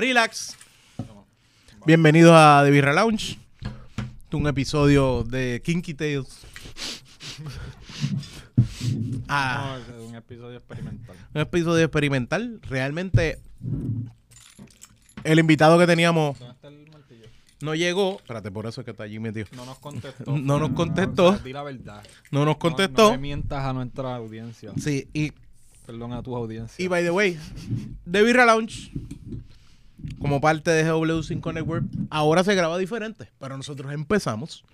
Relax. 0.00 0.56
Bienvenidos 1.84 2.32
a 2.34 2.62
The 2.64 2.70
Birra 2.70 2.94
Lounge. 2.94 3.38
Un 4.32 4.46
episodio 4.46 5.24
de 5.24 5.60
Kinky 5.62 5.92
Tales. 5.92 6.40
Ah, 9.28 9.78
No, 9.88 10.04
un 10.06 10.14
episodio 10.14 10.56
experimental. 10.56 11.16
un 11.34 11.40
episodio 11.42 11.84
experimental. 11.84 12.60
Realmente, 12.62 13.38
el 15.22 15.38
invitado 15.38 15.78
que 15.78 15.86
teníamos 15.86 16.36
no 17.60 17.74
llegó. 17.74 18.16
Espérate, 18.16 18.50
por 18.50 18.66
eso 18.66 18.80
es 18.80 18.86
que 18.86 18.90
está 18.92 19.04
allí 19.04 19.18
metido. 19.20 19.46
No 19.54 19.66
nos 19.66 19.78
contestó. 19.78 20.36
No 20.38 20.58
nos 20.58 20.70
contestó. 20.70 21.26
O 21.28 21.34
sea, 21.34 21.44
di 21.44 21.52
la 21.52 21.62
verdad. 21.62 22.02
No 22.30 22.40
nos 22.46 22.54
No- 22.54 22.58
contestó. 22.58 23.02
No, 23.08 23.12
le 23.12 23.18
mientas 23.18 23.62
a 23.64 23.72
nuestra 23.74 24.16
audiencia. 24.16 24.72
Sí, 24.82 25.08
y, 25.12 25.32
Perdón 25.86 26.12
a 26.14 26.22
tu 26.22 26.34
audiencia. 26.34 26.82
y 26.82 26.88
by 26.88 27.02
the 27.04 27.10
way, 27.10 27.38
The 28.10 28.22
Birra 28.22 28.46
Lounge, 28.46 28.90
como 30.20 30.40
parte 30.40 30.70
de 30.70 30.84
GW5 30.90 31.54
Network, 31.54 31.84
ahora 32.10 32.44
se 32.44 32.54
graba 32.54 32.78
diferente. 32.78 33.30
Pero 33.38 33.56
nosotros 33.56 33.92
empezamos 33.92 34.64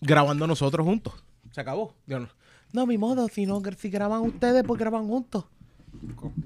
grabando 0.00 0.46
nosotros 0.46 0.84
juntos. 0.86 1.14
Se 1.52 1.60
acabó. 1.60 1.94
No, 2.06 2.28
no, 2.72 2.86
mi 2.86 2.98
modo, 2.98 3.28
si, 3.28 3.46
no, 3.46 3.60
si 3.78 3.90
graban 3.90 4.22
ustedes, 4.22 4.64
pues 4.66 4.78
graban 4.78 5.06
juntos. 5.06 5.44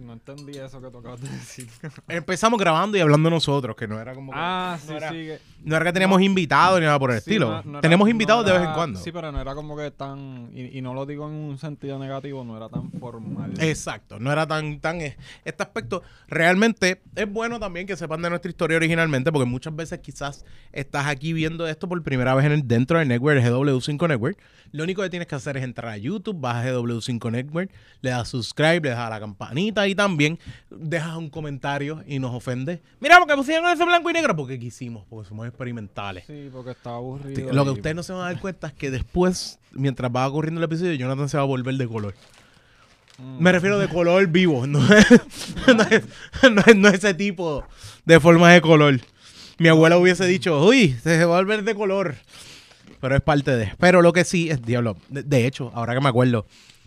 No 0.00 0.12
entendí 0.12 0.58
eso 0.58 0.80
que 0.82 0.90
tú 0.90 0.98
acabas 0.98 1.20
de 1.20 1.28
decir. 1.28 1.68
Empezamos 2.08 2.58
grabando 2.58 2.96
y 2.96 3.00
hablando 3.00 3.30
nosotros, 3.30 3.76
que 3.76 3.86
no 3.86 4.00
era 4.00 4.12
como 4.14 4.32
que- 4.32 4.38
ah, 4.40 4.76
no 4.82 4.88
sí, 4.88 4.94
era, 4.94 5.10
sí. 5.10 5.28
No 5.66 5.76
era 5.76 5.84
que 5.84 5.92
teníamos 5.92 6.22
invitados 6.22 6.80
ni 6.80 6.86
nada 6.86 6.98
por 6.98 7.10
el 7.10 7.16
sí, 7.20 7.30
estilo. 7.30 7.60
no- 7.64 7.80
Tenemos 7.80 8.08
invitados 8.08 8.46
de 8.46 8.52
vez 8.52 8.62
en 8.62 8.72
cuando. 8.72 8.98
Sí, 9.00 9.12
pero 9.12 9.30
no 9.32 9.40
era 9.40 9.54
como 9.54 9.76
que 9.76 9.90
tan. 9.90 10.48
Y, 10.54 10.78
y 10.78 10.80
no 10.80 10.94
lo 10.94 11.04
digo 11.04 11.26
en 11.28 11.34
un 11.34 11.58
sentido 11.58 11.98
negativo, 11.98 12.44
no 12.44 12.56
era 12.56 12.68
tan 12.68 12.90
formal. 12.92 13.52
Exacto, 13.58 14.18
no 14.18 14.32
era 14.32 14.46
tan, 14.46 14.80
tan 14.80 15.00
eh, 15.00 15.16
este 15.44 15.62
aspecto. 15.62 16.02
Realmente 16.28 17.02
es 17.14 17.30
bueno 17.30 17.58
también 17.58 17.86
que 17.86 17.96
sepan 17.96 18.22
de 18.22 18.30
nuestra 18.30 18.48
historia 18.48 18.76
originalmente, 18.76 19.30
porque 19.32 19.46
muchas 19.46 19.74
veces 19.74 19.98
quizás 19.98 20.44
estás 20.72 21.06
aquí 21.06 21.32
viendo 21.32 21.66
esto 21.66 21.88
por 21.88 22.02
primera 22.02 22.34
vez 22.34 22.46
en 22.46 22.52
el, 22.52 22.66
dentro 22.68 22.98
del 22.98 23.08
network, 23.08 23.38
el 23.38 23.44
GW5 23.52 24.08
Network. 24.08 24.38
Lo 24.72 24.84
único 24.84 25.02
que 25.02 25.10
tienes 25.10 25.26
que 25.28 25.34
hacer 25.34 25.56
es 25.56 25.64
entrar 25.64 25.90
a 25.92 25.96
YouTube, 25.96 26.40
vas 26.40 26.56
a 26.64 26.68
GW5 26.70 27.30
Network, 27.30 27.70
le 28.02 28.10
das 28.10 28.28
subscribe, 28.28 28.80
le 28.80 28.90
das 28.90 28.98
a 28.98 29.10
la 29.10 29.20
campanita 29.20 29.86
y 29.88 29.94
también 29.94 30.38
dejas 30.70 31.16
un 31.16 31.30
comentario 31.30 32.02
y 32.06 32.18
nos 32.18 32.34
ofende. 32.34 32.82
Mira, 33.00 33.18
porque 33.18 33.34
pusieron 33.34 33.68
ese 33.70 33.84
blanco 33.84 34.10
y 34.10 34.12
negro, 34.12 34.36
porque 34.36 34.58
quisimos, 34.58 35.04
porque 35.08 35.28
somos 35.28 35.46
experimentales. 35.56 36.24
Sí, 36.26 36.48
porque 36.52 36.70
estaba 36.72 36.96
aburrido. 36.96 37.52
Lo 37.52 37.64
que 37.64 37.70
ustedes 37.70 37.96
no 37.96 38.02
se 38.02 38.12
van 38.12 38.22
a 38.22 38.32
dar 38.32 38.40
cuenta 38.40 38.68
es 38.68 38.72
que 38.74 38.90
después, 38.90 39.58
mientras 39.72 40.10
va 40.14 40.26
ocurriendo 40.28 40.60
el 40.60 40.64
episodio, 40.64 40.92
Jonathan 40.94 41.28
se 41.28 41.36
va 41.36 41.42
a 41.42 41.46
volver 41.46 41.74
de 41.76 41.88
color. 41.88 42.14
Mm. 43.18 43.42
Me 43.42 43.52
refiero 43.52 43.78
de 43.78 43.88
color 43.88 44.26
vivo, 44.26 44.66
no 44.66 44.78
es, 44.92 45.06
no 45.66 45.82
es- 45.84 46.04
no 46.52 46.62
es- 46.66 46.76
no 46.76 46.88
es 46.88 46.94
ese 46.94 47.14
tipo 47.14 47.64
de 48.04 48.20
forma 48.20 48.52
de 48.52 48.60
color. 48.60 49.00
Mi 49.58 49.68
abuela 49.68 49.96
hubiese 49.96 50.26
dicho, 50.26 50.62
uy, 50.64 50.92
se 51.02 51.24
va 51.24 51.36
a 51.38 51.40
volver 51.40 51.64
de 51.64 51.74
color. 51.74 52.14
Pero 53.00 53.16
es 53.16 53.22
parte 53.22 53.56
de. 53.56 53.72
Pero 53.78 54.02
lo 54.02 54.12
que 54.12 54.24
sí 54.24 54.50
es, 54.50 54.60
diablo. 54.62 54.96
De, 55.08 55.22
de 55.22 55.46
hecho, 55.46 55.70
ahora 55.74 55.94
que 55.94 56.00
me 56.00 56.08
acuerdo, 56.10 56.46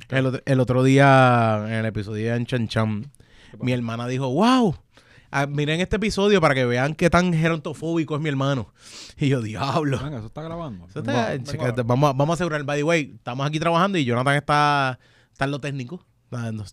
el, 0.10 0.26
otro- 0.28 0.42
el 0.46 0.60
otro 0.60 0.84
día, 0.84 1.64
en 1.68 1.74
el 1.74 1.86
episodio 1.88 2.32
de 2.34 2.46
Chan 2.46 2.68
Chan, 2.68 3.12
mi 3.60 3.72
hermana 3.74 4.08
dijo, 4.08 4.30
wow, 4.30 4.76
ah, 5.32 5.46
miren 5.46 5.80
este 5.82 5.96
episodio 5.98 6.40
para 6.42 6.56
que 6.56 6.66
vean 6.66 6.96
qué 6.96 7.10
tan 7.10 7.34
gerontofóbico 7.34 8.16
es 8.16 8.22
mi 8.22 8.30
hermano. 8.30 8.74
Y 9.18 9.30
yo, 9.30 9.42
diablo. 9.42 10.00
Venga, 10.04 10.18
eso 10.18 10.28
está 10.28 10.42
grabando. 10.42 10.86
Eso 10.88 11.00
está- 11.00 11.32
a- 11.32 11.84
vamos, 11.84 12.10
a- 12.10 12.14
vamos 12.14 12.30
a 12.30 12.34
asegurar, 12.36 12.64
by 12.64 12.80
the 12.80 12.84
way, 12.84 13.14
estamos 13.16 13.46
aquí 13.46 13.60
trabajando 13.60 13.98
y 13.98 14.06
Jonathan 14.06 14.36
está, 14.36 15.00
está 15.32 15.46
en 15.46 15.52
lo 15.52 15.60
técnico. 15.60 16.06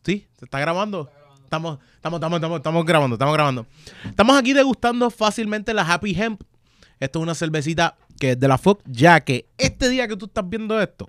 Sí, 0.04 0.26
se 0.38 0.44
está 0.44 0.60
grabando. 0.60 1.10
Estamos, 1.44 1.78
estamos, 1.94 2.18
estamos, 2.18 2.36
estamos, 2.38 2.56
estamos 2.58 2.84
grabando, 2.84 3.14
estamos 3.14 3.34
grabando. 3.34 3.66
Estamos 4.04 4.36
aquí 4.36 4.52
degustando 4.52 5.10
fácilmente 5.10 5.72
la 5.74 5.82
Happy 5.82 6.12
Hemp. 6.20 6.42
Esto 6.98 7.18
es 7.18 7.22
una 7.22 7.34
cervecita 7.34 7.96
que 8.18 8.32
es 8.32 8.40
de 8.40 8.48
la 8.48 8.58
FOC, 8.58 8.80
ya 8.86 9.20
que 9.20 9.46
este 9.58 9.88
día 9.88 10.08
que 10.08 10.16
tú 10.16 10.26
estás 10.26 10.48
viendo 10.48 10.80
esto 10.80 11.08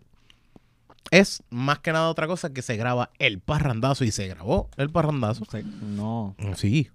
es 1.11 1.41
más 1.49 1.79
que 1.79 1.91
nada 1.93 2.09
otra 2.09 2.27
cosa 2.27 2.51
que 2.51 2.61
se 2.61 2.75
graba 2.75 3.11
el 3.17 3.39
parrandazo 3.39 4.03
y 4.03 4.11
se 4.11 4.27
grabó 4.27 4.69
el 4.77 4.89
parrandazo. 4.89 5.45
No, 5.81 6.35
Sí, 6.55 6.89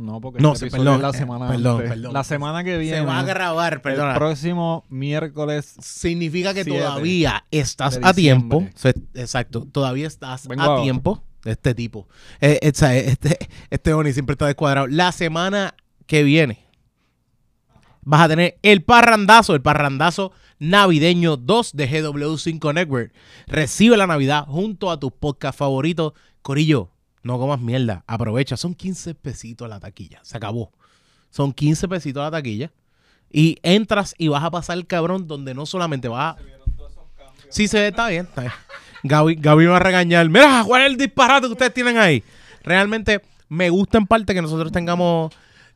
no, 0.00 0.20
porque 0.20 0.40
No, 0.40 0.52
este 0.52 0.66
episodio 0.66 0.84
perdón, 0.84 0.96
es 0.96 1.02
la 1.02 1.10
eh, 1.10 1.20
semana 1.20 1.48
perdón, 1.48 1.76
antes. 1.76 1.90
perdón. 1.90 2.12
La 2.12 2.24
semana 2.24 2.64
que 2.64 2.78
viene. 2.78 2.98
se 2.98 3.04
va 3.04 3.18
a 3.20 3.22
grabar, 3.24 3.72
el 3.74 3.80
perdona. 3.80 4.14
próximo 4.14 4.84
miércoles. 4.88 5.74
significa 5.80 6.52
que 6.54 6.64
todavía 6.64 7.44
estás 7.50 7.98
a 8.02 8.12
tiempo. 8.14 8.66
Se- 8.74 8.94
Exacto, 9.14 9.66
todavía 9.70 10.06
estás 10.06 10.48
Vengo 10.48 10.62
a 10.62 10.82
tiempo. 10.82 11.22
Este 11.44 11.74
tipo. 11.74 12.06
Eh, 12.40 12.70
sea, 12.74 12.94
este, 12.96 13.38
este 13.70 13.94
Oni 13.94 14.12
siempre 14.12 14.34
está 14.34 14.46
descuadrado. 14.46 14.86
La 14.88 15.10
semana 15.12 15.74
que 16.06 16.22
viene 16.22 16.66
vas 18.02 18.22
a 18.22 18.28
tener 18.28 18.58
el 18.62 18.82
parrandazo, 18.82 19.54
el 19.54 19.62
parrandazo 19.62 20.32
navideño 20.58 21.36
2 21.36 21.72
de 21.74 21.88
GW5 21.88 22.74
Network. 22.74 23.12
Recibe 23.46 23.96
la 23.96 24.06
Navidad 24.06 24.44
junto 24.46 24.90
a 24.90 24.98
tus 25.00 25.12
podcasts 25.12 25.58
favoritos. 25.58 26.12
Corillo, 26.42 26.90
no 27.22 27.38
comas 27.38 27.60
mierda. 27.60 28.04
Aprovecha. 28.06 28.56
Son 28.56 28.74
15 28.74 29.14
pesitos 29.14 29.68
la 29.68 29.80
taquilla. 29.80 30.20
Se 30.22 30.36
acabó. 30.36 30.72
Son 31.30 31.52
15 31.52 31.88
pesitos 31.88 32.22
la 32.22 32.30
taquilla. 32.30 32.72
Y 33.32 33.58
entras 33.62 34.14
y 34.18 34.28
vas 34.28 34.42
a 34.42 34.50
pasar 34.50 34.84
cabrón 34.86 35.28
donde 35.28 35.54
no 35.54 35.66
solamente 35.66 36.08
vas 36.08 36.36
a... 36.36 36.38
Sí, 37.48 37.68
se 37.68 37.78
ve, 37.80 37.88
está 37.88 38.08
bien, 38.08 38.26
está 38.26 38.42
bien. 38.42 38.52
Gaby, 39.02 39.36
Gaby 39.36 39.64
me 39.64 39.70
va 39.70 39.76
a 39.76 39.80
regañar. 39.80 40.28
Mira, 40.28 40.62
¿cuál 40.66 40.82
es 40.82 40.90
el 40.90 40.96
disparate 40.96 41.46
que 41.46 41.52
ustedes 41.52 41.74
tienen 41.74 41.96
ahí? 41.96 42.22
Realmente 42.62 43.22
me 43.48 43.70
gusta 43.70 43.98
en 43.98 44.06
parte 44.06 44.34
que 44.34 44.42
nosotros 44.42 44.72
tengamos... 44.72 45.32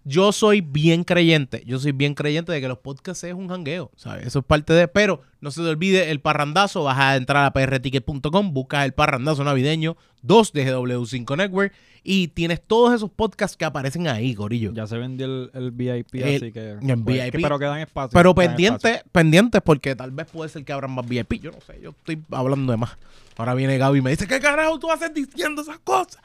Yo 0.06 0.32
soy 0.32 0.60
bien 0.60 1.02
creyente, 1.02 1.62
yo 1.66 1.78
soy 1.78 1.92
bien 1.92 2.14
creyente 2.14 2.52
de 2.52 2.60
que 2.60 2.68
los 2.68 2.78
podcasts 2.78 3.24
es 3.24 3.32
un 3.32 3.48
jangueo, 3.48 3.90
¿sabes? 3.96 4.26
Eso 4.26 4.40
es 4.40 4.44
parte 4.44 4.74
de... 4.74 4.86
Pero 4.86 5.22
no 5.40 5.50
se 5.50 5.62
te 5.62 5.68
olvide 5.68 6.10
el 6.10 6.20
parrandazo, 6.20 6.84
vas 6.84 6.98
a 6.98 7.16
entrar 7.16 7.44
a 7.46 7.52
prticket.com, 7.52 8.52
buscas 8.52 8.84
el 8.84 8.92
parrandazo 8.92 9.44
navideño 9.44 9.96
2 10.22 10.52
de 10.52 10.66
GW5 10.74 11.36
Network 11.38 11.72
y 12.02 12.28
tienes 12.28 12.60
todos 12.60 12.92
esos 12.94 13.10
podcasts 13.10 13.56
que 13.56 13.64
aparecen 13.64 14.06
ahí, 14.06 14.34
Corillo. 14.34 14.72
Ya 14.74 14.86
se 14.86 14.98
vendió 14.98 15.24
el, 15.24 15.50
el 15.54 15.70
VIP, 15.70 16.14
El- 16.16 16.36
así 16.36 16.52
que. 16.52 16.72
el 16.72 16.78
pues, 16.80 17.04
VIP. 17.04 17.32
que- 17.32 17.38
pero 17.40 17.58
quedan 17.58 17.78
espacios. 17.78 18.12
Pero 18.12 18.34
quedan 18.34 18.48
pendiente, 18.50 18.88
espacios. 18.88 19.10
pendientes 19.10 19.62
porque 19.64 19.96
tal 19.96 20.10
vez 20.10 20.26
puede 20.30 20.50
ser 20.50 20.64
que 20.66 20.72
abran 20.74 20.90
más 20.90 21.08
VIP. 21.08 21.40
Yo 21.40 21.50
no 21.50 21.60
sé, 21.62 21.80
yo 21.82 21.90
estoy 21.90 22.22
hablando 22.30 22.70
de 22.72 22.76
más. 22.76 22.98
Ahora 23.38 23.54
viene 23.54 23.78
Gaby 23.78 23.98
y 24.00 24.02
me 24.02 24.10
dice, 24.10 24.26
¿qué 24.28 24.38
carajo 24.38 24.78
tú 24.78 24.90
haces 24.90 25.12
diciendo 25.14 25.62
esas 25.62 25.78
cosas? 25.78 26.18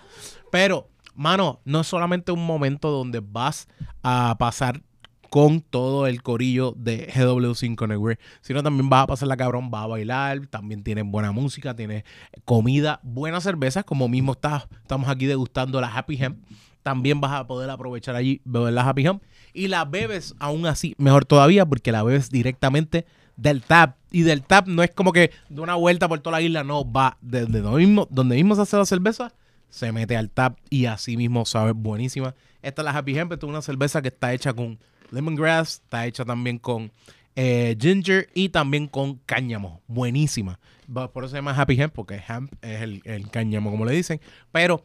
Pero, 0.51 0.87
mano, 1.19 1.59
no 1.65 1.81
es 1.81 1.87
solamente 1.87 2.31
un 2.31 2.45
momento 2.45 2.89
donde 2.89 3.19
vas 3.19 3.67
a 4.03 4.37
pasar 4.39 4.81
con 5.29 5.59
todo 5.59 6.07
el 6.07 6.23
corillo 6.23 6.73
de 6.77 7.07
GW5 7.09 7.87
Network, 7.89 8.19
sino 8.41 8.63
también 8.63 8.89
vas 8.89 9.03
a 9.03 9.07
pasar 9.07 9.27
la 9.27 9.35
cabrón, 9.35 9.69
vas 9.69 9.83
a 9.83 9.87
bailar, 9.87 10.47
también 10.47 10.81
tienes 10.81 11.03
buena 11.05 11.33
música, 11.33 11.75
tienes 11.75 12.05
comida, 12.45 13.01
buenas 13.03 13.43
cervezas, 13.43 13.83
como 13.83 14.07
mismo 14.07 14.31
está, 14.31 14.69
estamos 14.81 15.09
aquí 15.09 15.25
degustando 15.25 15.81
la 15.81 15.93
Happy 15.93 16.15
Hemp. 16.23 16.39
También 16.83 17.19
vas 17.19 17.33
a 17.33 17.45
poder 17.45 17.69
aprovechar 17.69 18.15
allí, 18.15 18.41
beber 18.45 18.71
la 18.71 18.87
Happy 18.87 19.05
Hemp. 19.05 19.21
Y 19.53 19.67
la 19.67 19.83
bebes 19.83 20.35
aún 20.39 20.65
así, 20.65 20.95
mejor 20.97 21.25
todavía, 21.25 21.65
porque 21.65 21.91
la 21.91 22.01
bebes 22.01 22.29
directamente 22.29 23.05
del 23.35 23.61
tap. 23.61 23.97
Y 24.09 24.21
del 24.21 24.41
tap 24.41 24.67
no 24.67 24.83
es 24.83 24.91
como 24.91 25.11
que 25.11 25.31
de 25.49 25.59
una 25.61 25.75
vuelta 25.75 26.07
por 26.07 26.21
toda 26.21 26.37
la 26.37 26.41
isla, 26.41 26.63
no, 26.63 26.89
va 26.89 27.17
desde 27.19 27.61
mismo, 27.61 28.07
donde 28.09 28.35
mismo 28.35 28.55
se 28.55 28.61
hace 28.61 28.77
la 28.77 28.85
cerveza, 28.85 29.33
se 29.69 29.91
mete 29.91 30.17
al 30.17 30.29
tap 30.29 30.57
y 30.69 30.85
así 30.85 31.17
mismo 31.17 31.45
sabe 31.45 31.71
buenísima. 31.71 32.35
Esta 32.61 32.81
es 32.81 32.85
la 32.85 32.91
Happy 32.91 33.17
Hemp, 33.17 33.31
es 33.31 33.43
una 33.43 33.61
cerveza 33.61 34.01
que 34.01 34.09
está 34.09 34.33
hecha 34.33 34.53
con 34.53 34.79
lemongrass, 35.11 35.81
está 35.83 36.05
hecha 36.05 36.25
también 36.25 36.59
con 36.59 36.91
eh, 37.35 37.77
ginger 37.79 38.29
y 38.33 38.49
también 38.49 38.87
con 38.87 39.15
cáñamo. 39.25 39.81
Buenísima. 39.87 40.59
Por 40.91 41.23
eso 41.23 41.29
se 41.29 41.37
llama 41.37 41.55
Happy 41.55 41.79
Hemp, 41.79 41.93
porque 41.93 42.21
hemp 42.27 42.53
es 42.61 42.81
el, 42.81 43.01
el 43.05 43.29
cáñamo, 43.29 43.69
como 43.71 43.85
le 43.85 43.93
dicen. 43.93 44.19
Pero 44.51 44.83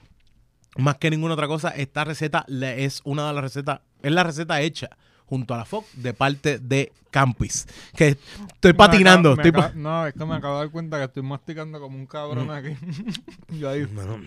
más 0.77 0.99
que 0.99 1.11
ninguna 1.11 1.35
otra 1.35 1.49
cosa, 1.49 1.71
esta 1.71 2.05
receta 2.05 2.45
es 2.49 3.01
una 3.05 3.27
de 3.27 3.33
las 3.35 3.43
recetas, 3.43 3.81
es 4.03 4.13
la 4.13 4.23
receta 4.23 4.61
hecha 4.61 4.91
junto 5.27 5.55
a 5.55 5.59
la 5.59 5.65
FOC 5.65 5.85
de 5.95 6.13
parte 6.15 6.59
de 6.59 6.93
Campis. 7.11 7.67
Que 7.97 8.09
estoy 8.09 8.73
Me 8.73 8.75
patinando. 8.75 9.33
acabo- 9.33 9.37
me 9.37 9.43
estoy 9.49 9.53
pa- 9.53 9.67
acabo- 9.69 9.81
no, 9.81 10.07
es 10.07 10.15
que 10.15 10.25
me 10.25 10.35
acabo 10.35 10.55
de 10.55 10.61
dar 10.65 10.71
cuenta 10.73 10.99
que 10.99 11.05
estoy 11.05 11.23
masticando 11.23 11.81
como 11.81 11.97
un 11.97 12.07
cabrón 12.07 12.51
aquí. 12.51 12.71
Yo 13.59 13.71
ahí. 13.71 13.87
No, 13.93 14.19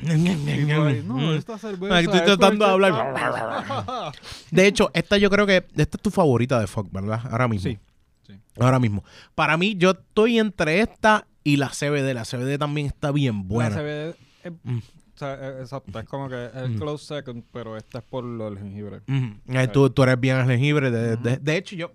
No, 1.20 1.34
esta 1.34 1.58
cerveza. 1.58 1.96
Ay, 1.96 2.06
estoy 2.06 2.20
es 2.20 2.26
tratando 2.26 2.66
de 2.66 2.72
hablar. 2.72 4.14
De 4.52 4.68
hecho, 4.68 4.90
esta 4.94 5.18
yo 5.18 5.30
creo 5.30 5.46
que 5.46 5.58
esta 5.76 5.98
es 5.98 6.02
tu 6.02 6.10
favorita 6.12 6.60
de 6.60 6.68
FOC, 6.68 6.92
¿verdad? 6.92 7.22
Ahora 7.30 7.48
mismo. 7.48 7.70
Sí. 7.72 7.78
sí. 8.26 8.34
Ahora 8.60 8.80
mismo. 8.80 9.04
Para 9.36 9.58
mí, 9.58 9.76
yo 9.78 9.92
estoy 9.92 10.40
entre 10.40 10.80
esta 10.82 11.28
y 11.44 11.58
la 11.58 11.70
CBD. 11.70 12.14
La 12.14 12.24
CBD 12.26 12.58
también 12.58 12.88
está 12.88 13.12
bien 13.12 13.48
buena. 13.48 13.70
La 13.72 13.76
CBD 13.82 14.16
es- 14.44 14.54
Mm. 14.64 14.80
Sea, 15.18 15.34
es- 15.36 15.62
exacto, 15.62 16.00
es 16.00 16.06
como 16.06 16.30
que 16.30 16.50
el 16.56 16.70
Mm. 16.72 16.80
close 16.80 17.06
second, 17.16 17.44
pero 17.52 17.76
esta 17.78 18.00
es 18.00 18.04
por 18.06 18.24
lo 18.24 18.46
del 18.50 18.60
jengibre. 18.60 19.02
Eh, 19.08 19.68
tú, 19.72 19.90
tú 19.90 20.04
eres 20.04 20.20
bien 20.20 20.36
al 20.38 20.48
jengibre. 20.48 20.92
De, 20.92 21.16
de- 21.18 21.38
de 21.38 21.58
hecho, 21.58 21.76
yo 21.76 21.92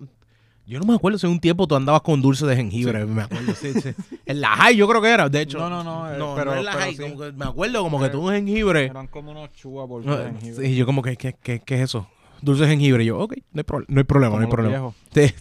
Yo 0.64 0.78
no 0.78 0.86
me 0.86 0.94
acuerdo 0.94 1.18
si 1.18 1.26
un 1.26 1.40
tiempo 1.40 1.66
tú 1.66 1.74
andabas 1.74 2.02
con 2.02 2.22
dulce 2.22 2.46
de 2.46 2.54
jengibre, 2.54 3.04
me 3.04 3.22
acuerdo. 3.22 3.52
Sí, 3.54 3.72
sí. 3.80 3.90
En 4.24 4.40
la 4.40 4.48
high 4.50 4.76
yo 4.76 4.86
creo 4.88 5.02
que 5.02 5.08
era, 5.10 5.28
de 5.28 5.40
hecho. 5.40 5.58
No, 5.58 5.68
no, 5.68 5.82
no, 5.82 6.08
eh, 6.10 6.16
no, 6.16 6.36
pero- 6.36 6.52
no 6.52 6.58
en 6.58 6.64
la 6.64 6.70
pero 6.72 6.84
high, 6.84 6.94
sí. 6.96 7.02
como 7.02 7.18
que 7.18 7.32
me 7.32 7.44
acuerdo 7.46 7.82
como 7.82 8.00
que 8.00 8.08
tú 8.10 8.20
un 8.28 8.32
jengibre. 8.32 8.84
Eran 8.84 9.08
como 9.08 9.32
unos 9.32 9.52
chua 9.54 9.88
por 9.88 10.04
No, 10.04 10.16
jengibre. 10.16 10.64
Sí, 10.68 10.76
yo 10.76 10.86
como 10.86 11.02
que, 11.02 11.16
¿qué, 11.16 11.34
qué, 11.42 11.58
qué 11.58 11.74
es 11.74 11.80
eso? 11.80 12.06
Dulce 12.42 12.62
de 12.62 12.68
jengibre. 12.70 13.02
Y 13.02 13.06
yo, 13.08 13.18
ok, 13.18 13.34
no 13.52 13.58
hay, 13.60 13.64
pro- 13.64 13.84
no 13.88 13.98
hay 13.98 14.04
problema, 14.04 14.30
Como 14.30 14.40
no 14.42 14.46
hay 14.46 14.50
problema. 14.52 14.92
Sí. 15.12 15.34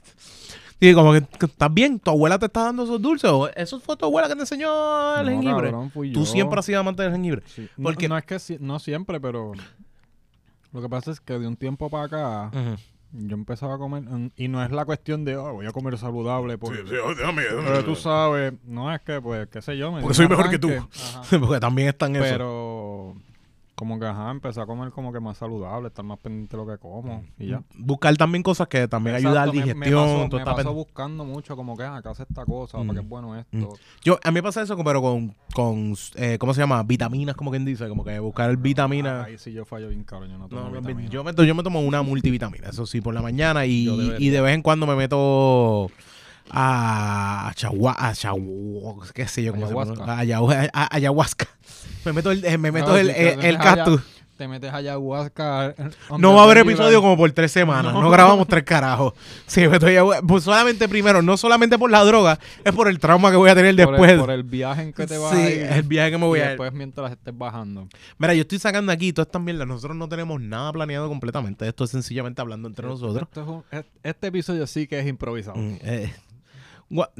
Sí, 0.81 0.93
como 0.95 1.13
que, 1.13 1.23
estás 1.45 1.71
bien, 1.73 1.99
tu 1.99 2.09
abuela 2.09 2.39
te 2.39 2.47
está 2.47 2.63
dando 2.63 2.83
esos 2.83 2.99
dulces. 3.01 3.29
O 3.29 3.47
eso 3.49 3.79
fue 3.79 3.95
tu 3.95 4.05
abuela 4.05 4.27
que 4.27 4.33
te 4.33 4.41
enseñó 4.41 5.15
el 5.19 5.25
No, 5.27 5.31
jengibre. 5.31 5.69
cabrón, 5.71 5.91
fui 5.91 6.11
Tú 6.11 6.21
yo. 6.21 6.25
siempre 6.25 6.57
has 6.59 6.65
sido 6.65 6.79
amante 6.79 7.03
del 7.03 7.11
jengibre. 7.11 7.43
Sí. 7.45 7.69
No- 7.77 7.83
Porque- 7.83 8.09
no, 8.09 8.17
es 8.17 8.25
que 8.25 8.39
si- 8.39 8.57
no 8.59 8.79
siempre, 8.79 9.19
pero 9.21 9.51
lo 10.73 10.81
que 10.81 10.89
pasa 10.89 11.11
es 11.11 11.19
que 11.19 11.37
de 11.37 11.47
un 11.47 11.55
tiempo 11.55 11.89
para 11.89 12.05
acá 12.05 12.51
yo 13.13 13.35
empezaba 13.35 13.75
a 13.75 13.77
comer 13.77 14.03
mm, 14.03 14.31
y 14.37 14.47
no 14.47 14.63
es 14.63 14.71
la 14.71 14.85
cuestión 14.85 15.23
de 15.25 15.35
oh, 15.37 15.53
voy 15.53 15.67
a 15.67 15.71
comer 15.71 15.97
saludable 15.97 16.57
porque, 16.57 16.81
pero 16.85 17.83
tú 17.83 17.95
sabes, 17.95 18.53
no 18.65 18.91
es 18.93 19.01
que 19.01 19.21
pues 19.21 19.47
qué 19.49 19.61
sé 19.61 19.77
yo, 19.77 19.91
me 19.91 20.01
Porque 20.01 20.15
soy 20.15 20.27
mejor 20.29 20.49
que 20.49 20.57
tú. 20.57 20.69
Porque 21.41 21.59
también 21.59 21.89
están 21.89 22.15
eso. 22.15 22.23
pero 22.25 23.15
como 23.81 23.99
que 23.99 24.05
ajá, 24.05 24.29
empecé 24.29 24.61
a 24.61 24.67
comer 24.67 24.91
como 24.91 25.11
que 25.11 25.19
más 25.19 25.37
saludable, 25.39 25.87
estar 25.87 26.05
más 26.05 26.19
pendiente 26.19 26.55
de 26.55 26.63
lo 26.63 26.69
que 26.71 26.77
como 26.77 27.23
y 27.39 27.47
ya. 27.47 27.63
Buscar 27.79 28.15
también 28.15 28.43
cosas 28.43 28.67
que 28.67 28.87
también 28.87 29.15
ayudan 29.15 29.37
a 29.37 29.45
la 29.47 29.51
me- 29.51 29.51
digestión. 29.63 30.29
Me, 30.29 30.37
me 30.45 30.45
pen- 30.55 30.67
buscando 30.75 31.25
mucho 31.25 31.55
como 31.55 31.75
que 31.75 31.81
ah, 31.81 31.95
acá 31.95 32.11
hace 32.11 32.21
esta 32.21 32.45
cosa, 32.45 32.77
Mm. 32.77 32.81
para 32.87 32.93
que 32.99 33.03
es 33.03 33.09
bueno 33.09 33.35
esto. 33.35 33.73
Yo, 34.03 34.19
a 34.23 34.29
mí 34.29 34.35
me 34.35 34.43
pasa 34.43 34.61
eso, 34.61 34.77
pero 34.83 35.01
con, 35.01 35.33
con 35.55 35.95
eh, 36.13 36.37
¿cómo 36.39 36.53
se 36.53 36.61
llama? 36.61 36.83
Vitaminas, 36.83 37.35
como 37.35 37.49
quien 37.49 37.65
dice, 37.65 37.89
como 37.89 38.03
que 38.05 38.19
buscar 38.19 38.55
vitamina. 38.55 39.23
Ahí 39.23 39.39
sí 39.39 39.51
yo 39.51 39.65
fallo 39.65 39.89
bien 39.89 40.03
cabrón, 40.03 40.29
yo 40.29 40.37
no 40.37 40.47
tomo 40.47 40.61
No, 40.69 40.71
vitamina. 40.79 41.09
yo, 41.09 41.23
me, 41.23 41.33
yo 41.33 41.55
me 41.55 41.63
tomo 41.63 41.81
una 41.81 42.03
multivitamina, 42.03 42.67
eso 42.69 42.85
sí, 42.85 43.01
por 43.01 43.15
la 43.15 43.23
mañana 43.23 43.65
y, 43.65 43.89
y 44.19 44.29
de 44.29 44.41
vez 44.41 44.53
en 44.53 44.61
cuando 44.61 44.85
me 44.85 44.95
meto 44.95 45.89
a 46.53 47.51
chagua, 47.55 47.95
a 47.97 48.13
chagua, 48.13 49.07
qué 49.13 49.27
sé 49.27 49.43
yo, 49.43 49.51
cómo 49.53 49.67
se 49.67 49.73
Ayahuasca. 49.73 49.95
llama, 50.05 50.21
Ayahu- 50.21 50.69
a- 50.73 50.83
a- 50.83 50.95
ayahuasca. 50.95 51.47
Me 52.05 52.13
meto 52.13 52.31
el, 52.31 52.43
eh, 52.45 52.57
me 52.57 52.71
meto 52.71 52.89
No, 52.89 52.97
el, 52.97 53.07
si 53.07 53.13
te 53.13 53.29
el, 53.29 53.35
metes 53.37 53.45
el 53.51 53.57
cactus. 53.59 54.01
te 54.37 54.47
metes 54.47 54.73
ayahuasca. 54.73 55.67
eh, 55.77 55.89
No 56.17 56.33
va 56.33 56.41
a 56.41 56.43
haber 56.45 56.57
episodio 56.59 56.99
como 56.99 57.15
por 57.15 57.31
tres 57.31 57.51
semanas. 57.51 57.93
No, 57.93 58.01
No. 58.01 58.09
grabamos 58.09 58.47
tres 58.47 58.63
carajos. 58.63 59.13
Sí, 59.45 59.61
me 59.61 59.69
meto 59.69 59.85
ayahuasca. 59.85 60.25
Pues 60.25 60.43
solamente 60.43 60.89
primero, 60.89 61.21
no 61.21 61.37
solamente 61.37 61.77
por 61.77 61.91
la 61.91 62.03
droga, 62.03 62.39
es 62.65 62.73
por 62.73 62.87
el 62.87 62.97
trauma 62.97 63.29
que 63.29 63.37
voy 63.37 63.51
a 63.51 63.55
tener 63.55 63.75
Por 63.75 63.83
el- 63.83 63.87
después. 64.01 64.19
Por 64.19 64.31
el, 64.31 64.41
viaje 64.43 64.81
en 64.81 64.93
que 64.93 65.05
te 65.05 65.17
vas 65.19 65.31
sí, 65.35 65.37
a 65.41 65.49
ir. 65.51 65.61
el 65.61 65.83
viaje 65.83 66.09
que 66.11 66.17
me 66.17 66.25
voy 66.25 66.39
y 66.39 66.41
a 66.41 66.45
ir. 66.45 66.49
después 66.51 66.73
mientras 66.73 67.11
estés 67.11 67.37
bajando. 67.37 67.87
Mira, 68.17 68.33
yo 68.33 68.41
estoy 68.41 68.57
sacando 68.57 68.91
aquí 68.91 69.13
todas 69.13 69.27
estas 69.27 69.41
mierdas. 69.43 69.67
Nosotros 69.67 69.95
no 69.95 70.09
tenemos 70.09 70.41
nada 70.41 70.73
planeado 70.73 71.07
completamente. 71.07 71.67
Esto 71.67 71.83
es 71.83 71.91
sencillamente 71.91 72.41
hablando 72.41 72.67
entre 72.67 72.87
nosotros. 72.87 73.21
Esto 73.21 73.41
es 73.43 73.47
un- 73.47 73.63
es- 73.71 73.85
este 74.01 74.27
episodio 74.27 74.65
sí 74.65 74.87
que 74.87 74.99
es 74.99 75.05
improvisado. 75.05 75.57
Mm, 75.57 75.77
eh, 75.81 76.11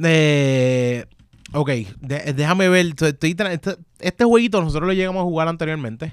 eh, 0.04 1.04
ok, 1.52 1.68
de- 2.00 2.32
déjame 2.34 2.68
ver. 2.68 2.86
estoy- 2.86 3.36
este, 3.52 3.76
este 4.00 4.24
jueguito 4.24 4.60
nosotros 4.60 4.86
lo 4.86 4.92
llegamos 4.92 5.20
a 5.20 5.24
jugar 5.24 5.48
anteriormente. 5.48 6.12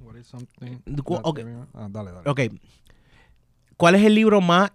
What 0.00 0.16
is 0.16 0.26
something 0.26 0.78
Cu- 1.02 1.14
that 1.14 1.22
ok. 1.24 1.38
you- 1.40 1.66
Ah, 1.74 1.88
dale, 1.90 2.12
dale. 2.12 2.28
Ok. 2.30 2.40
¿Cuál 3.76 3.94
es 3.96 4.04
el 4.04 4.14
libro 4.14 4.40
más... 4.40 4.70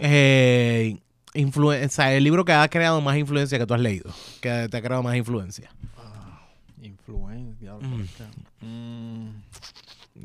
Eh, 0.00 0.98
o 1.34 1.88
sea, 1.88 2.14
el 2.14 2.24
libro 2.24 2.44
que 2.44 2.52
ha 2.52 2.68
creado 2.68 3.00
más 3.00 3.16
influencia 3.16 3.58
que 3.58 3.66
tú 3.66 3.74
has 3.74 3.80
leído? 3.80 4.10
Que 4.40 4.68
te 4.70 4.76
ha 4.76 4.82
creado 4.82 5.02
más 5.02 5.16
influencia. 5.16 5.70
Influencia. 6.80 7.56
diablo, 7.60 7.88
Mm. 7.88 8.66
Mm. 8.66 9.42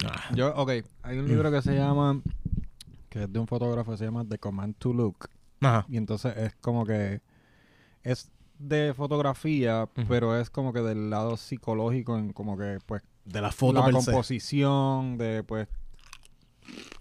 Ah, 0.05 0.29
Yo, 0.35 0.53
ok, 0.55 0.71
hay 1.03 1.17
un 1.19 1.27
libro 1.27 1.51
que 1.51 1.61
se 1.61 1.75
llama, 1.75 2.19
que 3.09 3.23
es 3.23 3.31
de 3.33 3.39
un 3.39 3.47
fotógrafo, 3.47 3.91
que 3.91 3.97
se 3.97 4.05
llama 4.05 4.25
The 4.27 4.37
Command 4.39 4.75
to 4.77 4.91
Look. 4.93 5.29
Ajá. 5.63 5.85
Y 5.89 5.97
entonces 5.97 6.35
es 6.37 6.55
como 6.55 6.85
que 6.85 7.21
es 8.03 8.31
de 8.59 8.93
fotografía, 8.93 9.89
pero 10.07 10.39
es 10.39 10.49
como 10.49 10.73
que 10.73 10.81
del 10.81 11.09
lado 11.09 11.37
psicológico, 11.37 12.17
en 12.17 12.33
como 12.33 12.57
que 12.57 12.79
pues 12.85 13.03
De 13.25 13.41
la 13.41 13.51
foto 13.51 13.79
la 13.79 14.01
se. 14.01 14.11
composición, 14.11 15.17
de 15.17 15.43
pues 15.43 15.67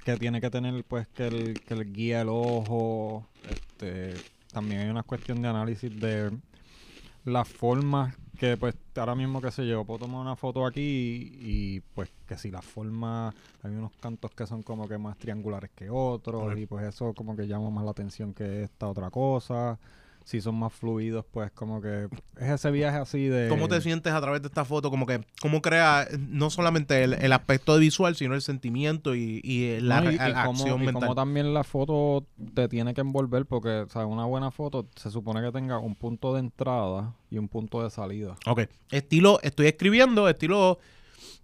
que 0.04 0.16
tiene 0.16 0.40
que 0.40 0.50
tener 0.50 0.84
pues 0.84 1.06
que 1.08 1.26
el, 1.28 1.60
que 1.60 1.74
el 1.74 1.92
guía 1.92 2.22
el 2.22 2.28
ojo, 2.30 3.28
este 3.48 4.14
también 4.52 4.82
hay 4.82 4.88
una 4.88 5.02
cuestión 5.02 5.40
de 5.40 5.48
análisis 5.48 5.98
de 6.00 6.30
las 7.24 7.48
formas 7.48 8.14
que 8.42 8.56
pues 8.56 8.74
ahora 8.96 9.14
mismo 9.14 9.40
qué 9.40 9.52
sé 9.52 9.64
yo, 9.68 9.84
puedo 9.84 10.00
tomar 10.00 10.20
una 10.20 10.34
foto 10.34 10.66
aquí 10.66 10.80
y, 10.80 11.76
y, 11.76 11.80
pues 11.94 12.10
que 12.26 12.36
si 12.36 12.50
las 12.50 12.64
formas, 12.64 13.32
hay 13.62 13.70
unos 13.70 13.92
cantos 14.00 14.32
que 14.32 14.48
son 14.48 14.64
como 14.64 14.88
que 14.88 14.98
más 14.98 15.16
triangulares 15.16 15.70
que 15.76 15.88
otros 15.88 16.58
y 16.58 16.66
pues 16.66 16.84
eso 16.84 17.14
como 17.14 17.36
que 17.36 17.46
llama 17.46 17.70
más 17.70 17.84
la 17.84 17.92
atención 17.92 18.34
que 18.34 18.64
esta 18.64 18.88
otra 18.88 19.12
cosa. 19.12 19.78
Si 20.24 20.40
son 20.40 20.54
más 20.56 20.72
fluidos, 20.72 21.24
pues 21.30 21.50
como 21.52 21.80
que 21.80 22.08
es 22.38 22.50
ese 22.50 22.70
viaje 22.70 22.98
así 22.98 23.26
de... 23.26 23.48
¿Cómo 23.48 23.68
te 23.68 23.80
sientes 23.80 24.12
a 24.12 24.20
través 24.20 24.42
de 24.42 24.48
esta 24.48 24.64
foto? 24.64 24.90
Como 24.90 25.06
que, 25.06 25.24
¿cómo 25.40 25.60
crea 25.62 26.04
eh, 26.04 26.16
no 26.18 26.50
solamente 26.50 27.02
el, 27.02 27.14
el 27.14 27.32
aspecto 27.32 27.76
visual, 27.78 28.14
sino 28.16 28.34
el 28.34 28.42
sentimiento 28.42 29.14
y, 29.14 29.40
y 29.42 29.80
la, 29.80 30.00
No, 30.00 30.10
y, 30.10 30.14
y 30.14 30.18
la 30.18 30.42
acción 30.44 30.82
y 30.82 30.86
mental? 30.86 31.02
cómo 31.02 31.14
también 31.14 31.52
la 31.54 31.64
foto 31.64 32.24
te 32.54 32.68
tiene 32.68 32.94
que 32.94 33.00
envolver 33.00 33.46
porque 33.46 33.80
o 33.80 33.88
sea, 33.88 34.06
una 34.06 34.24
buena 34.24 34.50
foto 34.50 34.86
se 34.96 35.10
supone 35.10 35.42
que 35.42 35.50
tenga 35.52 35.78
un 35.78 35.94
punto 35.94 36.34
de 36.34 36.40
entrada 36.40 37.14
y 37.30 37.38
un 37.38 37.48
punto 37.48 37.82
de 37.82 37.90
salida. 37.90 38.36
Ok. 38.46 38.62
Estilo, 38.90 39.40
estoy 39.42 39.66
escribiendo, 39.66 40.28
estilo. 40.28 40.78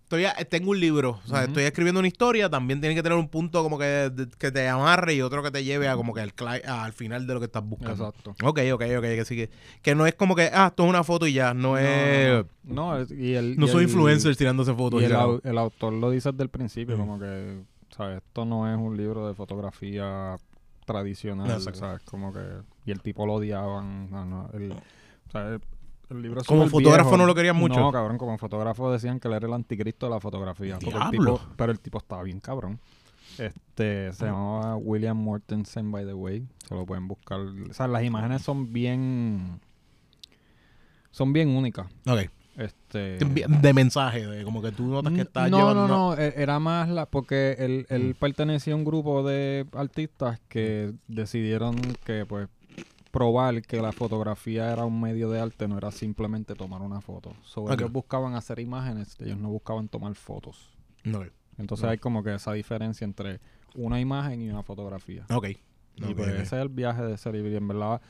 Estoy, 0.09 0.25
a- 0.25 0.33
tengo 0.49 0.71
un 0.71 0.81
libro, 0.81 1.21
o 1.23 1.29
sea, 1.29 1.45
estoy 1.45 1.65
escribiendo 1.65 1.99
una 1.99 2.09
historia, 2.09 2.49
también 2.49 2.81
tiene 2.81 2.95
que 2.95 3.03
tener 3.03 3.19
un 3.19 3.29
punto 3.29 3.63
como 3.63 3.79
que, 3.79 3.85
de- 3.85 4.27
que 4.39 4.51
te 4.51 4.67
amarre 4.67 5.13
y 5.13 5.21
otro 5.21 5.43
que 5.43 5.51
te 5.51 5.63
lleve 5.65 5.87
a 5.87 5.97
como 5.97 6.15
que 6.15 6.23
al, 6.23 6.93
final 6.95 7.27
de 7.27 7.35
lo 7.35 7.41
que 7.41 7.45
estás 7.45 7.63
buscando. 7.63 8.09
Exacto. 8.09 8.31
Ok, 8.43 8.59
ok, 8.73 8.83
ok, 8.97 9.03
que 9.03 9.25
sí 9.27 9.37
que, 9.37 9.51
que 9.83 9.95
no 9.95 10.07
es 10.07 10.15
como 10.15 10.35
que, 10.35 10.51
ah, 10.51 10.69
esto 10.69 10.85
es 10.85 10.89
una 10.89 11.05
foto 11.05 11.27
y 11.27 11.35
ya, 11.35 11.53
no, 11.53 11.77
es... 11.77 12.43
No, 12.65 12.99
y 13.03 13.35
el, 13.35 13.59
No 13.59 13.67
y 13.67 13.69
soy 13.69 13.85
el- 13.85 13.91
influencer 13.91 14.35
tirándose 14.35 14.73
fotos. 14.73 15.01
Y 15.01 15.03
y 15.03 15.07
el, 15.09 15.13
ya. 15.13 15.25
au- 15.27 15.41
el 15.45 15.59
autor 15.59 15.93
lo 15.93 16.11
dice 16.11 16.31
desde 16.33 16.45
el 16.45 16.49
principio, 16.49 16.97
como 16.97 17.19
que, 17.19 17.61
¿sabes? 17.95 18.23
Esto 18.27 18.47
no 18.47 18.67
es 18.73 18.79
un 18.79 18.97
libro 18.97 19.29
de 19.29 19.35
fotografía 19.35 20.39
tradicional, 20.87 21.51
Exacto. 21.51 21.81
¿sabes? 21.81 22.03
Como 22.05 22.33
que... 22.33 22.41
Y 22.87 22.93
el 22.93 23.03
tipo 23.03 23.27
lo 23.27 23.35
odiaban. 23.35 24.11
no, 24.11 24.49
el, 24.55 24.73
sea, 25.31 25.59
el, 26.11 26.23
libro 26.23 26.43
Como 26.47 26.69
fotógrafo 26.69 27.11
viejo. 27.11 27.17
no 27.19 27.27
lo 27.27 27.35
querían 27.35 27.57
mucho. 27.57 27.81
No, 27.81 27.93
cabrón, 27.93 28.19
como 28.19 28.37
fotógrafo 28.39 28.91
decían 28.93 29.21
que 29.21 29.29
él 29.29 29.35
era 29.35 29.47
el 29.47 29.53
anticristo 29.55 30.07
de 30.07 30.11
la 30.15 30.21
fotografía. 30.21 30.75
el 30.75 31.11
tipo, 31.11 31.41
pero 31.57 31.73
el 31.73 31.81
tipo 31.81 31.99
estaba 31.99 32.23
bien 32.23 32.41
cabrón. 32.41 32.79
Este, 33.39 34.13
se 34.15 34.25
llamaba 34.27 34.77
William 34.77 35.17
Mortensen, 35.17 35.93
by 35.93 36.05
the 36.05 36.15
way. 36.15 36.45
Se 36.69 36.75
lo 36.75 36.85
pueden 36.87 37.07
buscar. 37.07 37.39
O 37.41 37.73
sea, 37.73 37.87
las 37.87 38.03
imágenes 38.03 38.43
son 38.43 38.73
bien... 38.73 39.61
Son 41.11 41.33
bien 41.33 41.49
únicas. 41.51 41.87
Ok. 42.07 42.31
Este... 42.57 43.19
De 43.19 43.73
mensaje, 43.73 44.27
de 44.27 44.43
como 44.45 44.61
que 44.61 44.73
tú 44.73 44.87
notas 44.89 45.13
que 45.13 45.21
estás 45.21 45.49
no, 45.51 45.59
llevando... 45.59 45.87
no, 45.87 46.17
no, 46.17 46.21
e- 46.21 46.35
era 46.37 46.59
más 46.59 46.89
la 46.89 47.07
porque 47.07 47.55
él, 47.59 47.87
él 47.89 48.11
Mm. 48.11 48.15
pertenecía 48.19 48.73
a 48.73 48.77
un 48.77 48.85
grupo 48.85 49.23
de 49.23 49.67
artistas 49.73 50.41
que 50.49 50.93
decidieron 51.07 51.77
que 52.05 52.27
pues 52.27 52.49
probar 53.11 53.63
que 53.63 53.81
la 53.81 53.93
fotografía 53.93 54.71
era 54.73 54.85
un 54.85 55.01
medio 55.01 55.31
de 55.31 55.41
arte, 55.41 55.67
no 55.69 55.79
era 55.79 55.91
simplemente 55.91 56.55
tomar 56.55 56.83
una 56.83 57.01
foto. 57.01 57.33
So, 57.43 57.63
Ok. 57.63 57.73
Ellos 57.73 57.93
buscaban 57.93 58.35
hacer 58.35 58.59
imágenes, 58.59 59.17
ellos 59.21 59.39
no 59.39 59.49
buscaban 59.49 59.89
tomar 59.89 60.15
fotos. 60.15 60.71
Entonces 61.05 61.85
No. 61.85 61.91
hay 61.91 61.99
como 61.99 62.23
que 62.23 62.35
esa 62.35 62.53
diferencia 62.53 63.05
entre 63.05 63.41
una 63.75 64.01
imagen 64.01 64.41
y 64.43 64.51
una 64.51 64.63
fotografía. 64.63 65.25
Ok. 65.31 65.49
y 65.97 66.15
pues 66.15 66.29
ese 66.29 66.43
es 66.43 66.53
el 66.63 66.69
viaje 66.69 67.03
de 67.03 67.15
ese 67.15 67.33
libro 67.33 67.51
y 67.51 67.57
en 67.57 67.67
verdad 67.67 68.01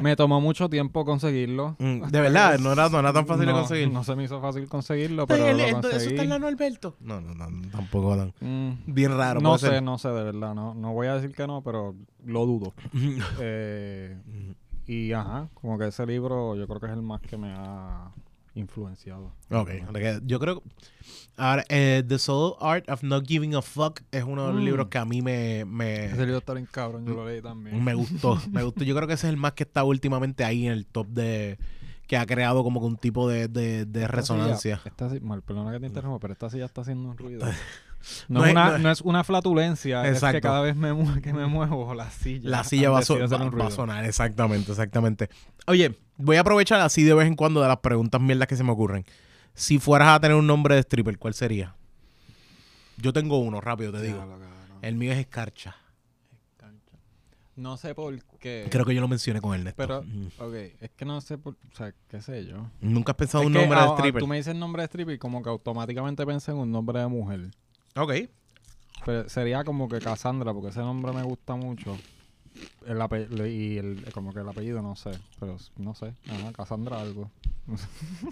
me 0.00 0.16
tomó 0.16 0.40
mucho 0.40 0.68
tiempo 0.70 1.04
conseguirlo. 1.04 1.76
Mm, 1.78 2.04
De 2.10 2.20
verdad, 2.20 2.58
no 2.58 2.72
era, 2.72 2.88
no 2.88 3.00
era 3.00 3.12
tan 3.12 3.26
fácil 3.26 3.46
de 3.46 3.52
no, 3.52 3.58
conseguir. 3.58 3.90
No 3.90 4.04
se 4.04 4.16
me 4.16 4.24
hizo 4.24 4.40
fácil 4.40 4.66
conseguirlo, 4.68 5.26
Pero 5.26 5.44
pero 5.44 5.56
lo 5.58 5.64
¿Eso 5.64 5.80
conseguí. 5.80 6.06
está 6.06 6.22
en 6.22 6.28
la 6.30 6.38
Norberto? 6.38 6.96
No, 7.00 7.20
no, 7.20 7.34
no, 7.34 7.68
tampoco. 7.70 8.32
Mm, 8.40 8.70
Bien 8.86 9.16
raro. 9.16 9.40
no 9.40 9.58
sé, 9.58 9.68
ser. 9.68 9.82
no 9.82 9.98
sé, 9.98 10.08
de 10.08 10.22
verdad. 10.24 10.54
No, 10.54 10.72
no 10.74 10.92
voy 10.92 11.08
a 11.08 11.14
decir 11.16 11.34
que 11.34 11.46
no, 11.46 11.62
pero 11.62 11.94
lo 12.24 12.46
dudo. 12.46 12.72
Eh, 13.40 14.16
y 14.86 15.12
ajá, 15.12 15.48
como 15.54 15.78
que 15.78 15.88
ese 15.88 16.06
libro 16.06 16.56
yo 16.56 16.66
creo 16.66 16.80
que 16.80 16.86
es 16.86 16.92
el 16.92 17.02
más 17.02 17.20
que 17.20 17.36
me 17.36 17.52
ha 17.54 18.10
influenciado. 18.54 19.32
ok, 19.50 19.70
yo 20.24 20.38
creo... 20.40 20.62
Ahora, 21.36 21.64
eh, 21.70 22.04
The 22.06 22.18
Soul 22.18 22.54
Art 22.60 22.88
of 22.90 23.02
Not 23.02 23.26
Giving 23.26 23.54
a 23.54 23.62
Fuck 23.62 24.02
es 24.12 24.22
uno 24.22 24.46
de 24.46 24.52
los 24.52 24.62
Mm. 24.62 24.64
libros 24.64 24.88
que 24.88 24.98
a 24.98 25.04
mí 25.04 25.22
me... 25.22 25.64
me 25.64 26.06
Ese 26.06 26.18
libro 26.26 26.38
está 26.38 26.52
bien 26.54 26.68
cabrón, 26.70 27.06
yo 27.06 27.14
lo 27.14 27.26
leí 27.26 27.40
también. 27.40 27.82
Me 27.82 27.94
gustó, 27.94 28.38
me 28.52 28.62
gustó. 28.62 28.84
Yo 28.84 28.94
creo 28.94 29.08
que 29.08 29.14
ese 29.14 29.26
es 29.28 29.30
el 29.32 29.38
más 29.38 29.52
que 29.52 29.62
está 29.64 29.82
últimamente 29.84 30.44
ahí 30.44 30.66
en 30.66 30.72
el 30.72 30.86
top 30.86 31.06
de... 31.08 31.58
Que 32.06 32.16
ha 32.18 32.26
creado 32.26 32.62
como 32.62 32.80
que 32.80 32.86
un 32.86 32.96
tipo 32.98 33.26
de, 33.28 33.48
de, 33.48 33.86
de 33.86 34.06
resonancia. 34.06 34.76
silla- 34.78 34.82
esta 35.08 35.08
mal, 35.24 35.40
perdona 35.42 35.72
que 35.72 35.80
te 35.80 35.86
interrumpa, 35.86 36.18
pero 36.18 36.32
esta 36.34 36.50
silla 36.50 36.66
está 36.66 36.82
haciendo 36.82 37.08
un 37.08 37.16
ruido. 37.16 37.46
No 38.28 38.40
No, 38.40 38.46
es- 38.46 38.52
una, 38.52 38.68
no 38.70 38.76
es- 38.76 38.82
no 38.82 38.90
es 38.90 39.00
una 39.02 39.24
flatulencia, 39.24 40.06
es 40.08 40.20
que 40.20 40.40
cada 40.40 40.60
vez 40.60 40.76
me 40.76 40.90
que 41.22 41.32
me 41.32 41.46
muevo 41.46 41.94
la 41.94 42.10
silla. 42.10 42.48
La 42.50 42.64
silla 42.64 42.90
va 42.90 42.98
a, 43.00 43.02
so- 43.02 43.18
va- 43.18 43.26
va 43.50 43.66
a 43.66 43.70
sonar, 43.70 44.04
exactamente, 44.04 44.70
exactamente. 44.72 45.28
Oye, 45.66 45.98
voy 46.16 46.36
a 46.36 46.40
aprovechar 46.40 46.80
así 46.80 47.02
de 47.02 47.14
vez 47.14 47.26
en 47.26 47.36
cuando 47.36 47.60
de 47.62 47.68
las 47.68 47.78
preguntas 47.78 48.20
mierdas 48.20 48.48
que 48.48 48.56
se 48.56 48.64
me 48.64 48.72
ocurren. 48.72 49.04
Si 49.54 49.78
fueras 49.78 50.08
a 50.08 50.20
tener 50.20 50.36
un 50.36 50.46
nombre 50.46 50.74
de 50.74 50.80
stripper, 50.80 51.18
¿cuál 51.18 51.34
sería? 51.34 51.76
Yo 52.96 53.12
tengo 53.12 53.38
uno, 53.38 53.60
rápido 53.60 53.92
te 53.92 54.02
digo. 54.02 54.24
El 54.82 54.96
mío 54.96 55.12
es 55.12 55.18
Escarcha. 55.18 55.76
No 57.54 57.76
sé 57.76 57.94
por 57.94 58.18
qué. 58.40 58.66
Creo 58.70 58.86
que 58.86 58.94
yo 58.94 59.02
lo 59.02 59.08
mencioné 59.08 59.40
con 59.42 59.54
Ernesto. 59.54 59.76
Pero, 59.76 60.02
Mm. 60.02 60.26
ok, 60.38 60.54
es 60.80 60.90
que 60.96 61.04
no 61.04 61.20
sé 61.20 61.36
por. 61.36 61.52
O 61.52 61.76
sea, 61.76 61.92
qué 62.08 62.22
sé 62.22 62.46
yo. 62.46 62.66
Nunca 62.80 63.12
has 63.12 63.16
pensado 63.18 63.42
Es 63.42 63.48
un 63.48 63.52
nombre 63.52 63.78
de 63.78 63.86
stripper. 63.88 64.20
Tú 64.20 64.26
me 64.26 64.36
dices 64.36 64.54
nombre 64.54 64.82
de 64.82 64.86
stripper 64.86 65.14
y 65.16 65.18
como 65.18 65.42
que 65.42 65.50
automáticamente 65.50 66.24
pensé 66.24 66.52
en 66.52 66.56
un 66.56 66.72
nombre 66.72 66.98
de 67.00 67.06
mujer. 67.08 67.50
Ok. 67.96 68.12
Pero 69.04 69.28
sería 69.28 69.64
como 69.64 69.88
que 69.88 69.98
Cassandra, 69.98 70.52
porque 70.52 70.68
ese 70.68 70.80
nombre 70.80 71.12
me 71.12 71.22
gusta 71.22 71.54
mucho. 71.56 71.96
El 72.86 72.98
ape- 73.00 73.28
y 73.50 73.78
el, 73.78 74.04
como 74.12 74.32
que 74.32 74.40
el 74.40 74.48
apellido 74.48 74.82
no 74.82 74.94
sé, 74.94 75.10
pero 75.40 75.56
no 75.78 75.94
sé. 75.94 76.12
Ajá, 76.28 76.52
Cassandra 76.52 77.00
algo. 77.00 77.30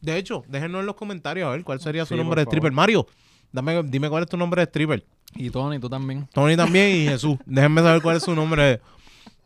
De 0.00 0.16
hecho, 0.18 0.44
déjenos 0.48 0.80
en 0.80 0.86
los 0.86 0.96
comentarios 0.96 1.46
a 1.48 1.50
ver 1.52 1.64
cuál 1.64 1.80
sería 1.80 2.04
su 2.04 2.16
nombre 2.16 2.40
de 2.40 2.44
stripper. 2.44 2.72
Mario, 2.72 3.06
dame, 3.52 3.82
dime 3.84 4.08
cuál 4.10 4.24
es 4.24 4.28
tu 4.28 4.36
nombre 4.36 4.60
de 4.60 4.66
stripper. 4.66 5.04
Y 5.34 5.48
Tony, 5.50 5.78
tú 5.78 5.88
también. 5.88 6.28
Tony 6.32 6.56
también 6.56 6.94
y 6.96 7.04
Jesús. 7.08 7.38
Déjenme 7.46 7.80
saber 7.80 8.02
cuál 8.02 8.16
es 8.18 8.22
su 8.22 8.34
nombre. 8.34 8.80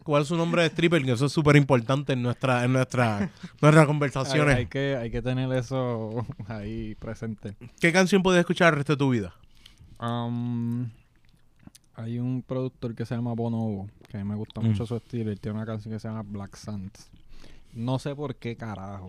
¿Cuál 0.06 0.22
es 0.22 0.28
su 0.28 0.36
nombre 0.36 0.62
de 0.62 0.68
stripper? 0.68 1.04
Que 1.04 1.10
eso 1.12 1.26
es 1.26 1.32
súper 1.32 1.56
importante 1.56 2.12
en 2.14 2.22
nuestra, 2.22 2.64
en 2.64 2.72
nuestra, 2.72 3.30
nuestras 3.60 3.86
conversaciones. 3.86 4.56
hay 4.56 4.66
que, 4.66 4.96
hay 4.96 5.10
que 5.10 5.20
tener 5.20 5.52
eso 5.52 6.24
ahí 6.48 6.94
presente. 6.94 7.56
¿Qué 7.80 7.92
canción 7.92 8.22
puedes 8.22 8.40
escuchar 8.40 8.72
el 8.72 8.76
resto 8.76 8.92
de 8.94 8.96
tu 8.98 9.10
vida? 9.10 9.34
Um, 10.00 10.88
hay 11.94 12.18
un 12.18 12.42
productor 12.42 12.94
que 12.94 13.04
se 13.04 13.14
llama 13.14 13.32
Bonobo, 13.34 13.88
que 14.08 14.16
a 14.18 14.22
mí 14.24 14.28
me 14.28 14.36
gusta 14.36 14.60
Mm. 14.60 14.64
mucho 14.68 14.86
su 14.86 14.96
estilo. 14.96 15.32
y 15.32 15.36
tiene 15.36 15.56
una 15.58 15.66
canción 15.66 15.92
que 15.92 15.98
se 16.00 16.08
llama 16.08 16.22
Black 16.22 16.56
Sands. 16.56 17.10
No 17.74 17.98
sé 17.98 18.14
por 18.14 18.36
qué 18.36 18.56
carajo. 18.56 19.08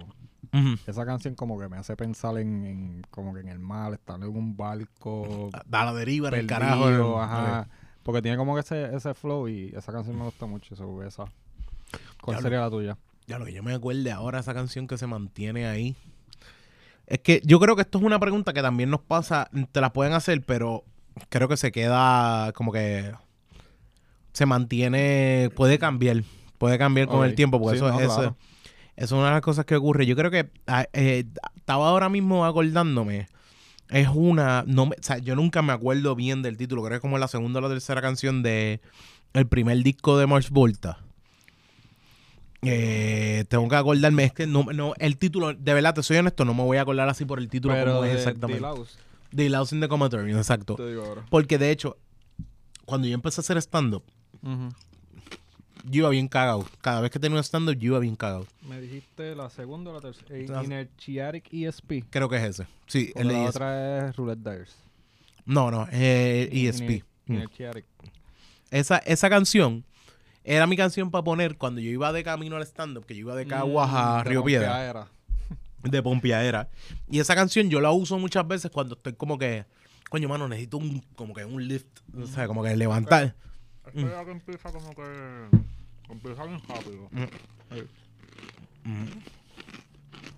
Esa 0.87 1.05
canción 1.05 1.35
como 1.35 1.59
que 1.59 1.67
me 1.67 1.77
hace 1.77 1.95
pensar 1.97 2.37
en, 2.37 2.65
en 2.65 3.01
como 3.11 3.33
que 3.33 3.41
en 3.41 3.49
el 3.49 3.59
mar, 3.59 3.93
estar 3.93 4.15
en 4.15 4.23
un 4.29 4.55
barco 4.57 5.49
Da 5.67 5.83
la 5.85 5.93
deriva 5.93 6.29
en 6.29 6.35
el 6.35 6.47
perdido, 6.47 7.15
carajo. 7.15 7.21
ajá. 7.21 7.67
Porque 8.07 8.21
tiene 8.21 8.37
como 8.37 8.53
que 8.55 8.61
ese, 8.61 8.95
ese 8.95 9.13
flow 9.13 9.49
y 9.49 9.73
esa 9.75 9.91
canción 9.91 10.17
me 10.17 10.23
gusta 10.23 10.45
mucho, 10.45 10.73
eso, 10.73 11.03
esa. 11.03 11.25
¿Cuál 12.21 12.39
sería 12.41 12.61
la 12.61 12.69
tuya? 12.69 12.97
Ya 13.27 13.37
lo 13.37 13.43
que 13.43 13.51
yo 13.51 13.61
me 13.63 13.73
acuerde 13.73 14.09
ahora, 14.13 14.39
esa 14.39 14.53
canción 14.53 14.87
que 14.87 14.97
se 14.97 15.07
mantiene 15.07 15.67
ahí. 15.67 15.93
Es 17.05 17.19
que 17.19 17.41
yo 17.43 17.59
creo 17.59 17.75
que 17.75 17.81
esto 17.81 17.97
es 17.97 18.05
una 18.05 18.17
pregunta 18.17 18.53
que 18.53 18.61
también 18.61 18.89
nos 18.89 19.01
pasa, 19.01 19.49
te 19.73 19.81
la 19.81 19.91
pueden 19.91 20.13
hacer, 20.13 20.41
pero 20.45 20.85
creo 21.27 21.49
que 21.49 21.57
se 21.57 21.73
queda 21.73 22.53
como 22.53 22.71
que 22.71 23.11
se 24.31 24.45
mantiene, 24.45 25.49
puede 25.53 25.77
cambiar, 25.77 26.23
puede 26.57 26.77
cambiar 26.77 27.09
con 27.09 27.25
el 27.25 27.35
tiempo, 27.35 27.59
porque 27.59 27.77
Sí, 27.77 27.83
eso, 27.83 27.91
no, 27.91 27.99
eso- 27.99 28.15
claro. 28.15 28.37
eso 28.95 29.05
es 29.05 29.11
una 29.19 29.25
de 29.25 29.31
las 29.33 29.41
cosas 29.41 29.65
que 29.65 29.75
ocurre. 29.75 30.05
Yo 30.05 30.15
creo 30.15 30.31
que 30.31 30.49
ah, 30.65 30.85
eh, 30.93 31.25
estaba 31.57 31.89
ahora 31.89 32.07
mismo 32.07 32.45
acordándome. 32.45 33.27
Es 33.89 34.07
una. 34.13 34.63
No 34.67 34.85
me- 34.87 34.95
o 34.99 35.03
sea, 35.03 35.17
yo 35.17 35.35
nunca 35.35 35.61
me 35.61 35.71
acuerdo 35.73 36.15
bien 36.15 36.41
del 36.41 36.57
título. 36.57 36.81
Creo 36.81 36.89
que 36.91 36.95
es 36.95 37.01
como 37.01 37.17
la 37.17 37.27
segunda 37.27 37.59
o 37.59 37.61
la 37.61 37.69
tercera 37.69 38.01
canción 38.01 38.43
de 38.43 38.81
el 39.33 39.47
primer 39.47 39.81
disco 39.83 40.17
de 40.17 40.27
Mars 40.27 40.49
Volta. 40.49 40.99
Eh, 42.63 43.45
tengo 43.49 43.67
que 43.69 43.75
acordarme. 43.75 44.25
Es 44.25 44.33
que 44.33 44.47
no, 44.47 44.63
no, 44.73 44.93
el 44.97 45.17
título, 45.17 45.53
de 45.53 45.73
verdad, 45.73 45.93
te 45.93 46.03
soy 46.03 46.17
honesto, 46.17 46.43
no 46.43 46.53
me 46.53 46.63
voy 46.63 46.77
a 46.77 46.81
acordar 46.81 47.07
así 47.07 47.23
por 47.25 47.39
el 47.39 47.49
título 47.49 47.75
como 47.85 48.03
es 48.03 48.15
exactamente. 48.15 48.61
The 49.35 49.49
Louse 49.49 49.73
in 49.73 49.81
the 49.81 49.87
Commatory, 49.87 50.31
exacto. 50.33 50.75
te 50.75 50.87
digo 50.89 51.03
ahora. 51.05 51.25
Porque 51.29 51.57
de 51.57 51.71
hecho, 51.71 51.97
cuando 52.85 53.07
yo 53.07 53.13
empecé 53.13 53.41
a 53.41 53.43
hacer 53.43 53.57
stand-up, 53.57 54.03
Ujú. 54.41 54.69
Yo 55.89 55.99
iba 55.99 56.09
bien 56.09 56.27
cagado. 56.27 56.65
Cada 56.81 57.01
vez 57.01 57.11
que 57.11 57.19
tenía 57.19 57.37
un 57.37 57.43
stand-up, 57.43 57.75
yo 57.77 57.87
iba 57.87 57.99
bien 57.99 58.15
cagado. 58.15 58.45
Me 58.67 58.79
dijiste 58.81 59.35
la 59.35 59.49
segunda 59.49 59.91
o 59.91 59.93
la 59.93 60.01
tercera. 60.01 60.63
Inertiatic 60.63 61.51
ESP. 61.53 62.03
Creo 62.09 62.29
que 62.29 62.37
es 62.37 62.43
ese. 62.43 62.67
Sí, 62.87 63.11
el 63.15 63.27
la 63.27 63.43
ESP. 63.43 63.49
otra 63.49 64.09
es 64.09 64.15
Roulette 64.15 64.59
Dice. 64.59 64.73
No, 65.45 65.71
no, 65.71 65.87
eh, 65.91 66.49
ESP. 66.51 67.03
Mm. 67.25 67.33
Inertiatic. 67.33 67.85
Esa, 68.69 68.97
esa 68.99 69.29
canción 69.29 69.85
era 70.43 70.67
mi 70.67 70.75
canción 70.75 71.09
para 71.09 71.23
poner 71.23 71.57
cuando 71.57 71.79
yo 71.81 71.89
iba 71.89 72.11
de 72.11 72.23
camino 72.23 72.57
al 72.57 72.63
stand-up, 72.63 73.05
que 73.05 73.13
yo 73.15 73.21
iba 73.21 73.35
de 73.35 73.45
Caguas 73.47 73.89
a 73.93 74.23
Mm, 74.23 74.27
Río 74.27 74.43
Piedra, 74.43 75.07
de 75.83 76.03
Pompeadera. 76.03 76.69
Y 77.09 77.19
esa 77.19 77.35
canción 77.35 77.69
yo 77.69 77.79
la 77.81 77.91
uso 77.91 78.17
muchas 78.19 78.47
veces 78.47 78.71
cuando 78.71 78.95
estoy 78.95 79.13
como 79.13 79.37
que, 79.37 79.65
coño, 80.09 80.27
mano, 80.27 80.47
necesito 80.47 80.77
un, 80.77 81.01
como 81.15 81.33
que 81.33 81.45
un 81.45 81.65
lift, 81.65 81.87
o 82.17 82.25
sea, 82.27 82.47
como 82.47 82.63
que 82.63 82.75
levantar. 82.75 83.35
Ya 83.93 84.25
que 84.25 84.31
empieza 84.31 84.71
como 84.71 84.93
que. 84.93 85.03
Empieza 86.09 86.43
bien 86.45 86.61
rápido. 86.67 87.09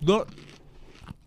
No, 0.00 0.24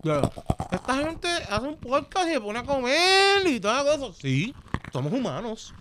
claro, 0.02 0.32
esta 0.72 0.98
gente 0.98 1.28
hace 1.28 1.68
un 1.68 1.78
podcast 1.78 2.28
y 2.28 2.34
se 2.34 2.42
pone 2.42 2.60
a 2.60 2.64
comer 2.64 3.46
y 3.48 3.60
todas 3.60 3.86
las 3.86 3.98
cosas. 3.98 4.18
Sí, 4.18 4.54
somos 4.92 5.14
humanos. 5.14 5.74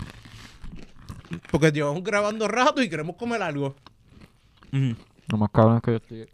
Porque 1.51 1.73
llevamos 1.73 2.05
grabando 2.05 2.47
rato 2.47 2.83
y 2.83 2.89
queremos 2.91 3.17
comer 3.17 3.43
algo. 3.43 3.75
Ujú. 4.73 4.95
Lo 5.29 5.39
más 5.39 5.51
cabrón 5.51 5.77
es 5.79 5.83
que 5.83 5.91
yo 5.93 5.97
estoy. 5.97 6.29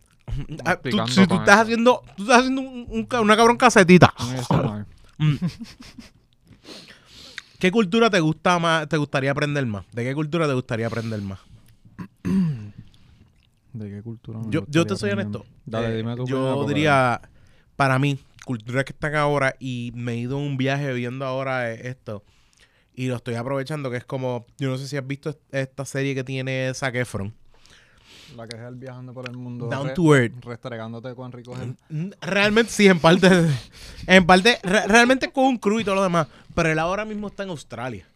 Ah, 0.64 0.76
tú, 0.76 0.90
si 1.08 1.26
tú 1.26 1.34
estás 1.36 1.60
haciendo, 1.60 2.02
tú 2.16 2.24
estás 2.24 2.38
haciendo 2.40 2.60
un- 2.62 3.08
una 3.20 3.36
cabrón 3.36 3.56
casetita. 3.56 4.12
Mm. 5.20 5.34
¿Qué 7.58 7.72
cultura 7.72 8.08
te 8.08 8.20
gusta 8.20 8.56
más, 8.60 8.88
te 8.88 8.96
gustaría 8.96 9.32
aprender 9.32 9.66
más? 9.66 9.84
¿De 9.90 10.04
qué 10.04 10.14
cultura 10.14 10.46
te 10.46 10.52
gustaría 10.54 10.86
aprender 10.86 11.20
más? 11.22 11.40
¿De 13.72 13.90
qué 13.90 14.02
cultura? 14.02 14.40
Yo, 14.48 14.64
yo 14.68 14.86
te 14.86 14.96
soy 14.96 15.10
honesto. 15.10 15.44
Dale, 15.66 15.92
Eh, 15.92 15.96
dime 15.98 16.16
tu 16.16 16.26
Yo 16.26 16.36
primera, 16.54 16.66
diría, 16.68 17.20
para 17.76 17.98
mí, 17.98 18.18
culturas 18.44 18.84
que 18.84 18.92
están 18.92 19.14
ahora 19.14 19.54
y 19.58 19.92
me 19.94 20.12
he 20.12 20.16
ido 20.16 20.38
en 20.38 20.44
un 20.46 20.56
viaje 20.56 20.92
viendo 20.94 21.24
ahora 21.26 21.72
eh, 21.72 21.88
esto 21.88 22.24
y 22.94 23.06
lo 23.06 23.16
estoy 23.16 23.34
aprovechando, 23.36 23.90
que 23.90 23.98
es 23.98 24.04
como, 24.04 24.46
yo 24.58 24.68
no 24.70 24.76
sé 24.78 24.88
si 24.88 24.96
has 24.96 25.06
visto 25.06 25.30
est- 25.30 25.40
esta 25.54 25.84
serie 25.84 26.14
que 26.14 26.24
tiene 26.24 26.72
Zac 26.74 26.94
Efron, 26.96 27.32
La 28.36 28.46
que 28.48 28.56
es 28.56 28.62
el 28.62 28.74
viajando 28.74 29.14
por 29.14 29.28
el 29.30 29.36
mundo. 29.36 29.68
Down 29.68 29.88
re- 29.88 29.94
to 29.94 30.16
Earth. 30.16 30.44
Restregándote 30.44 31.14
con 31.14 31.30
Rico 31.30 31.54
Gel. 31.54 31.76
Mm, 31.90 32.10
Realmente 32.20 32.72
sí, 32.72 32.86
en 32.88 32.98
parte, 32.98 33.28
en 34.06 34.26
parte, 34.26 34.58
re- 34.62 34.86
realmente 34.88 35.30
con 35.30 35.44
un 35.44 35.58
crew 35.58 35.78
y 35.80 35.84
todo 35.84 35.94
lo 35.94 36.02
demás, 36.02 36.26
pero 36.54 36.70
él 36.72 36.78
ahora 36.78 37.04
mismo 37.04 37.28
está 37.28 37.44
en 37.44 37.50
Australia. 37.50 38.06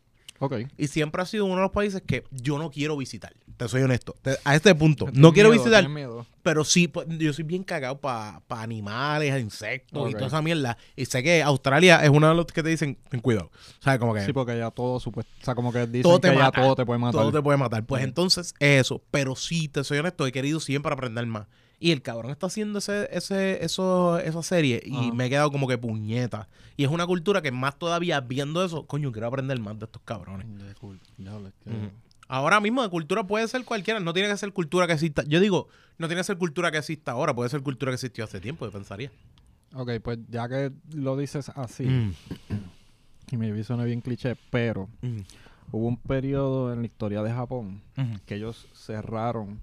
Ok. 0.44 0.54
Y 0.76 0.88
siempre 0.88 1.22
ha 1.22 1.24
sido 1.26 1.44
uno 1.44 1.54
de 1.54 1.60
los 1.62 1.70
países 1.70 2.02
que 2.04 2.24
yo 2.32 2.58
no 2.58 2.68
quiero 2.72 2.96
visitar. 2.96 3.32
Te 3.56 3.68
soy 3.68 3.82
honesto. 3.82 4.16
Te- 4.22 4.38
a 4.42 4.56
este 4.56 4.74
punto. 4.74 5.06
No 5.12 5.32
quiero 5.32 5.50
Miedo, 5.50 5.62
visitar, 5.62 5.88
miedo. 5.88 6.26
pero 6.42 6.64
sí, 6.64 6.88
pues, 6.88 7.06
yo 7.10 7.32
soy 7.32 7.44
bien 7.44 7.62
cagado 7.62 8.00
para 8.00 8.42
animales, 8.48 9.40
insectos 9.40 10.10
y 10.10 10.14
toda 10.14 10.26
esa 10.26 10.42
mierda. 10.42 10.76
Y 10.96 11.04
sé 11.06 11.22
que 11.22 11.42
Australia 11.42 12.02
es 12.02 12.10
uno 12.10 12.28
de 12.28 12.34
los 12.34 12.46
que 12.46 12.62
te 12.62 12.70
dicen, 12.70 12.98
ten 13.08 13.20
cuidado. 13.20 13.50
O 13.78 13.82
sea, 13.82 13.98
como 14.00 14.14
que 14.14 14.24
Sí, 14.24 14.32
porque 14.32 14.58
ya 14.58 14.70
todo 14.72 14.98
supuesto. 14.98 15.32
O 15.40 15.44
sea, 15.44 15.54
como 15.54 15.72
que 15.72 15.86
dicen 15.86 16.02
todo 16.02 16.18
te 16.18 16.30
que 16.30 16.34
ya 16.36 16.42
mata. 16.44 16.60
todo 16.60 16.74
te 16.74 16.84
puede 16.84 16.98
matar. 16.98 17.20
Todo 17.20 17.32
te 17.32 17.42
puede 17.42 17.58
matar. 17.58 17.84
Pues 17.84 18.02
entonces, 18.02 18.52
eso. 18.58 19.00
Pero 19.12 19.36
sí, 19.36 19.68
te 19.68 19.84
soy 19.84 19.98
honesto, 19.98 20.26
he 20.26 20.32
querido 20.32 20.58
siempre 20.58 20.92
aprender 20.92 21.24
más. 21.26 21.46
Y 21.84 21.90
el 21.90 22.00
cabrón 22.00 22.30
está 22.30 22.46
haciendo 22.46 22.78
ese, 22.78 23.08
ese, 23.10 23.64
eso, 23.64 24.16
esa 24.20 24.42
serie 24.44 24.80
y 24.86 24.94
Ajá. 24.96 25.12
me 25.14 25.26
he 25.26 25.30
quedado 25.30 25.50
como 25.50 25.66
que 25.66 25.76
puñeta. 25.78 26.46
Y 26.76 26.84
es 26.84 26.90
una 26.90 27.06
cultura 27.06 27.42
que 27.42 27.50
más 27.50 27.76
todavía 27.76 28.20
viendo 28.20 28.64
eso, 28.64 28.86
coño, 28.86 29.10
quiero 29.10 29.26
aprender 29.26 29.58
más 29.58 29.76
de 29.80 29.86
estos 29.86 30.00
cabrones. 30.04 30.46
De 30.64 30.74
cool. 30.76 31.00
Diablo, 31.18 31.48
es 31.48 31.54
que- 31.64 31.70
Ujú. 31.70 31.90
Ahora 32.28 32.60
mismo 32.60 32.82
de 32.84 32.88
cultura 32.88 33.26
puede 33.26 33.48
ser 33.48 33.64
cualquiera, 33.64 33.98
no 33.98 34.12
tiene 34.12 34.28
que 34.28 34.36
ser 34.36 34.52
cultura 34.52 34.86
que 34.86 34.92
exista. 34.92 35.24
Yo 35.24 35.40
digo, 35.40 35.66
no 35.98 36.06
tiene 36.06 36.20
que 36.20 36.24
ser 36.24 36.38
cultura 36.38 36.70
que 36.70 36.78
exista 36.78 37.10
ahora, 37.12 37.34
puede 37.34 37.50
ser 37.50 37.62
cultura 37.62 37.90
que 37.90 37.94
existió 37.96 38.22
hace 38.24 38.40
tiempo, 38.40 38.64
yo 38.64 38.70
pensaría. 38.70 39.10
Ok, 39.74 39.90
pues 40.04 40.18
ya 40.30 40.48
que 40.48 40.70
lo 40.94 41.16
dices 41.16 41.48
así, 41.56 41.84
Mm, 41.84 42.12
y 43.32 43.36
me 43.36 43.64
suena 43.64 43.84
bien 43.84 44.00
cliché, 44.02 44.36
pero 44.50 44.88
mm, 45.02 45.18
hubo 45.72 45.88
un 45.88 45.96
periodo 45.96 46.72
en 46.72 46.78
la 46.80 46.86
historia 46.86 47.22
de 47.22 47.32
Japón 47.32 47.82
mm. 47.96 48.14
que 48.24 48.36
ellos 48.36 48.68
cerraron. 48.72 49.60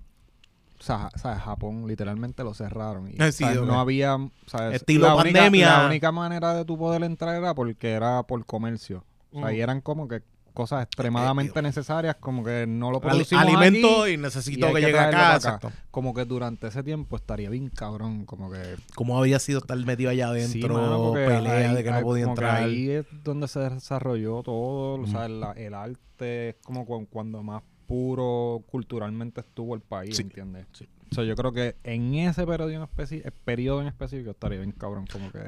O 0.79 0.83
sea, 0.83 1.09
o 1.13 1.17
sea, 1.19 1.38
Japón 1.39 1.86
literalmente 1.88 2.43
lo 2.43 2.53
cerraron. 2.53 3.09
Y, 3.09 3.21
Eh, 3.21 3.31
sí, 3.33 3.43
¿sabes? 3.43 3.62
No 3.62 3.79
había. 3.79 4.17
¿sabes? 4.45 4.75
Estilo 4.77 5.07
la 5.07 5.15
única- 5.15 5.39
pandemia. 5.39 5.77
la 5.79 5.86
única 5.88 6.12
manera 6.12 6.53
de 6.53 6.63
tu 6.65 6.77
poder 6.77 7.03
entrar 7.03 7.36
era 7.36 7.53
porque 7.53 7.91
era 7.91 8.24
por 8.24 8.45
comercio. 8.45 9.03
O 9.33 9.39
sea, 9.41 9.50
Mm. 9.51 9.55
y 9.55 9.59
eran 9.62 9.81
como 9.81 10.07
que 10.07 10.21
cosas 10.53 10.83
extremadamente 10.83 11.62
necesarias, 11.62 12.15
como 12.19 12.43
que 12.43 12.65
no 12.67 12.91
lo 12.91 13.00
producimos 13.00 13.45
alimento 13.45 14.07
y 14.07 14.13
y 14.13 14.17
necesito 14.17 14.67
hay 14.67 14.74
que 14.74 14.79
que 14.81 14.86
llegue 14.88 15.00
acá. 15.00 15.36
acá. 15.36 15.59
Como 15.91 16.13
que 16.13 16.25
durante 16.25 16.67
ese 16.67 16.83
tiempo 16.83 17.15
estaría 17.15 17.50
bien 17.50 17.69
cabrón, 17.69 18.25
como 18.25 18.51
que 18.51 18.75
Como 18.95 19.17
había 19.17 19.39
sido 19.39 19.59
estar 19.59 19.77
metido 19.77 20.09
allá 20.09 20.25
Sí, 20.33 20.41
adentro, 20.59 20.74
mano, 20.75 21.03
porque 21.09 21.25
pelea 21.27 21.69
ahí- 21.69 21.75
de 21.75 21.83
que 21.83 21.89
ahí- 21.91 22.00
no 22.01 22.05
podía 22.07 22.25
entrar. 22.25 22.63
ahí 22.63 22.89
es 22.89 23.05
donde 23.24 23.48
se 23.48 23.59
desarrolló 23.59 24.43
todo, 24.43 25.01
o 25.01 25.07
sea, 25.07 25.29
la- 25.29 25.51
el 25.53 25.74
arte 25.74 26.50
es 26.50 26.55
como 26.63 26.86
cu- 26.86 27.07
cuando 27.09 27.41
más 27.43 27.62
puro 27.89 28.63
culturalmente 28.67 29.41
estuvo 29.41 29.74
el 29.75 29.81
país, 29.81 30.15
Sí, 30.15 30.22
¿entiendes? 30.22 30.67
sí. 30.74 30.88
O 31.12 31.15
sea, 31.15 31.24
yo 31.24 31.36
creo 31.36 31.51
que 31.51 31.75
en 31.84 32.13
ese 32.13 32.46
periodo 32.46 32.69
en, 32.69 32.81
especi- 32.84 33.25
eh, 33.25 33.31
periodo 33.43 33.81
en 33.81 33.88
específico 33.88 34.29
estaría 34.29 34.60
bien 34.60 34.72
cabrón 34.72 35.08
como 35.12 35.31
que 35.31 35.39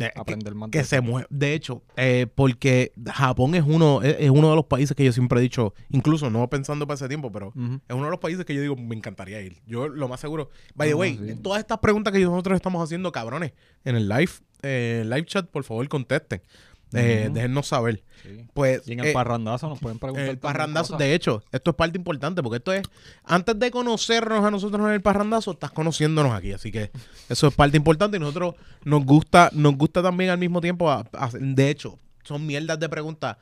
Eh, 0.00 0.12
aprender 0.14 0.54
más 0.54 0.70
que 0.70 0.78
de 0.78 0.84
se 0.84 0.94
eso. 0.96 1.02
mueve. 1.02 1.26
De 1.28 1.54
hecho, 1.54 1.82
eh, 1.96 2.28
porque 2.32 2.92
Japón 3.04 3.56
es 3.56 3.64
uno, 3.66 4.00
es, 4.02 4.14
es 4.20 4.30
uno 4.30 4.48
de 4.50 4.54
los 4.54 4.66
países 4.66 4.94
que 4.96 5.04
yo 5.04 5.12
siempre 5.12 5.40
he 5.40 5.42
dicho, 5.42 5.74
incluso 5.90 6.30
no 6.30 6.48
pensando 6.48 6.86
para 6.86 6.94
ese 6.94 7.08
tiempo, 7.08 7.32
pero 7.32 7.48
es 7.48 7.94
uno 7.96 8.04
de 8.04 8.10
los 8.12 8.20
países 8.20 8.44
que 8.44 8.54
yo 8.54 8.62
digo, 8.62 8.76
me 8.76 8.94
encantaría 8.94 9.40
ir. 9.42 9.60
Yo 9.66 9.88
lo 9.88 10.06
más 10.06 10.20
seguro. 10.20 10.50
By 10.76 10.88
the 10.90 10.94
way, 10.94 11.18
sí. 11.18 11.34
todas 11.42 11.58
estas 11.58 11.78
preguntas 11.78 12.12
que 12.12 12.20
nosotros 12.20 12.54
estamos 12.54 12.80
haciendo, 12.80 13.10
cabrones, 13.10 13.54
en 13.84 13.96
el 13.96 14.08
live, 14.08 14.30
eh, 14.62 15.02
live 15.04 15.24
chat, 15.24 15.48
por 15.50 15.64
favor, 15.64 15.88
contesten. 15.88 16.42
Eh. 16.92 17.28
Déjennos 17.32 17.66
saber. 17.66 18.02
Sí. 18.22 18.46
Pues, 18.54 18.82
Y 18.88 18.92
en 18.92 19.00
el 19.00 19.06
eh, 19.06 19.12
parrandazo 19.12 19.68
nos 19.68 19.78
pueden 19.78 19.98
preguntar. 19.98 20.28
el 20.28 20.38
parrandazo, 20.38 20.96
de 20.96 21.14
hecho, 21.14 21.42
esto 21.52 21.70
es 21.70 21.76
parte 21.76 21.98
importante 21.98 22.42
porque 22.42 22.56
esto 22.56 22.72
es, 22.72 22.82
antes 23.24 23.58
de 23.58 23.70
conocernos 23.70 24.44
a 24.44 24.50
nosotros 24.50 24.86
en 24.86 24.94
el 24.94 25.02
parrandazo, 25.02 25.52
estás 25.52 25.70
conociéndonos 25.70 26.32
aquí, 26.32 26.52
así 26.52 26.72
que 26.72 26.90
eso 27.28 27.46
es 27.48 27.54
parte 27.54 27.76
importante 27.76 28.16
y 28.16 28.20
nosotros 28.20 28.54
nos 28.84 29.04
gusta, 29.04 29.50
nos 29.52 29.76
gusta 29.76 30.02
también 30.02 30.30
al 30.30 30.38
mismo 30.38 30.60
tiempo, 30.60 30.90
a- 30.90 31.06
a- 31.12 31.30
de 31.32 31.70
hecho, 31.70 31.98
son 32.24 32.46
mierdas 32.46 32.78
de 32.80 32.88
preguntas 32.88 33.36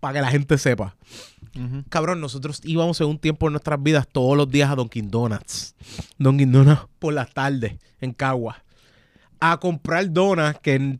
para 0.00 0.14
que 0.14 0.20
la 0.22 0.28
gente 0.30 0.58
sepa. 0.58 0.96
Cabrón, 1.90 2.20
nosotros 2.20 2.60
íbamos 2.64 3.00
en 3.02 3.08
un 3.08 3.18
tiempo 3.18 3.46
en 3.46 3.52
nuestras 3.52 3.80
vidas 3.82 4.08
todos 4.10 4.36
los 4.36 4.50
días 4.50 4.70
a 4.70 4.74
Dunkin' 4.74 5.10
Donuts. 5.10 5.74
Dunkin' 6.18 6.50
Donuts 6.50 6.86
por 6.98 7.12
las 7.12 7.32
tardes 7.32 7.74
en 8.00 8.12
Cagua. 8.12 8.64
A 9.38 9.58
comprar 9.58 10.10
donuts 10.10 10.58
que 10.60 10.98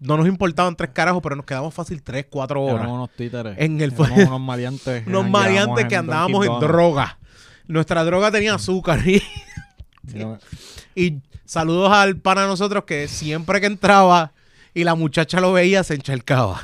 no 0.00 0.16
nos 0.16 0.26
importaban 0.26 0.74
tres 0.76 0.90
carajos, 0.92 1.22
pero 1.22 1.36
nos 1.36 1.44
quedamos 1.44 1.72
fácil 1.72 2.02
tres, 2.02 2.26
cuatro 2.28 2.62
horas. 2.62 2.80
Éramos 2.80 2.94
unos 2.96 3.10
títeres. 3.10 3.54
En 3.58 3.80
el- 3.80 3.92
Éramos 3.92 4.18
unos 4.26 4.40
maleantes. 4.40 5.06
Unos 5.06 5.24
maleantes 5.30 5.84
que 5.86 5.96
andábamos 5.96 6.46
en 6.46 6.52
droga. 6.60 7.18
Nuestra 7.68 8.02
droga 8.04 8.30
tenía 8.30 8.54
azúcar. 8.54 9.00
Y, 9.06 9.22
y 10.94 11.18
saludos 11.44 11.92
al 11.92 12.16
pana 12.16 12.46
nosotros 12.46 12.84
que 12.84 13.06
siempre 13.08 13.60
que 13.60 13.66
entraba 13.66 14.32
y 14.74 14.84
la 14.84 14.94
muchacha 14.94 15.40
lo 15.40 15.52
veía, 15.52 15.84
se 15.84 15.94
encharcaba. 15.94 16.62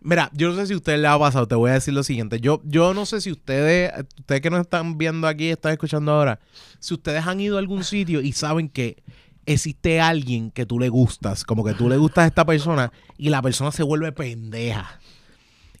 Mira, 0.00 0.30
yo 0.32 0.50
no 0.50 0.56
sé 0.56 0.68
si 0.68 0.72
a 0.72 0.76
ustedes 0.76 1.00
les 1.00 1.10
ha 1.10 1.18
pasado, 1.18 1.48
te 1.48 1.56
voy 1.56 1.70
a 1.70 1.74
decir 1.74 1.92
lo 1.92 2.04
siguiente. 2.04 2.38
Yo, 2.40 2.60
yo 2.64 2.94
no 2.94 3.06
sé 3.06 3.20
si 3.20 3.32
ustedes, 3.32 3.92
ustedes 4.18 4.40
que 4.40 4.50
nos 4.50 4.60
están 4.60 4.98
viendo 4.98 5.26
aquí, 5.26 5.48
están 5.50 5.72
escuchando 5.72 6.12
ahora, 6.12 6.38
si 6.78 6.94
ustedes 6.94 7.26
han 7.26 7.40
ido 7.40 7.56
a 7.56 7.58
algún 7.58 7.82
sitio 7.82 8.20
y 8.20 8.30
saben 8.32 8.68
que 8.68 9.02
existe 9.46 10.00
alguien 10.00 10.50
que 10.50 10.66
tú 10.66 10.78
le 10.78 10.88
gustas, 10.88 11.44
como 11.44 11.64
que 11.64 11.74
tú 11.74 11.88
le 11.88 11.96
gustas 11.96 12.24
a 12.24 12.26
esta 12.26 12.44
persona 12.44 12.92
y 13.16 13.30
la 13.30 13.40
persona 13.42 13.72
se 13.72 13.82
vuelve 13.82 14.12
pendeja. 14.12 15.00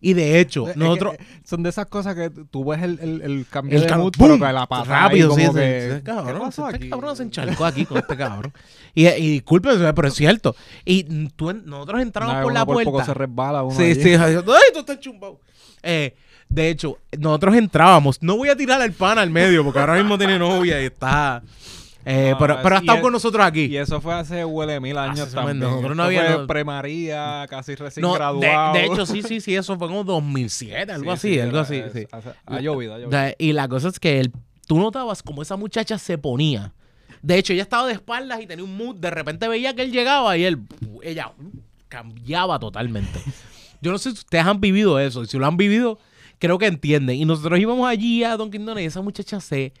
Y 0.00 0.12
de 0.12 0.40
hecho, 0.40 0.68
Es 0.68 0.76
nosotros... 0.76 1.16
son 1.44 1.62
de 1.62 1.70
esas 1.70 1.86
cosas 1.86 2.14
que 2.14 2.30
tú 2.30 2.64
ves 2.66 2.82
el, 2.82 2.98
el, 3.00 3.22
el 3.22 3.46
cambio 3.48 3.76
El 3.76 3.82
de 3.86 4.10
pero 4.18 4.34
que 4.38 4.52
la 4.52 4.66
patada 4.66 5.00
rápido, 5.08 5.30
sí, 5.34 5.40
como 5.46 5.52
sí, 5.52 5.58
que, 5.58 5.88
sí, 5.90 5.96
¿qué 5.96 6.02
cabrón, 6.02 6.40
pasó 6.42 6.66
este 6.68 6.76
aquí? 6.76 6.90
cabrón 6.90 7.16
se 7.16 7.22
encharcó 7.22 7.64
aquí 7.64 7.86
con 7.86 7.96
este 7.98 8.16
cabrón. 8.16 8.52
Y, 8.94 9.06
y 9.08 9.30
disculpe, 9.32 9.70
pero 9.94 10.08
es 10.08 10.14
cierto. 10.14 10.54
Y 10.84 11.04
tú 11.30 11.52
nosotros 11.52 12.02
entramos 12.02 12.42
por 12.42 12.52
la 12.52 12.66
por 12.66 12.76
poco 12.84 12.90
puerta. 12.92 13.06
se 13.12 13.14
resbala 13.14 13.62
uno 13.62 13.74
Sí, 13.76 13.82
allí. 13.84 14.02
sí, 14.02 14.14
ay, 14.14 14.36
tú 14.72 14.80
estás 14.80 15.00
chumbado. 15.00 15.40
Eh, 15.82 16.14
de 16.48 16.68
hecho, 16.70 16.98
nosotros 17.18 17.56
entrábamos. 17.56 18.22
No 18.22 18.36
voy 18.36 18.50
a 18.50 18.56
tirar 18.56 18.80
al 18.82 18.92
pan 18.92 19.18
al 19.18 19.30
medio 19.30 19.64
porque 19.64 19.80
ahora 19.80 19.94
mismo 19.96 20.18
tiene 20.18 20.38
novia 20.38 20.80
y 20.82 20.86
está. 20.86 21.42
Eh, 22.08 22.30
No, 22.30 22.38
pero, 22.38 22.58
pero 22.62 22.76
ha 22.76 22.78
estado 22.78 22.98
es- 22.98 23.02
con 23.02 23.12
nosotros 23.12 23.44
aquí. 23.44 23.64
Y 23.64 23.76
eso 23.76 24.00
fue 24.00 24.14
hace 24.14 24.44
huele 24.44 24.78
mil 24.80 24.96
años 24.96 25.30
también. 25.32 25.58
nosotros 25.58 25.96
no 25.96 26.04
había- 26.04 26.46
pre-María, 26.46 27.46
casi 27.50 27.74
recién 27.74 28.02
No, 28.02 28.12
graduado. 28.14 28.72
de 28.74 28.84
hecho, 28.84 29.04
sí, 29.06 29.22
sí, 29.22 29.40
sí, 29.40 29.54
eso 29.56 29.76
fue 29.76 29.88
como 29.88 30.04
2007, 30.04 30.92
algo 30.92 31.04
Sí, 31.04 31.10
así, 31.28 31.34
sí, 31.34 31.40
algo 31.40 31.58
así. 31.58 31.76
es- 31.76 31.92
sí. 31.92 32.06
hace- 32.12 32.30
Ha 32.46 32.60
llovido, 32.60 32.94
ha 32.94 32.98
llovido. 32.98 33.20
y 33.38 33.52
la 33.52 33.66
cosa 33.68 33.88
es 33.88 33.98
que 33.98 34.20
el- 34.20 34.32
tú 34.66 34.78
notabas 34.78 35.22
como 35.22 35.42
esa 35.42 35.56
muchacha 35.56 35.98
se 35.98 36.16
ponía. 36.16 36.72
De 37.22 37.38
hecho, 37.38 37.52
ella 37.52 37.62
estaba 37.62 37.86
de 37.88 37.94
espaldas 37.94 38.40
y 38.40 38.46
tenía 38.46 38.64
un 38.64 38.76
mood. 38.76 38.96
De 38.96 39.10
repente 39.10 39.48
veía 39.48 39.74
que 39.74 39.82
él 39.82 39.90
llegaba 39.90 40.36
y 40.36 40.44
él, 40.44 40.60
ella 41.02 41.32
cambiaba 41.88 42.58
totalmente. 42.58 43.20
Yo 43.80 43.90
no 43.92 43.98
sé 43.98 44.10
si 44.12 44.18
ustedes 44.18 44.44
han 44.46 44.60
vivido 44.60 44.98
eso. 44.98 45.22
Y 45.22 45.26
si 45.26 45.38
lo 45.38 45.46
han 45.46 45.56
vivido, 45.56 45.98
creo 46.38 46.58
que 46.58 46.66
entienden. 46.66 47.16
Y 47.16 47.24
nosotros 47.24 47.58
íbamos 47.58 47.88
allí 47.88 48.24
a 48.24 48.36
Don 48.36 48.50
Donuts 48.50 48.80
y 48.80 48.84
esa 48.84 49.02
muchacha 49.02 49.40
se, 49.40 49.72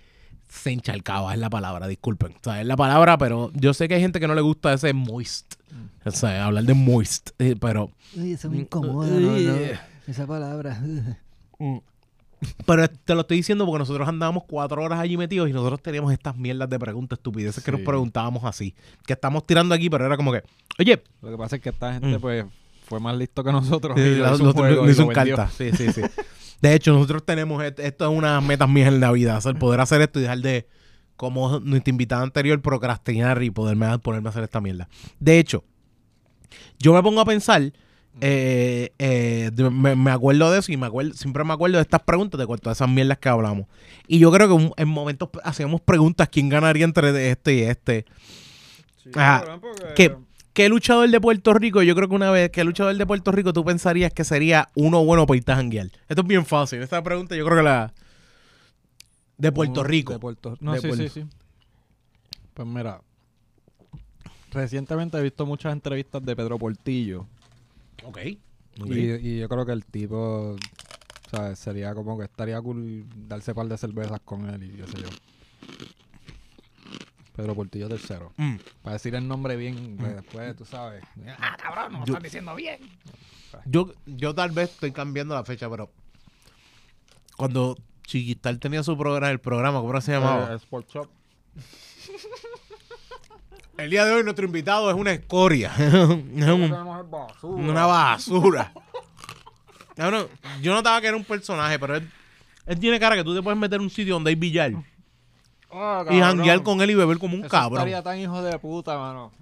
se 0.48 0.70
encharcaba, 0.70 1.32
es 1.34 1.38
la 1.40 1.50
palabra, 1.50 1.86
disculpen. 1.88 2.32
O 2.32 2.38
sea, 2.44 2.60
es 2.60 2.66
la 2.66 2.76
palabra, 2.76 3.18
pero 3.18 3.50
yo 3.54 3.74
sé 3.74 3.88
que 3.88 3.94
hay 3.94 4.00
gente 4.00 4.20
que 4.20 4.28
no 4.28 4.34
le 4.34 4.40
gusta 4.40 4.72
ese 4.72 4.92
moist. 4.92 5.54
O 6.04 6.10
sea, 6.10 6.46
hablar 6.46 6.64
de 6.64 6.74
moist. 6.74 7.30
eh, 7.38 7.56
Pero 7.60 7.90
Uy, 8.16 8.32
eso 8.32 8.48
me 8.50 8.56
Mm, 8.56 8.60
incomoda, 8.60 9.08
uh, 9.08 9.20
no, 9.20 9.36
no. 9.38 9.56
Esa 10.06 10.26
palabra. 10.26 10.80
Pero 12.66 12.86
te 12.88 13.14
lo 13.14 13.22
estoy 13.22 13.38
diciendo 13.38 13.64
porque 13.64 13.78
nosotros 13.78 14.06
andábamos 14.06 14.44
cuatro 14.46 14.82
horas 14.82 15.00
allí 15.00 15.16
metidos 15.16 15.48
y 15.48 15.52
nosotros 15.52 15.80
teníamos 15.82 16.12
estas 16.12 16.36
mierdas 16.36 16.68
de 16.68 16.78
preguntas 16.78 17.18
estupideces 17.18 17.64
que 17.64 17.72
nos 17.72 17.80
preguntábamos 17.80 18.44
así. 18.44 18.74
Que 19.06 19.14
estamos 19.14 19.46
tirando 19.46 19.74
aquí, 19.74 19.88
pero 19.88 20.04
era 20.06 20.16
como 20.16 20.32
que, 20.32 20.42
oye, 20.78 21.02
Lo 21.22 21.30
que 21.30 21.36
pasa 21.38 21.56
es 21.56 21.62
que 21.62 21.70
esta 21.70 21.94
gente, 21.94 22.18
Mm. 22.18 22.20
pues, 22.20 22.44
fue 22.86 23.00
más 23.00 23.16
listo 23.16 23.42
que 23.44 23.52
nosotros. 23.52 23.96
Sí, 23.96 24.02
y 24.02 24.14
la- 24.16 24.34
hizo 24.34 24.44
lo- 24.44 24.50
un 24.50 24.54
juego 24.56 24.74
lo- 24.76 24.82
y 24.82 24.86
lo 24.86 24.92
hizo 24.92 25.02
lo 25.02 25.08
carta. 25.12 25.50
Sí, 25.56 25.70
sí, 25.76 25.92
sí. 25.92 26.02
De 26.60 26.74
hecho, 26.74 26.92
nosotros 26.92 27.24
tenemos, 27.24 27.62
et- 27.62 27.78
esto 27.80 28.10
es 28.10 28.16
una 28.16 28.40
metas 28.40 28.68
mías 28.68 28.88
en 28.88 29.00
la 29.00 29.12
vida, 29.12 29.36
hacer, 29.36 29.56
poder 29.58 29.80
hacer 29.80 30.00
esto 30.00 30.18
y 30.18 30.22
dejar 30.22 30.38
de, 30.38 30.66
como 31.16 31.60
nuestra 31.60 31.90
invitada 31.90 32.22
anterior, 32.22 32.60
procrastinar 32.62 33.42
y 33.42 33.50
poderme 33.50 33.98
ponerme 33.98 34.28
a 34.28 34.30
hacer 34.30 34.44
esta 34.44 34.60
mierda. 34.60 34.88
De 35.20 35.38
hecho, 35.38 35.64
yo 36.78 36.92
me 36.94 37.02
pongo 37.02 37.20
a 37.20 37.24
pensar, 37.26 37.72
eh, 38.20 38.92
eh, 38.98 39.50
me, 39.70 39.94
me 39.96 40.10
acuerdo 40.10 40.50
de 40.50 40.58
eso 40.60 40.72
y 40.72 40.76
me 40.78 40.86
acuerdo, 40.86 41.12
siempre 41.14 41.44
me 41.44 41.52
acuerdo 41.52 41.76
de 41.76 41.82
estas 41.82 42.00
preguntas, 42.02 42.38
de 42.38 42.46
todas 42.46 42.78
esas 42.78 42.88
mierdas 42.88 43.18
que 43.18 43.28
hablamos. 43.28 43.66
Y 44.08 44.18
yo 44.18 44.30
creo 44.32 44.46
que 44.48 44.54
un- 44.54 44.72
en 44.76 44.88
momentos 44.88 45.28
hacíamos 45.44 45.80
preguntas, 45.82 46.28
¿quién 46.30 46.48
ganaría 46.48 46.84
entre 46.84 47.30
este 47.30 47.54
y 47.54 47.60
este? 47.62 48.06
Ah, 49.14 49.58
¿Qué, 49.94 50.16
¿Qué 50.56 50.70
luchador 50.70 51.10
de 51.10 51.20
Puerto 51.20 51.52
Rico? 51.52 51.82
Yo 51.82 51.94
creo 51.94 52.08
que 52.08 52.14
una 52.14 52.30
vez, 52.30 52.50
¿qué 52.50 52.64
luchador 52.64 52.96
de 52.96 53.04
Puerto 53.04 53.30
Rico 53.30 53.52
tú 53.52 53.62
pensarías 53.62 54.10
que 54.10 54.24
sería 54.24 54.70
uno 54.74 55.04
bueno 55.04 55.26
para 55.26 55.36
irte 55.36 55.52
a 55.52 55.56
janguear? 55.56 55.88
Esto 56.08 56.22
es 56.22 56.26
bien 56.26 56.46
fácil. 56.46 56.80
Esta 56.80 57.02
pregunta 57.02 57.36
yo 57.36 57.44
creo 57.44 57.58
que 57.58 57.62
la... 57.62 57.92
De 59.36 59.52
Puerto 59.52 59.80
Uno 59.80 59.84
Rico. 59.84 60.14
De 60.14 60.18
Puerto 60.18 60.56
No, 60.60 60.72
De 60.72 60.80
sí, 60.80 60.88
Puerto- 60.88 61.08
sí, 61.10 61.20
sí. 61.20 61.26
Pues 62.54 62.66
mira, 62.66 63.02
recientemente 64.50 65.18
he 65.18 65.22
visto 65.22 65.44
muchas 65.44 65.74
entrevistas 65.74 66.24
de 66.24 66.34
Pedro 66.34 66.58
Portillo. 66.58 67.26
Ok. 68.04 68.16
Y, 68.86 68.94
y 69.10 69.38
yo 69.40 69.50
creo 69.50 69.66
que 69.66 69.72
el 69.72 69.84
tipo, 69.84 70.56
¿sabes? 71.30 71.58
Sería 71.58 71.94
como 71.94 72.16
que 72.16 72.24
estaría 72.24 72.58
cool 72.62 73.04
darse 73.28 73.54
par 73.54 73.68
de 73.68 73.76
cervezas 73.76 74.20
con 74.24 74.48
él 74.48 74.62
y 74.64 74.68
qué 74.70 74.86
sé 74.86 75.02
yo. 75.02 75.08
Pedro 77.36 77.54
Portillo 77.54 77.88
tercero. 77.88 78.32
Mm. 78.38 78.56
Para 78.82 78.94
decir 78.94 79.14
el 79.14 79.28
nombre 79.28 79.56
bien, 79.56 79.96
pues, 79.98 80.16
después 80.16 80.56
tú 80.56 80.64
sabes. 80.64 81.04
Ah, 81.38 81.56
cabrón, 81.60 81.92
no 81.92 81.98
lo 81.98 82.04
estás 82.06 82.22
diciendo 82.22 82.54
bien. 82.54 82.80
Yo, 83.66 83.92
yo 84.06 84.34
tal 84.34 84.50
vez 84.50 84.70
estoy 84.70 84.92
cambiando 84.92 85.34
la 85.34 85.44
fecha, 85.44 85.68
pero... 85.68 85.90
Cuando 87.36 87.76
Chiquistal 88.04 88.58
tenía 88.58 88.82
su 88.82 88.96
programa, 88.96 89.30
el 89.30 89.40
programa, 89.40 89.80
¿cómo 89.80 90.00
se 90.00 90.12
llamaba? 90.12 90.52
Eh, 90.52 90.56
Sport 90.56 90.88
Shop. 90.90 91.08
el 93.76 93.90
día 93.90 94.06
de 94.06 94.12
hoy 94.14 94.24
nuestro 94.24 94.46
invitado 94.46 94.88
es 94.90 94.96
una 94.96 95.12
escoria. 95.12 95.70
es 95.78 95.92
un- 95.92 96.72
una 97.42 97.84
basura. 97.84 98.72
Cabrón, 99.94 100.28
yo 100.62 100.72
notaba 100.72 100.98
que 101.02 101.08
era 101.08 101.16
un 101.16 101.24
personaje, 101.24 101.78
pero 101.78 101.96
él, 101.96 102.10
él 102.64 102.80
tiene 102.80 102.98
cara 102.98 103.16
que 103.16 103.24
tú 103.24 103.34
te 103.34 103.42
puedes 103.42 103.58
meter 103.58 103.76
en 103.76 103.82
un 103.82 103.90
sitio 103.90 104.14
donde 104.14 104.30
hay 104.30 104.36
billar 104.36 104.72
y 106.10 106.20
janguear 106.20 106.62
con 106.62 106.80
él 106.80 106.90
y 106.90 106.94
beber 106.94 107.18
como 107.18 107.34
un 107.34 107.40
Eso 107.40 107.48
cabrón. 107.50 107.78
estaría 107.78 108.02
tan 108.02 108.18
hijo 108.18 108.42
de 108.42 108.58
puta, 108.58 108.98
mano. 108.98 109.32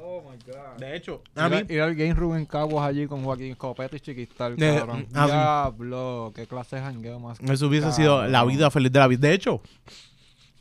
Oh 0.00 0.22
my 0.22 0.36
god. 0.46 0.78
De 0.78 0.96
hecho, 0.96 1.22
Ir, 1.36 1.42
a 1.42 1.48
mí, 1.48 1.62
ir 1.68 1.80
al 1.82 1.94
Game 1.94 2.14
Room 2.14 2.36
en 2.36 2.46
Caguas 2.46 2.86
allí 2.88 3.06
con 3.06 3.22
Joaquín 3.24 3.54
Copete 3.56 3.96
y 3.96 4.00
Chiquistal, 4.00 4.54
Eh, 4.62 4.76
cabrón. 4.78 5.06
ah. 5.14 5.26
Diablo, 5.26 6.32
qué 6.34 6.46
clase 6.46 6.76
de 6.76 6.82
jangueo 6.82 7.18
más. 7.20 7.38
eso 7.40 7.66
hubiese 7.66 7.92
sido 7.92 8.22
la 8.26 8.38
cabrón. 8.38 8.54
vida 8.56 8.70
feliz 8.70 8.92
de 8.92 8.98
la 8.98 9.06
vida. 9.08 9.28
De 9.28 9.34
hecho, 9.34 9.60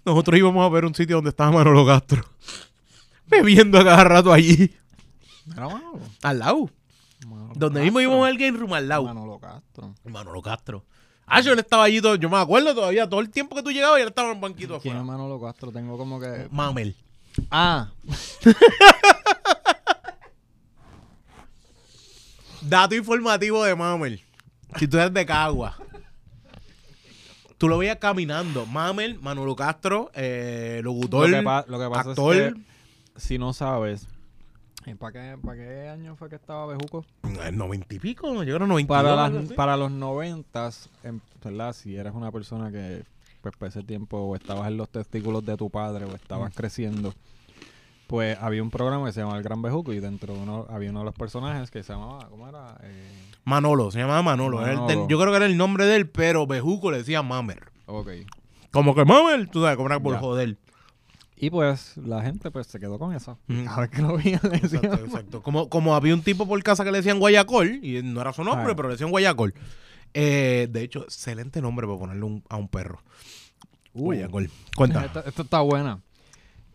nosotros 0.05 0.37
íbamos 0.37 0.65
a 0.65 0.69
ver 0.69 0.85
un 0.85 0.93
sitio 0.95 1.17
donde 1.17 1.29
estaba 1.29 1.51
Manolo 1.51 1.85
Castro. 1.85 2.23
Bebiendo 3.27 3.79
a 3.79 3.83
cada 3.83 4.03
rato 4.03 4.33
allí. 4.33 4.73
Manolo. 5.45 5.99
Al 6.23 6.39
lado. 6.39 6.69
Manolo 7.25 7.53
Donde 7.55 7.79
Castro. 7.79 7.83
mismo 7.83 7.99
íbamos 8.01 8.27
al 8.27 8.37
game 8.37 8.57
room 8.57 8.73
al 8.73 8.87
lado. 8.87 9.03
Manolo 9.03 9.39
Castro. 9.39 9.93
Manolo 10.05 10.41
Castro. 10.41 10.83
Ah, 11.29 11.41
yo 11.41 11.51
él 11.51 11.59
estaba 11.59 11.83
allí 11.83 11.99
todo, 12.01 12.15
yo 12.15 12.29
me 12.29 12.37
acuerdo 12.37 12.73
todavía, 12.73 13.07
todo 13.07 13.19
el 13.19 13.29
tiempo 13.29 13.53
que 13.55 13.61
tú 13.61 13.69
llegabas 13.71 13.99
él 14.01 14.07
estaba 14.07 14.29
en 14.29 14.35
un 14.35 14.41
banquito 14.41 14.79
¿Quién 14.79 14.95
es 14.95 15.01
afuera. 15.01 15.17
Manolo 15.17 15.41
Castro? 15.41 15.71
Tengo 15.73 15.97
como 15.97 16.19
que... 16.21 16.47
Mamel. 16.51 16.95
Ah. 17.51 17.89
Dato 22.61 22.95
informativo 22.95 23.63
de 23.63 23.75
Mamel. 23.75 24.21
Si 24.77 24.87
tú 24.87 24.97
eres 24.97 25.13
de 25.13 25.25
Cagua. 25.25 25.75
Tú 27.57 27.67
lo 27.67 27.77
veías 27.77 27.97
caminando. 27.97 28.65
Mamel, 28.65 29.19
Manolo 29.19 29.55
Castro, 29.55 30.11
eh, 30.13 30.81
locutor, 30.83 31.29
lo, 31.29 31.37
que 31.37 31.43
pa- 31.43 31.65
lo 31.67 31.79
que 31.79 31.89
pasa 31.89 32.09
actor. 32.11 32.35
es 32.35 32.53
que 32.53 32.59
si 33.17 33.37
no 33.37 33.53
sabes... 33.53 34.07
¿Para 34.95 35.12
qué, 35.12 35.38
¿Para 35.43 35.58
qué 35.58 35.89
año 35.89 36.15
fue 36.15 36.30
que 36.30 36.36
estaba 36.36 36.65
Bejuco? 36.67 37.06
El 37.45 37.58
noventa 37.58 37.93
y 37.93 38.00
pico, 38.00 38.43
yo 38.43 38.56
creo 38.56 38.67
noventa 38.67 38.88
Para, 38.93 39.15
las, 39.15 39.52
para 39.54 39.76
los 39.78 39.91
noventas, 39.91 40.89
en- 41.04 41.21
¿verdad? 41.43 41.73
Si 41.73 41.95
eres 41.95 42.13
una 42.13 42.32
persona 42.32 42.71
que, 42.71 43.04
pues, 43.41 43.54
por 43.58 43.67
ese 43.67 43.84
tiempo 43.84 44.17
o 44.17 44.36
estabas 44.36 44.67
en 44.69 44.78
los 44.78 44.89
testículos 44.89 45.43
de 45.45 45.58
tu 45.58 45.69
padre 45.69 46.06
o 46.06 46.15
estabas 46.15 46.54
creciendo, 46.56 47.13
pues 48.08 48.38
había 48.39 48.63
un 48.63 48.71
programa 48.71 49.06
que 49.08 49.12
se 49.12 49.19
llamaba 49.19 49.38
El 49.38 49.43
Gran 49.43 49.62
Bejuco 49.62 49.91
y 49.91 50.00
dentro 50.00 50.34
de 50.36 50.39
uno 50.41 50.65
había 50.69 50.89
uno 50.89 51.00
de 51.00 51.06
los 51.06 51.15
personajes 51.15 51.69
que 51.69 51.84
se 51.84 51.91
llamaba, 51.93 52.30
¿cómo 52.30 52.47
era? 52.47 52.78
Eh, 52.84 53.12
Manolo, 53.43 53.91
se 53.91 54.00
llamaba 54.00 54.21
Manolo. 54.21 55.08
Yo 55.08 55.19
creo 55.19 55.32
que 55.32 55.38
era 55.38 55.45
el 55.45 55.58
nombre 55.58 55.86
de 55.86 55.97
él, 55.97 56.10
pero 56.10 56.47
Bejuco 56.47 56.91
le 56.91 57.00
decía 57.00 57.21
Mamer. 57.21 57.63
ok. 57.88 58.10
Como 58.71 58.95
que 58.95 59.04
Mamer, 59.06 59.50
tú 59.50 59.62
sabes, 59.62 59.76
como 59.76 59.88
era 59.89 60.00
por 60.00 60.13
Ya. 60.13 60.19
joder. 60.19 60.58
Y 61.39 61.50
pues 61.52 61.95
la 61.97 62.21
gente 62.23 62.50
pues 62.50 62.65
se 62.67 62.80
quedó 62.80 62.97
con 62.97 63.13
eso. 63.13 63.38
Cada 63.47 63.82
vez 63.82 63.89
que 63.91 64.02
lo 64.02 64.17
veían 64.17 64.39
le 64.43 64.60
decían, 64.60 64.84
Exacto, 64.86 65.06
exacto. 65.06 65.43
Como, 65.43 65.69
como 65.69 65.93
había 65.95 66.13
un 66.15 66.23
tipo 66.23 66.47
por 66.47 66.62
casa 66.63 66.84
que 66.84 66.91
le 66.91 66.97
decían 66.97 67.19
Guayacol, 67.19 67.80
y 67.86 68.02
no 68.02 68.21
era 68.21 68.34
su 68.34 68.43
nombre, 68.43 68.73
pero 68.76 68.88
le 68.88 68.95
decían 68.95 69.12
Guayacol. 69.12 69.54
Eh, 70.15 70.67
de 70.71 70.82
hecho, 70.82 71.04
excelente 71.04 71.62
nombre 71.62 71.86
para 71.86 72.00
ponerle 72.00 72.23
un- 72.23 72.43
a 72.50 72.58
un 72.58 72.67
perro. 72.67 73.04
"Uh, 73.93 74.06
Guayacol. 74.06 74.50
Cuenta. 74.76 75.06
Esta, 75.06 75.19
esta 75.21 75.41
está 75.43 75.62
buena. 75.62 76.02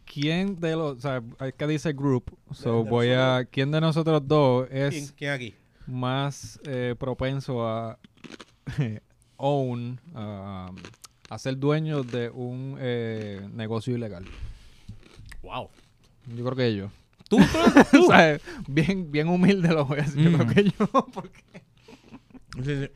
¿Quién 0.05 0.61
de 0.61 0.77
los, 0.77 0.98
o 0.98 1.01
sea, 1.01 1.22
hay 1.38 1.53
que 1.53 1.66
dice 1.66 1.92
group, 1.92 2.25
so 2.53 2.85
de 2.85 2.90
voy 2.90 3.11
a, 3.11 3.46
¿quién 3.51 3.70
de 3.72 3.81
nosotros 3.81 4.22
dos 4.29 4.68
es 4.70 4.90
¿Quién, 4.94 5.07
quién 5.16 5.31
aquí? 5.33 5.55
más 5.87 6.61
eh, 6.64 6.94
propenso 6.98 7.66
a 7.66 7.98
own, 9.38 10.01
a, 10.14 10.70
a 11.31 11.38
ser 11.38 11.57
dueño 11.59 12.03
de 12.03 12.31
un 12.31 12.77
eh, 12.79 13.48
negocio 13.55 13.94
ilegal? 13.96 14.25
Wow. 15.42 15.70
Yo 16.37 16.44
creo 16.44 16.57
que 16.57 16.76
yo. 16.76 16.90
¿Tú? 17.28 17.38
tú? 17.92 18.05
o 18.05 18.07
sea, 18.09 18.38
bien, 18.68 19.11
bien 19.11 19.28
humilde 19.28 19.68
lo 19.68 19.87
voy 19.87 20.00
a 20.00 20.02
decir. 20.02 20.22
Yo 20.22 20.31
Mm. 20.31 20.37
creo 20.48 20.55
que 20.55 20.64
yo, 20.70 21.07
porque 21.14 21.42
Sí, 22.62 22.64
sí. 22.64 22.88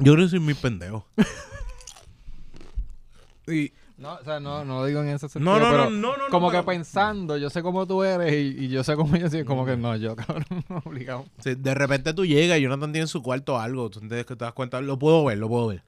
Yo 0.00 0.14
creo 0.14 0.26
que 0.26 0.30
soy 0.30 0.40
muy 0.40 0.54
pendejo. 0.54 1.06
y, 3.46 3.72
No, 3.96 4.14
o 4.14 4.24
sea, 4.24 4.38
no, 4.40 4.64
no 4.64 4.80
lo 4.80 4.86
digo 4.86 5.00
en 5.02 5.08
ese 5.08 5.28
sentido. 5.28 5.58
no, 5.58 5.64
no, 5.64 5.70
pero 5.70 5.90
no, 5.90 6.12
no, 6.12 6.16
no, 6.16 6.24
Como 6.30 6.46
no, 6.46 6.50
que 6.52 6.58
pero- 6.58 6.66
pensando, 6.66 7.36
yo 7.36 7.50
sé 7.50 7.62
cómo 7.62 7.86
tú 7.86 8.02
eres 8.04 8.32
y, 8.32 8.64
y 8.64 8.68
yo 8.68 8.84
sé 8.84 8.94
cómo 8.94 9.16
yo 9.16 9.28
soy, 9.30 9.44
como 9.44 9.64
que 9.66 9.76
no, 9.76 9.96
yo, 9.96 10.14
cabrón, 10.16 10.44
obligado. 10.84 11.24
Sí, 11.42 11.54
de 11.56 11.74
repente 11.74 12.12
tú 12.14 12.24
llegas 12.26 12.58
y 12.58 12.62
Jonathan 12.62 12.92
tiene 12.92 13.02
en 13.04 13.08
su 13.08 13.22
cuarto 13.22 13.58
algo, 13.58 13.90
tú 13.90 14.00
entiendes 14.00 14.26
que 14.26 14.36
te 14.36 14.44
das 14.44 14.52
cuenta, 14.54 14.80
lo 14.80 14.98
puedo 14.98 15.24
ver, 15.24 15.38
lo 15.38 15.48
puedo 15.48 15.68
ver. 15.68 15.82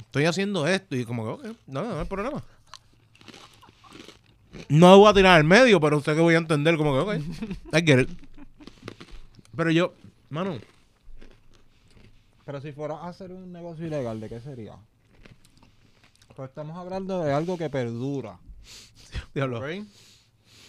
Estoy 0.00 0.26
haciendo 0.26 0.66
esto 0.68 0.94
y 0.94 1.04
como 1.04 1.24
que, 1.40 1.48
ok, 1.50 1.56
no, 1.66 1.82
no 1.84 1.98
hay 2.00 2.06
problema. 2.06 2.42
No 4.68 4.98
voy 4.98 5.10
a 5.10 5.14
tirar 5.14 5.36
al 5.38 5.44
medio, 5.44 5.80
pero 5.80 6.00
sé 6.00 6.14
que 6.14 6.20
voy 6.20 6.34
a 6.34 6.38
entender 6.38 6.76
como 6.76 6.92
que, 6.92 6.98
ok, 7.00 7.22
I 7.74 7.82
get 7.86 8.00
it. 8.00 8.10
Pero 9.56 9.70
yo, 9.70 9.94
mano, 10.30 10.56
Pero 12.44 12.60
si 12.60 12.72
fuera 12.72 12.94
a 12.96 13.08
hacer 13.08 13.30
un 13.32 13.52
negocio 13.52 13.86
ilegal, 13.86 14.20
¿de 14.20 14.28
qué 14.28 14.40
sería? 14.40 14.74
Pues 16.34 16.48
estamos 16.48 16.76
hablando 16.76 17.22
de 17.22 17.32
algo 17.32 17.56
que 17.58 17.68
perdura. 17.70 18.38
diablo, 19.34 19.58
¿ok? 19.58 19.86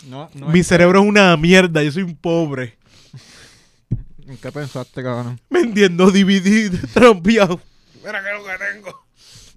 No, 0.09 0.29
no 0.33 0.49
mi 0.49 0.63
cerebro 0.63 1.01
es 1.01 1.07
una 1.07 1.35
mierda, 1.37 1.81
yo 1.81 1.91
soy 1.91 2.03
un 2.03 2.15
pobre. 2.15 2.77
¿En 4.27 4.37
qué 4.37 4.51
pensaste, 4.51 5.01
cabrón? 5.01 5.39
Vendiendo 5.49 6.11
DVD 6.11 6.71
trampeado. 6.93 7.59
Mira 8.03 8.21
que 8.21 8.29
es 8.29 8.35
lo 8.37 8.45
que 8.45 8.73
tengo. 8.73 9.05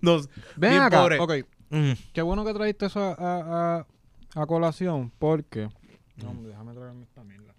No, 0.00 0.16
Ven 0.56 0.70
bien 0.70 0.82
acá, 0.82 1.02
pobre. 1.02 1.18
ok. 1.18 1.32
Mm. 1.70 1.92
Qué 2.12 2.22
bueno 2.22 2.44
que 2.44 2.54
trajiste 2.54 2.86
eso 2.86 3.00
a, 3.00 3.12
a, 3.14 3.76
a- 3.78 3.86
a 4.36 4.46
colación, 4.46 5.12
porque... 5.18 5.68
No, 6.16 6.30
hombre, 6.30 6.50
déjame 6.50 6.74
traerme 6.74 7.04
esta 7.04 7.24
mierda. 7.24 7.54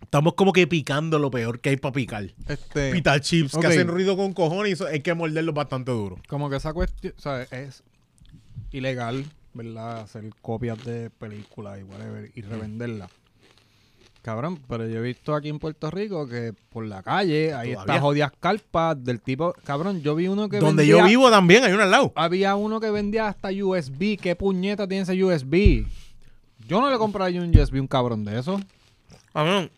Estamos 0.00 0.34
como 0.34 0.52
que 0.52 0.66
picando 0.66 1.18
lo 1.18 1.30
peor 1.30 1.60
que 1.60 1.70
hay 1.70 1.76
para 1.78 1.92
picar. 1.92 2.32
Este... 2.46 2.92
Pita 2.92 3.18
chips 3.18 3.56
que 3.56 3.66
hacen 3.66 3.88
ruido 3.88 4.16
con 4.16 4.32
cojones 4.34 4.70
y 4.70 4.72
eso 4.74 4.86
hay 4.86 5.00
que 5.00 5.12
morderlos 5.14 5.54
bastante 5.54 5.90
duro. 5.90 6.18
Como 6.28 6.48
que 6.48 6.56
esa 6.56 6.72
cuestión, 6.72 7.14
o 7.16 7.20
sea, 7.20 7.42
es 7.42 7.82
ilegal, 8.70 9.24
¿verdad? 9.52 10.00
Hacer 10.00 10.30
copias 10.42 10.84
de 10.84 11.10
películas 11.10 11.80
y 11.80 11.82
whatever 11.82 12.30
y 12.34 12.42
revenderlas. 12.42 13.10
Cabrón, 14.26 14.58
pero 14.66 14.88
yo 14.88 14.98
he 14.98 15.02
visto 15.02 15.36
aquí 15.36 15.50
en 15.50 15.60
Puerto 15.60 15.88
Rico 15.88 16.26
que 16.26 16.52
por 16.72 16.84
la 16.84 17.00
calle 17.00 17.54
hay 17.54 17.70
estas 17.70 18.00
jodidas 18.00 18.32
carpas 18.40 18.96
del 19.04 19.20
tipo, 19.20 19.54
cabrón, 19.62 20.02
yo 20.02 20.16
vi 20.16 20.26
uno 20.26 20.48
que 20.48 20.58
Donde 20.58 20.82
vendía, 20.82 20.98
yo 20.98 21.06
vivo 21.06 21.30
también 21.30 21.62
hay 21.62 21.72
uno 21.72 21.84
al 21.84 21.92
lado. 21.92 22.12
había 22.16 22.56
uno 22.56 22.80
que 22.80 22.90
vendía 22.90 23.28
hasta 23.28 23.50
USB, 23.50 24.18
¿qué 24.20 24.34
puñeta 24.34 24.88
tiene 24.88 25.04
ese 25.04 25.22
USB? 25.22 25.86
Yo 26.66 26.80
no 26.80 26.90
le 26.90 26.98
compraría 26.98 27.40
un 27.40 27.56
USB 27.56 27.74
un 27.74 27.86
cabrón 27.86 28.24
de 28.24 28.40
eso. 28.40 28.60
Cabrón, 29.32 29.70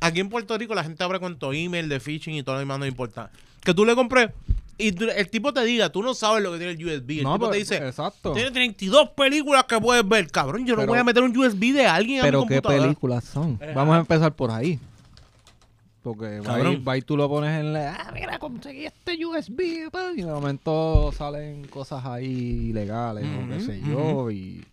aquí 0.00 0.20
en 0.20 0.30
Puerto 0.30 0.56
Rico 0.56 0.74
la 0.74 0.84
gente 0.84 1.04
abre 1.04 1.18
cuánto 1.18 1.52
email 1.52 1.90
de 1.90 2.00
phishing 2.00 2.36
y 2.36 2.42
todo 2.42 2.54
lo 2.54 2.60
demás 2.60 2.78
no 2.78 2.86
importa. 2.86 3.30
Que 3.62 3.74
tú 3.74 3.84
le 3.84 3.94
compres 3.94 4.30
y 4.78 4.92
tú- 4.92 5.08
el 5.14 5.28
tipo 5.30 5.52
te 5.52 5.62
diga, 5.64 5.90
tú 5.90 6.02
no 6.02 6.14
sabes 6.14 6.42
lo 6.42 6.52
que 6.52 6.58
tiene 6.58 6.72
el 6.72 6.84
USB. 6.84 7.18
El 7.18 7.24
no, 7.24 7.34
tipo 7.34 7.38
pero- 7.46 7.50
te 7.52 7.58
dice, 7.58 7.76
exacto. 7.76 8.32
tiene 8.32 8.50
32 8.50 9.10
películas 9.10 9.64
que 9.64 9.80
puedes 9.80 10.06
ver. 10.08 10.28
Cabrón, 10.30 10.66
yo 10.66 10.74
no 10.76 10.86
voy 10.86 10.98
a 10.98 11.04
meter 11.04 11.22
un 11.22 11.36
USB 11.36 11.72
de 11.72 11.86
alguien 11.86 12.18
mi 12.18 12.22
Pero 12.22 12.42
qué 12.42 12.54
computadora. 12.56 12.82
películas 12.82 13.24
son. 13.24 13.58
Vamos 13.74 13.96
a 13.96 14.00
empezar 14.00 14.34
por 14.34 14.50
ahí. 14.50 14.78
Porque 16.02 16.40
va 16.40 16.46
Cabrón. 16.56 16.72
y, 16.72 16.76
va 16.82 16.96
y 16.98 17.02
tú 17.02 17.16
lo 17.16 17.28
pones 17.28 17.60
en 17.60 17.72
la. 17.72 17.94
Ah, 17.94 18.10
mira, 18.12 18.36
conseguí 18.40 18.86
este 18.86 19.24
USB. 19.24 19.88
pa", 19.92 20.10
Y 20.16 20.22
de 20.22 20.26
momento 20.32 21.12
salen 21.16 21.64
cosas 21.68 22.04
ahí 22.04 22.70
ilegales 22.70 23.24
o 23.24 23.48
qué 23.48 23.54
Ujú, 23.56 23.64
sé 23.64 23.80
yo. 23.88 24.30
Y... 24.32 24.64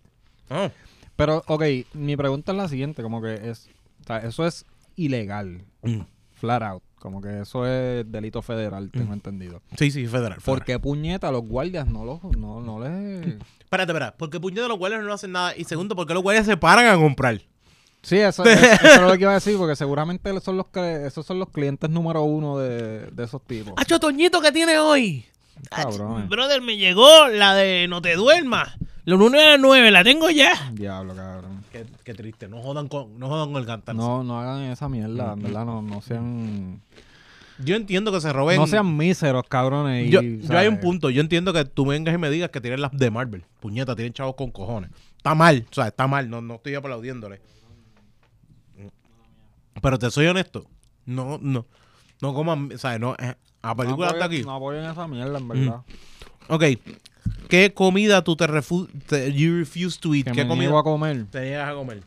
Ah, 0.49 0.71
Pero, 1.15 1.43
ok, 1.45 1.63
mi 1.93 2.17
pregunta 2.17 2.51
es 2.51 2.57
la 2.57 2.67
siguiente: 2.67 3.03
como 3.03 3.21
que 3.21 3.35
es. 3.47 3.69
O 4.01 4.07
sea, 4.07 4.17
eso 4.19 4.47
es 4.47 4.65
ilegal. 4.95 5.61
mm. 5.83 5.99
Flat 6.33 6.63
out. 6.63 6.81
Como 6.99 7.21
que 7.21 7.41
eso 7.41 7.65
es 7.65 8.09
delito 8.11 8.41
federal, 8.41 8.89
tengo 8.91 9.11
Mm. 9.11 9.13
entendido. 9.13 9.61
Sí, 9.77 9.89
sí, 9.91 10.05
federal. 10.07 10.33
¿Por 10.35 10.59
federal. 10.59 10.65
qué 10.65 10.79
puñeta 10.79 11.31
los 11.31 11.43
guardias 11.43 11.87
no 11.87 12.05
los. 12.05 12.21
No, 12.37 12.61
no 12.61 12.79
les. 12.79 13.37
Espérate, 13.59 13.91
espérate. 13.91 14.15
Porque 14.17 14.39
puñetas 14.39 14.67
los 14.67 14.77
guardias 14.77 15.03
no 15.03 15.13
hacen 15.13 15.31
nada. 15.31 15.55
Y 15.55 15.63
segundo, 15.63 15.95
porque 15.95 16.13
los 16.13 16.21
guardias 16.23 16.45
se 16.45 16.57
paran 16.57 16.85
a 16.87 16.95
comprar. 16.95 17.41
Sí, 18.01 18.17
eso, 18.17 18.43
es- 18.45 18.61
eso 18.61 18.85
es 18.95 19.01
lo 19.01 19.13
que 19.13 19.21
iba 19.23 19.31
a 19.31 19.35
decir, 19.35 19.57
porque 19.57 19.75
seguramente 19.75 20.39
son 20.41 20.57
los 20.57 20.67
esos 20.75 21.25
son 21.25 21.39
los 21.39 21.49
clientes 21.49 21.89
número 21.89 22.21
uno 22.23 22.57
de, 22.57 23.07
de 23.11 23.23
esos 23.23 23.41
tipos. 23.45 23.73
¡Hacho 23.77 23.99
Toñito 23.99 24.39
que 24.41 24.51
tiene 24.51 24.77
hoy! 24.79 25.25
Cabrón. 25.69 26.21
Ach, 26.23 26.29
Brother, 26.29 26.61
me 26.61 26.77
llegó 26.77 27.27
la 27.27 27.53
de 27.55 27.87
No 27.89 28.01
te 28.01 28.15
duermas. 28.15 28.77
La 29.03 29.17
9 29.57 29.91
la 29.91 30.03
tengo 30.03 30.29
ya. 30.29 30.53
Diablo, 30.71 31.15
cabrón. 31.15 31.58
Qué, 31.85 31.93
qué 32.03 32.13
triste. 32.13 32.47
No 32.47 32.61
jodan 32.61 32.87
con, 32.87 33.17
no 33.19 33.27
jodan 33.27 33.51
con 33.51 33.61
el 33.61 33.67
cantar. 33.67 33.95
No, 33.95 34.23
no 34.23 34.39
hagan 34.39 34.61
esa 34.63 34.89
mierda, 34.89 35.35
Mm, 35.35 35.41
¿verdad? 35.43 35.65
No, 35.65 35.81
no 35.81 36.01
sean... 36.01 36.81
Yo 37.61 37.75
entiendo 37.75 38.11
que 38.13 38.21
se 38.21 38.31
roben. 38.31 38.57
No 38.57 38.67
sean 38.67 38.95
míseros, 38.95 39.43
cabrones. 39.49 40.07
y, 40.07 40.09
yo, 40.11 40.21
hay 40.57 40.67
un 40.69 40.79
punto. 40.79 41.09
Yo 41.09 41.19
entiendo 41.19 41.51
que 41.51 41.65
tú 41.65 41.85
vengas 41.85 42.15
y 42.15 42.17
me 42.17 42.29
digas 42.29 42.51
que 42.51 42.61
tienen 42.61 42.79
las 42.81 42.91
de 42.97 43.11
Marvel. 43.11 43.43
Puñeta, 43.59 43.95
tienen 43.97 44.13
chavos 44.13 44.35
con 44.35 44.49
cojones. 44.51 44.91
Está 45.17 45.35
mal. 45.35 45.65
O 45.69 45.73
sea, 45.73 45.87
está 45.87 46.07
mal. 46.07 46.29
No, 46.29 46.39
no 46.41 46.55
estoy 46.55 46.75
aplaudiéndole. 46.75 47.41
Pero 49.81 49.99
te 49.99 50.09
soy 50.11 50.27
honesto. 50.27 50.65
No, 51.05 51.37
no. 51.41 51.65
No 52.21 52.33
coman. 52.33 52.71
O 52.73 52.77
sea, 52.77 52.97
no. 52.99 53.15
eh, 53.19 53.35
a 53.61 53.67
No 53.69 53.75
películas 53.75 54.13
de 54.13 54.19
apoyen- 54.19 54.23
aquí. 54.25 54.43
No 54.43 54.55
apoyen 54.55 54.85
esa 54.85 55.07
mierda, 55.07 55.37
en 55.37 55.47
verdad. 55.47 55.81
Ok. 56.49 56.63
¿Qué 57.47 57.73
comida 57.73 58.23
tú 58.23 58.35
te, 58.35 58.45
refu 58.47 58.87
te- 59.07 59.31
you 59.33 59.57
refuse 59.57 59.99
to 59.99 60.13
eat? 60.13 60.25
Que 60.25 60.31
¿Qué 60.31 60.43
me 60.43 60.49
comida 60.49 60.65
niego 60.65 60.79
a 60.79 60.83
comer. 60.83 61.25
te 61.31 61.41
niegas 61.41 61.69
a 61.69 61.73
comer? 61.73 62.03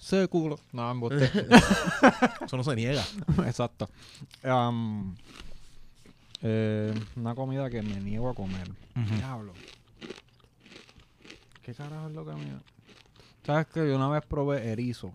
Ese 0.00 0.26
culo. 0.28 0.58
No, 0.72 0.90
embuste. 0.90 1.24
Eso 2.44 2.56
no 2.56 2.64
se 2.64 2.74
niega. 2.74 3.04
Exacto. 3.46 3.88
Am, 4.42 5.14
eh, 6.42 6.92
una 7.16 7.34
comida 7.34 7.70
que 7.70 7.82
me 7.82 8.00
niego 8.00 8.28
a 8.28 8.34
comer. 8.34 8.68
Ujú. 8.96 9.14
Diablo. 9.16 9.54
¿Qué 11.62 11.72
carajo 11.74 12.08
es 12.08 12.14
lo 12.14 12.24
que 12.26 12.32
me... 12.34 12.52
¿Sabes 13.46 13.66
que 13.66 13.86
yo 13.88 13.96
una 13.96 14.08
vez 14.08 14.22
probé 14.26 14.70
erizo 14.70 15.08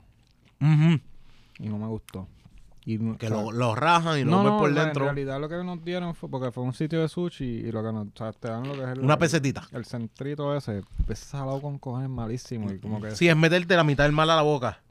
Ujú. 0.62 1.00
y 1.60 1.68
no 1.68 1.78
me 1.78 1.88
gustó? 1.88 2.28
Y, 2.90 2.98
no- 3.00 3.18
Que 3.18 3.26
o 3.26 3.30
sea, 3.30 3.42
lo, 3.42 3.52
lo 3.52 3.76
rajan 3.76 4.18
y 4.18 4.24
lo 4.24 4.32
no, 4.32 4.38
comen 4.38 4.52
no, 4.54 4.58
por 4.60 4.70
o 4.70 4.74
sea, 4.74 4.84
dentro. 4.86 5.04
En 5.10 5.16
realidad 5.16 5.42
lo 5.42 5.50
que 5.50 5.62
nos 5.62 5.84
dieron 5.84 6.16
fue 6.16 6.30
porque 6.30 6.52
fue 6.54 6.64
un 6.64 6.72
sitio 6.74 7.02
de 7.02 7.10
sushi 7.10 7.44
y 7.44 7.72
lo 7.72 7.84
que 7.84 7.92
nos, 7.92 8.08
o 8.08 8.12
sea, 8.16 8.32
te 8.32 8.48
dan 8.48 8.66
lo 8.66 8.76
que 8.76 8.84
es 8.84 8.88
el, 8.90 9.00
Una 9.02 9.20
pesetita. 9.20 9.68
el 9.74 9.84
centrito 9.84 10.56
ese, 10.56 10.84
es 11.10 11.20
salado 11.20 11.62
con 11.62 11.80
cojones 11.80 12.10
malísimo 12.10 12.72
y 12.72 12.80
como 12.80 13.02
que 13.02 13.12
Sí, 13.12 13.28
es 13.28 13.36
meterte 13.36 13.76
la 13.76 13.84
mitad 13.84 14.06
del 14.06 14.14
mal 14.14 14.30
a 14.30 14.38
la 14.38 14.42
boca. 14.44 14.82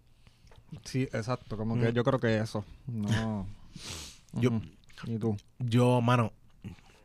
sí, 0.85 1.04
exacto, 1.04 1.56
como 1.56 1.74
Mm. 1.76 1.80
que 1.80 1.92
yo 1.94 2.04
creo 2.04 2.20
que 2.20 2.37
eso. 2.38 2.64
No. 2.87 3.46
Yo-. 4.35 4.61
¿Y 5.06 5.16
tú? 5.18 5.37
Yo, 5.59 6.00
mano, 6.02 6.32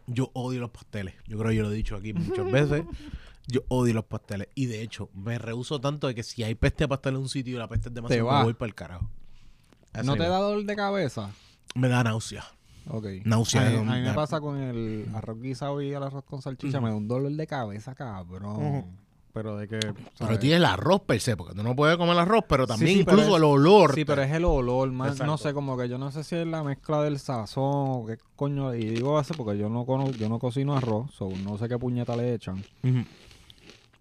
yo 0.07 0.29
odio 0.33 0.59
los 0.59 0.71
pasteles. 0.71 1.13
Yo 1.25 1.37
creo 1.37 1.51
que 1.51 1.55
yo 1.55 1.63
lo 1.63 1.71
he 1.71 1.75
dicho 1.75 1.95
aquí 1.95 2.11
muchas 2.11 2.45
veces. 2.51 2.83
Yo 3.47 3.61
odio 3.69 3.93
los 3.93 4.05
pasteles. 4.05 4.49
Y 4.55 4.65
de 4.65 4.81
hecho, 4.81 5.09
me 5.13 5.37
rehuso 5.37 5.79
tanto 5.79 6.07
de 6.07 6.15
que 6.15 6.23
si 6.23 6.43
hay 6.43 6.55
peste 6.55 6.83
de 6.83 6.87
pastel 6.89 7.15
en 7.15 7.21
un 7.21 7.29
sitio 7.29 7.55
y 7.55 7.59
la 7.59 7.67
peste 7.69 7.87
es 7.89 7.95
demasiado, 7.95 8.29
me 8.29 8.43
voy 8.43 8.53
para 8.53 8.67
el 8.67 8.75
carajo. 8.75 9.09
¿No 10.03 10.13
te 10.15 10.23
da 10.23 10.37
dolor 10.39 10.65
de 10.65 10.75
cabeza? 10.75 11.29
Me 11.75 11.87
da 11.87 12.03
náusea. 12.03 12.43
Ok. 12.89 13.05
Náusea, 13.25 13.61
A 13.61 13.67
a 13.79 13.83
mí 13.95 14.01
me 14.01 14.13
pasa 14.13 14.41
con 14.41 14.57
el 14.57 15.07
arroz 15.13 15.39
guisado 15.39 15.81
y 15.81 15.93
el 15.93 16.01
arroz 16.03 16.23
con 16.25 16.41
salchicha, 16.41 16.81
me 16.81 16.89
da 16.89 16.95
un 16.95 17.07
dolor 17.07 17.31
de 17.31 17.47
cabeza, 17.47 17.93
cabrón. 17.95 18.85
Pero 19.33 19.55
de 19.55 19.65
que... 19.69 19.79
Pero 20.19 20.39
tiene 20.39 20.57
el 20.57 20.65
arroz 20.65 21.03
per 21.03 21.21
se, 21.21 21.37
porque 21.37 21.55
tú 21.55 21.63
no 21.63 21.73
puedes 21.73 21.95
comer 21.95 22.13
el 22.15 22.19
arroz, 22.19 22.43
pero 22.49 22.67
también 22.67 22.95
sí, 22.95 22.99
incluso 23.01 23.29
es- 23.29 23.35
el 23.37 23.43
olor. 23.45 23.95
Sí, 23.95 24.03
pero 24.03 24.23
es 24.23 24.31
el 24.33 24.43
olor. 24.43 24.89
Exacto. 24.91 25.25
No 25.25 25.37
sé, 25.37 25.53
como 25.53 25.77
que 25.77 25.87
yo 25.87 25.97
no 25.97 26.11
sé 26.11 26.25
si 26.25 26.35
es 26.35 26.45
la 26.45 26.63
mezcla 26.63 27.01
del 27.01 27.17
sazón 27.17 27.63
o 27.65 28.05
qué 28.05 28.17
coño. 28.35 28.75
Y 28.75 28.83
digo 28.89 29.17
eso 29.21 29.33
porque 29.35 29.57
yo 29.57 29.69
no 29.69 29.85
cono, 29.85 30.11
yo 30.11 30.27
no 30.27 30.37
cocino 30.37 30.75
arroz, 30.75 31.11
so 31.13 31.29
no 31.45 31.57
sé 31.57 31.69
qué 31.69 31.77
puñeta 31.79 32.17
le 32.17 32.33
echan. 32.33 32.61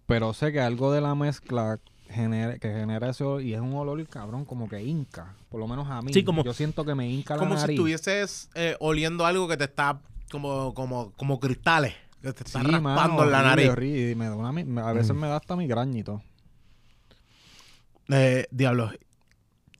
Pero 0.05 0.33
sé 0.33 0.51
que 0.51 0.59
algo 0.59 0.91
de 0.91 0.99
la 0.99 1.15
mezcla 1.15 1.79
genera, 2.11 2.57
que 2.59 2.67
genera 2.69 3.09
eso 3.09 3.39
y 3.39 3.53
es 3.53 3.59
un 3.61 3.73
olor 3.73 4.05
cabrón 4.07 4.45
como 4.45 4.67
que 4.69 4.81
inca. 4.83 5.35
Por 5.49 5.59
lo 5.59 5.67
menos 5.67 5.87
a 5.89 6.01
mí. 6.01 6.13
Sí, 6.13 6.23
como- 6.23 6.43
yo 6.43 6.53
siento 6.53 6.83
que 6.85 6.93
me 6.95 7.09
inca 7.09 7.35
la 7.35 7.39
Como 7.39 7.55
si 7.55 7.61
nariz. 7.61 7.75
estuvieses 7.75 8.49
eh, 8.55 8.75
oliendo 8.79 9.25
algo 9.25 9.47
que 9.47 9.57
te 9.57 9.63
está 9.65 9.99
como, 10.31 10.73
como, 10.73 11.11
como 11.13 11.39
cristales. 11.39 11.93
Que 12.21 12.31
te 12.33 12.43
está 12.43 12.59
Sí, 12.61 12.67
raspando 12.67 13.13
mano, 13.15 13.23
en 13.23 13.31
la 13.31 13.41
nariz. 13.41 13.69
horrible, 13.69 14.11
y 14.11 14.15
me 14.15 14.25
da 14.25 14.35
una 14.35 14.51
mi- 14.51 14.63
me- 14.63 14.81
a 14.81 14.91
veces 14.93 15.15
Mm. 15.15 15.19
me 15.19 15.27
da 15.27 15.37
hasta 15.37 15.55
migraña 15.55 15.99
y 15.99 16.03
todo. 16.03 16.21
Eh, 18.09 18.45
diablo. 18.51 18.91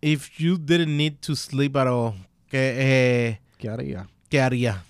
If 0.02 0.38
you 0.39 0.58
didn't 0.58 0.98
need 0.98 1.17
to 1.26 1.36
sleep 1.36 1.76
at 1.78 1.88
all, 1.88 2.13
¿qué, 2.50 2.74
eh, 2.78 3.41
¿Qué 3.58 3.70
haría? 3.70 4.08
¿qué 4.30 4.41
haría? 4.41 4.84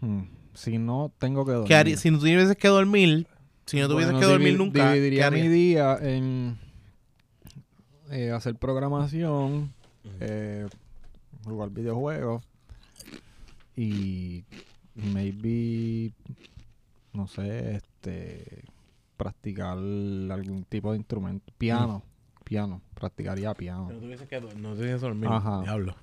Hmm, 0.00 0.24
Si 0.52 0.78
no 0.78 1.10
tengo 1.18 1.44
que 1.44 1.50
dormir. 1.52 1.68
¿Qué 1.68 1.74
haría? 1.74 1.96
Si 1.96 2.10
no 2.12 2.18
tuvieses 2.18 2.56
que 2.56 2.68
dormir, 2.68 3.26
si 3.66 3.80
no 3.80 3.88
tuvieses 3.88 4.12
Bueno, 4.12 4.26
que 4.26 4.32
dormir 4.32 4.58
nunca, 4.58 4.88
¿qué 4.88 4.94
Dividiría 4.94 5.30
mi 5.30 5.48
día 5.48 5.98
en 6.00 6.58
eh, 8.10 8.30
hacer 8.30 8.54
programación, 8.56 9.72
eh, 10.20 10.66
jugar 11.44 11.70
videojuegos 11.70 12.44
y 13.76 14.44
maybe, 14.94 16.12
no 17.12 17.26
sé, 17.26 17.76
este, 17.76 18.64
practicar 19.16 19.78
algún 19.78 20.64
tipo 20.68 20.92
de 20.92 20.98
instrumento. 20.98 21.52
Piano, 21.58 22.02
piano, 22.44 22.80
practicaría 22.94 23.54
piano. 23.54 23.88
Si 23.88 23.94
no 23.94 24.00
tuvieses 24.00 24.28
que, 24.28 24.40
no 24.40 24.74
tuvieses 24.74 25.00
que 25.00 25.06
dormir, 25.06 25.30
Ajá. 25.30 25.62
diablo. 25.62 25.94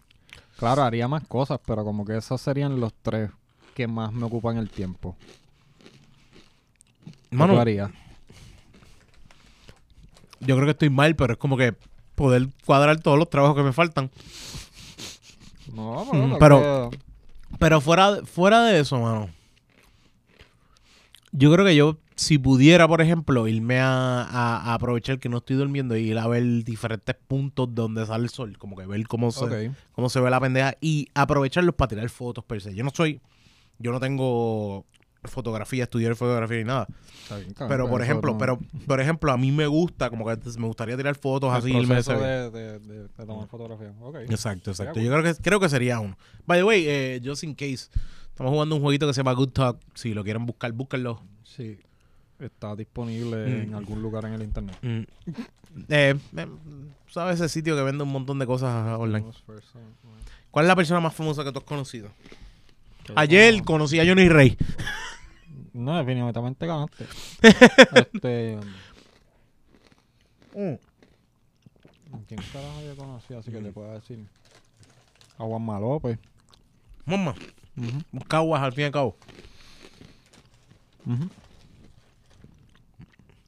Claro, 0.58 0.84
haría 0.84 1.08
más 1.08 1.26
cosas, 1.28 1.60
pero 1.65 1.84
como 1.84 2.06
que 2.06 2.17
esos 2.17 2.41
serían 2.41 2.80
los 2.80 2.93
tres 2.93 3.32
que 3.74 3.88
más 3.88 4.12
me 4.12 4.26
ocupan 4.26 4.58
el 4.58 4.69
tiempo. 4.69 5.15
¿Qué 7.31 7.37
Mano, 7.37 7.53
yo 10.41 10.55
creo 10.55 10.65
que 10.65 10.71
estoy 10.71 10.89
mal, 10.89 11.15
pero 11.15 11.33
es 11.33 11.39
como 11.39 11.55
que 11.55 11.73
poder 12.15 12.49
cuadrar 12.65 12.99
todos 12.99 13.17
los 13.17 13.29
trabajos 13.29 13.55
que 13.55 13.63
me 13.63 13.71
faltan. 13.73 14.11
No, 15.73 16.03
Mm, 16.05 16.29
lo 16.31 16.39
pero- 16.39 16.89
que- 16.91 16.99
Pero 17.59 17.79
fuera, 17.81 18.17
fuera 18.25 18.63
de 18.65 18.79
eso, 18.79 18.99
mano. 18.99 19.29
Yo 21.31 21.51
creo 21.53 21.65
que 21.65 21.75
yo, 21.75 21.97
si 22.15 22.37
pudiera, 22.37 22.87
por 22.87 23.01
ejemplo, 23.01 23.47
irme 23.47 23.79
a, 23.79 24.23
a- 24.23 24.57
a 24.71 24.73
aprovechar 24.73 25.19
que 25.19 25.29
no 25.29 25.37
estoy 25.37 25.55
durmiendo 25.57 25.95
y 25.95 26.09
ir 26.11 26.17
a 26.17 26.27
ver 26.27 26.43
diferentes 26.65 27.15
puntos 27.27 27.73
donde 27.73 28.05
sale 28.05 28.23
el 28.25 28.29
sol, 28.29 28.57
como 28.57 28.75
que 28.75 28.85
ver 28.85 29.05
cómo 29.07 29.31
se, 29.31 29.45
cómo 29.93 30.09
se 30.09 30.19
ve 30.19 30.29
la 30.29 30.39
pendeja 30.41 30.75
y 30.81 31.07
aprovecharlos 31.13 31.75
para 31.75 31.89
tirar 31.89 32.09
fotos 32.09 32.43
per 32.43 32.61
se. 32.61 32.73
Yo 32.75 32.83
no 32.83 32.91
soy, 32.93 33.21
yo 33.79 33.91
no 33.93 33.99
tengo 34.01 34.85
fotografía, 35.23 35.84
estudiar 35.84 36.15
fotografía 36.15 36.57
ni 36.57 36.63
nada. 36.63 36.88
Está 37.23 37.38
bien, 37.38 37.53
cabrón, 37.53 37.69
Pero 37.69 37.89
por 37.89 38.01
ejemplo, 38.01 38.31
no- 38.31 38.38
pero 38.38 38.60
por 38.88 38.99
ejemplo, 38.99 39.31
a 39.31 39.38
mí 39.38 39.51
me 39.51 39.67
gusta, 39.67 40.10
como 40.10 40.25
que 40.25 40.38
me 40.57 40.67
gustaría 40.67 40.97
tirar 40.97 41.15
fotos 41.15 41.51
el 41.51 41.57
así. 41.57 41.86
proceso 41.88 42.19
de, 42.19 42.49
de, 42.51 42.79
de- 42.79 43.03
de 43.03 43.25
tomar 43.25 43.47
fotografía. 43.47 43.93
Exacto, 44.29 44.71
exacto. 44.71 44.99
Yo 44.99 45.12
creo 45.12 45.23
que 45.23 45.41
creo 45.41 45.60
que 45.60 45.69
sería 45.69 45.99
uno. 45.99 46.17
By 46.45 46.60
the 46.60 46.63
way, 46.63 46.86
eh, 46.88 47.21
just 47.23 47.43
in 47.43 47.53
case, 47.53 47.89
estamos 48.29 48.51
jugando 48.51 48.75
un 48.75 48.81
jueguito 48.81 49.07
que 49.07 49.13
se 49.13 49.19
llama 49.19 49.34
Good 49.34 49.49
Talk. 49.49 49.77
Si 49.93 50.13
lo 50.13 50.23
quieren 50.23 50.45
buscar, 50.45 50.71
búsquenlo. 50.71 51.21
Sí. 51.43 51.77
Está 52.39 52.75
disponible 52.75 53.38
Mm. 53.45 53.62
en 53.62 53.73
algún 53.75 54.01
lugar 54.01 54.25
en 54.25 54.34
el 54.34 54.41
internet. 54.41 54.75
Mm. 54.81 55.01
Eh, 55.89 56.15
eh, 56.38 56.47
¿Sabes 57.07 57.36
ese 57.39 57.47
sitio 57.49 57.75
que 57.75 57.84
vende 57.84 58.03
un 58.03 58.10
montón 58.12 58.39
de 58.39 58.47
cosas 58.47 58.99
online? 58.99 59.25
¿Cuál 60.49 60.65
es 60.65 60.67
la 60.67 60.75
persona 60.75 60.99
más 60.99 61.13
famosa 61.13 61.43
que 61.43 61.51
tú 61.51 61.60
has 61.60 61.65
conocido? 61.65 62.10
Ayer 63.15 63.57
No, 63.57 63.63
conocí 63.65 63.99
a 63.99 64.05
Johnny 64.05 64.29
Rey. 64.29 64.57
no, 65.73 65.97
definitivamente 65.97 66.65
ganaste. 66.67 67.05
este, 67.95 68.57
¿Quién 72.27 72.39
carajo 72.53 72.81
yo 72.85 72.95
conocí? 72.95 73.33
Así 73.33 73.51
que 73.51 73.59
te 73.61 73.71
puedo 73.71 73.91
decir. 73.93 74.25
A 75.37 75.43
Juanma 75.43 75.79
López. 75.79 76.19
Mamá, 77.05 77.33
caguas 78.27 78.61
al 78.61 78.73
fin 78.73 78.83
y 78.83 78.85
al 78.85 78.91
cabo. 78.91 79.17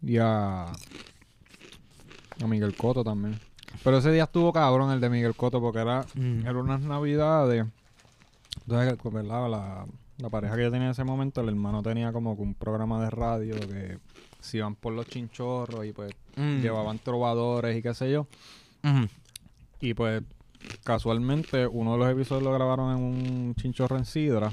Y 0.01 0.17
a, 0.17 0.63
a 0.65 2.47
Miguel 2.47 2.75
Coto 2.75 3.03
también. 3.03 3.39
Pero 3.83 3.97
ese 3.97 4.11
día 4.11 4.23
estuvo 4.23 4.51
cabrón 4.51 4.91
el 4.91 4.99
de 4.99 5.09
Miguel 5.09 5.35
Coto 5.35 5.61
porque 5.61 5.79
era, 5.79 6.05
Mm. 6.15 6.41
era 6.47 6.57
unas 6.59 6.81
navidades. 6.81 7.65
Entonces, 8.61 8.97
¿verdad? 9.11 9.49
La, 9.49 9.85
la 10.17 10.29
pareja 10.29 10.55
que 10.55 10.63
yo 10.63 10.71
tenía 10.71 10.87
en 10.87 10.91
ese 10.91 11.03
momento, 11.03 11.41
el 11.41 11.49
hermano 11.49 11.81
tenía 11.83 12.11
como 12.13 12.35
que 12.35 12.41
un 12.41 12.53
programa 12.53 13.03
de 13.03 13.09
radio 13.09 13.55
que 13.55 13.97
se 14.39 14.57
iban 14.57 14.75
por 14.75 14.93
los 14.93 15.07
chinchorros 15.07 15.85
y 15.85 15.91
pues 15.93 16.13
Mm. 16.35 16.61
llevaban 16.61 16.97
trovadores 16.97 17.77
y 17.77 17.81
qué 17.83 17.93
sé 17.93 18.11
yo. 18.11 18.25
Y 19.79 19.93
pues 19.93 20.23
casualmente 20.83 21.67
uno 21.67 21.93
de 21.93 21.97
los 21.99 22.09
episodios 22.11 22.43
lo 22.43 22.51
grabaron 22.53 22.97
en 22.97 23.03
un 23.03 23.55
chinchorro 23.55 23.97
en 23.97 24.05
Sidra. 24.05 24.51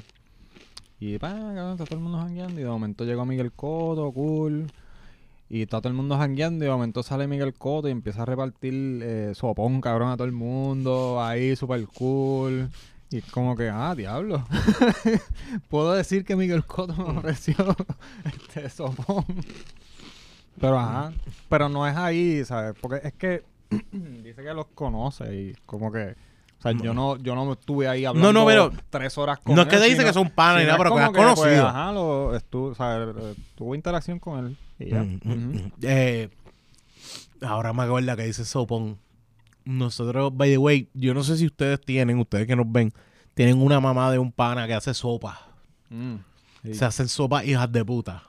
Y 0.99 1.17
pa, 1.17 1.29
cabrón, 1.31 1.71
está 1.71 1.85
todo 1.85 1.95
el 1.97 2.03
mundo 2.03 2.19
jangueando. 2.19 2.59
Y 2.59 2.63
de 2.63 2.69
momento 2.69 3.03
llegó 3.05 3.25
Miguel 3.25 3.51
Coto, 3.51 4.11
cool. 4.11 4.67
Y 5.49 5.63
está 5.63 5.79
todo 5.81 5.89
el 5.89 5.95
mundo 5.95 6.15
jangueando. 6.17 6.63
Y 6.63 6.67
de 6.67 6.71
momento 6.71 7.01
sale 7.01 7.27
Miguel 7.27 7.55
Coto 7.55 7.87
y 7.87 7.91
empieza 7.91 8.21
a 8.21 8.25
repartir 8.25 8.73
eh, 9.01 9.31
sopón, 9.33 9.81
cabrón, 9.81 10.09
a 10.09 10.17
todo 10.17 10.25
el 10.25 10.33
mundo. 10.33 11.19
Ahí, 11.23 11.55
super 11.55 11.83
cool. 11.87 12.69
Y 13.11 13.17
es 13.17 13.25
como 13.25 13.57
que, 13.57 13.69
ah, 13.69 13.93
diablo. 13.93 14.45
Puedo 15.69 15.91
decir 15.93 16.23
que 16.23 16.37
Miguel 16.37 16.65
Coto 16.65 16.95
me 16.95 17.19
ofreció 17.19 17.55
este 18.25 18.69
sopón. 18.69 19.25
Pero 20.59 20.79
ajá. 20.79 21.11
Pero 21.49 21.67
no 21.67 21.85
es 21.85 21.97
ahí, 21.97 22.45
¿sabes? 22.45 22.73
Porque 22.79 23.01
es 23.05 23.13
que 23.13 23.43
dice 23.91 24.41
que 24.41 24.53
los 24.53 24.67
conoce 24.67 25.35
y 25.35 25.53
como 25.65 25.91
que. 25.91 26.15
O 26.59 26.61
sea, 26.61 26.71
yo 26.73 26.93
no, 26.93 27.17
yo 27.17 27.33
no 27.35 27.51
estuve 27.53 27.87
ahí 27.87 28.05
hablando 28.05 28.31
no, 28.31 28.45
pero- 28.45 28.71
tres 28.91 29.17
horas 29.17 29.39
con 29.39 29.55
No 29.55 29.63
él. 29.63 29.67
es 29.67 29.73
que 29.73 29.79
te 29.79 29.89
dice 29.89 30.03
que 30.05 30.13
son 30.13 30.29
panas 30.29 30.57
ni 30.57 30.61
sino 30.61 30.73
nada, 30.73 30.83
pero 30.83 30.95
que 30.95 31.01
has 31.01 31.09
pues, 31.09 31.21
conocido. 31.23 31.67
ajá, 31.67 31.91
lo, 31.91 32.35
estuvo, 32.35 32.67
o 32.67 32.75
sea, 32.75 33.07
tuvo 33.55 33.73
interacción 33.75 34.19
con 34.19 34.45
él. 34.45 34.57
Y 34.79 34.89
ya. 34.91 35.01
Mm, 35.01 35.19
mm, 35.23 35.33
mm. 35.33 35.71
Eh, 35.81 36.29
ahora 37.41 37.73
me 37.73 37.83
acuerdo 37.83 38.15
que 38.15 38.23
dice 38.23 38.45
Sopón. 38.45 38.99
Nosotros, 39.71 40.31
by 40.35 40.49
the 40.49 40.57
way, 40.57 40.89
yo 40.93 41.13
no 41.13 41.23
sé 41.23 41.37
si 41.37 41.45
ustedes 41.45 41.79
tienen, 41.81 42.19
ustedes 42.19 42.45
que 42.47 42.55
nos 42.55 42.69
ven, 42.71 42.91
tienen 43.33 43.61
una 43.61 43.79
mamá 43.79 44.11
de 44.11 44.19
un 44.19 44.31
pana 44.31 44.67
que 44.67 44.73
hace 44.73 44.93
sopa. 44.93 45.39
Mm. 45.89 46.15
Sí. 46.63 46.73
Se 46.75 46.85
hacen 46.85 47.07
sopa 47.07 47.43
hijas 47.43 47.71
de 47.71 47.83
puta. 47.83 48.23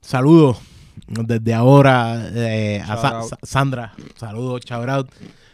Saludos 0.00 0.58
desde 1.06 1.54
ahora 1.54 2.28
eh, 2.32 2.80
a 2.86 2.96
Sa-. 2.96 3.22
Sa- 3.22 3.38
Sandra. 3.42 3.92
Saludos, 4.16 4.62
out. 4.70 5.10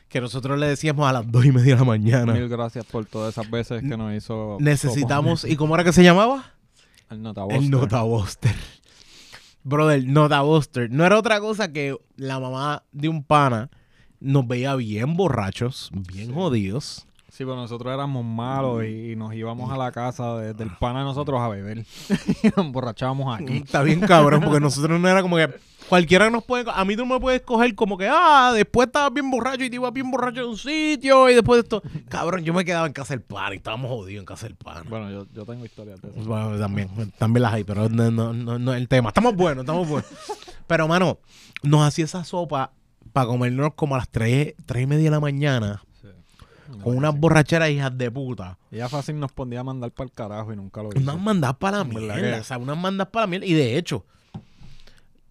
Que 0.09 0.21
nosotros 0.21 0.59
le 0.59 0.67
decíamos 0.67 1.09
a 1.09 1.13
las 1.13 1.31
dos 1.31 1.45
y 1.45 1.53
media 1.53 1.75
de 1.75 1.81
la 1.81 1.85
mañana. 1.85 2.33
Mil 2.33 2.49
gracias 2.49 2.85
por 2.85 3.07
todas 3.07 3.33
esas 3.33 3.49
veces 3.51 3.81
que 3.83 3.97
nos 3.97 4.13
hizo. 4.15 4.57
Necesitamos. 4.61 5.45
¿Y 5.49 5.57
cómo 5.57 5.75
era 5.75 5.85
que 5.85 5.93
se 5.93 6.03
llamaba? 6.03 6.53
El 7.11 7.23
Nota 7.23 7.45
El 7.51 7.71
Nota 7.71 8.03
Buster. 8.03 8.55
Brother, 9.63 10.05
Nota 10.07 10.41
Buster. 10.43 10.91
No 10.91 11.05
era 11.05 11.19
otra 11.19 11.41
cosa 11.41 11.73
que 11.73 11.97
la 12.17 12.41
mamá 12.41 12.83
de 12.93 13.09
un 13.09 13.23
pana 13.23 13.71
nos 14.21 14.47
veía 14.47 14.75
bien 14.77 15.17
borrachos, 15.17 15.91
bien 15.93 16.33
jodidos. 16.35 17.07
Sí, 17.29 17.45
pero 17.45 17.57
nosotros 17.57 17.93
éramos 17.95 18.25
malos 18.25 18.85
y, 18.85 19.13
y 19.13 19.17
nos 19.17 19.33
íbamos 19.35 19.71
a 19.73 19.77
la 19.77 19.93
casa 19.93 20.37
de- 20.37 20.53
del 20.53 20.69
pana 20.77 20.99
de 20.99 21.05
nosotros 21.07 21.41
a 21.41 21.49
beber. 21.49 21.79
y 22.43 22.49
nos 22.49 22.59
emborrachábamos 22.59 23.39
aquí. 23.41 23.59
Está 23.59 23.83
bien 23.83 24.01
cabrón, 24.01 24.43
porque 24.43 24.61
nosotros 24.61 25.01
no 25.01 25.09
era 25.09 25.23
como 25.23 25.37
que 25.37 25.49
cualquiera 25.89 26.29
nos 26.29 26.45
puede... 26.45 26.65
A 26.75 26.85
mí 26.85 26.97
tú 26.97 27.07
me 27.07 27.19
puedes 27.21 27.41
coger 27.43 27.75
como 27.77 27.97
que, 27.97 28.09
ah, 28.11 28.51
después 28.53 28.89
estabas 28.89 29.15
bien 29.15 29.31
borracho 29.31 29.63
y 29.65 29.71
te 29.71 29.77
ibas 29.77 29.93
bien 29.93 30.11
borracho 30.11 30.41
de 30.41 30.47
un 30.49 30.59
sitio 30.59 31.31
y 31.31 31.35
después 31.35 31.59
de 31.59 31.63
esto... 31.63 31.83
Cabrón, 32.09 32.43
yo 32.45 32.53
me 32.53 32.65
quedaba 32.65 32.87
en 32.89 32.93
casa 32.93 33.15
del 33.15 33.23
pana 33.23 33.55
y 33.55 33.59
estábamos 33.59 33.91
jodidos 33.91 34.21
en 34.21 34.27
casa 34.27 34.47
del 34.47 34.57
pana. 34.57 34.83
Bueno, 34.89 35.11
yo, 35.11 35.27
yo 35.33 35.47
tengo 35.47 35.65
historias 35.65 36.03
de 36.03 36.09
eso. 36.11 36.23
Bueno, 36.29 36.59
también, 36.59 36.89
también 37.17 37.43
las 37.43 37.55
hay, 37.55 37.63
pero 37.65 37.89
no, 37.89 38.11
no, 38.11 38.33
no, 38.33 38.59
no 38.59 38.75
es 38.75 38.81
el 38.81 38.89
tema. 38.89 39.11
Estamos 39.11 39.35
buenos, 39.37 39.63
estamos 39.63 39.89
buenos. 39.89 40.11
Pero, 40.67 40.87
mano, 40.89 41.19
nos 41.63 41.87
hacía 41.87 42.05
esa 42.05 42.25
sopa 42.25 42.73
para 43.13 43.27
comernos 43.27 43.75
como 43.75 43.95
a 43.95 43.99
las 43.99 44.09
3, 44.09 44.55
tres 44.67 44.83
y 44.83 44.87
media 44.87 45.05
de 45.05 45.11
la 45.11 45.21
mañana 45.21 45.83
con 46.83 46.97
unas 46.97 47.19
borracheras 47.19 47.69
hijas 47.71 47.97
de 47.99 48.11
puta. 48.11 48.57
Ella 48.71 48.89
fácil 48.89 49.19
nos 49.19 49.33
ponía 49.33 49.61
a 49.61 49.65
mandar 49.65 49.91
para 49.91 50.07
el 50.07 50.13
carajo 50.13 50.53
y 50.53 50.57
nunca 50.57 50.83
lo 50.83 50.91
hizo. 50.91 50.99
Unas 51.01 51.21
mandas 51.21 51.55
para 51.57 51.79
la 51.79 51.85
¿Verdad 51.85 52.01
mierda. 52.17 52.35
que? 52.37 52.41
O 52.41 52.45
sea, 52.45 52.59
unas 52.59 52.79
mandas 52.79 53.09
para 53.09 53.27
la 53.27 53.31
mierda. 53.31 53.47
Y 53.47 53.55
de 53.55 53.77
hecho, 53.77 54.05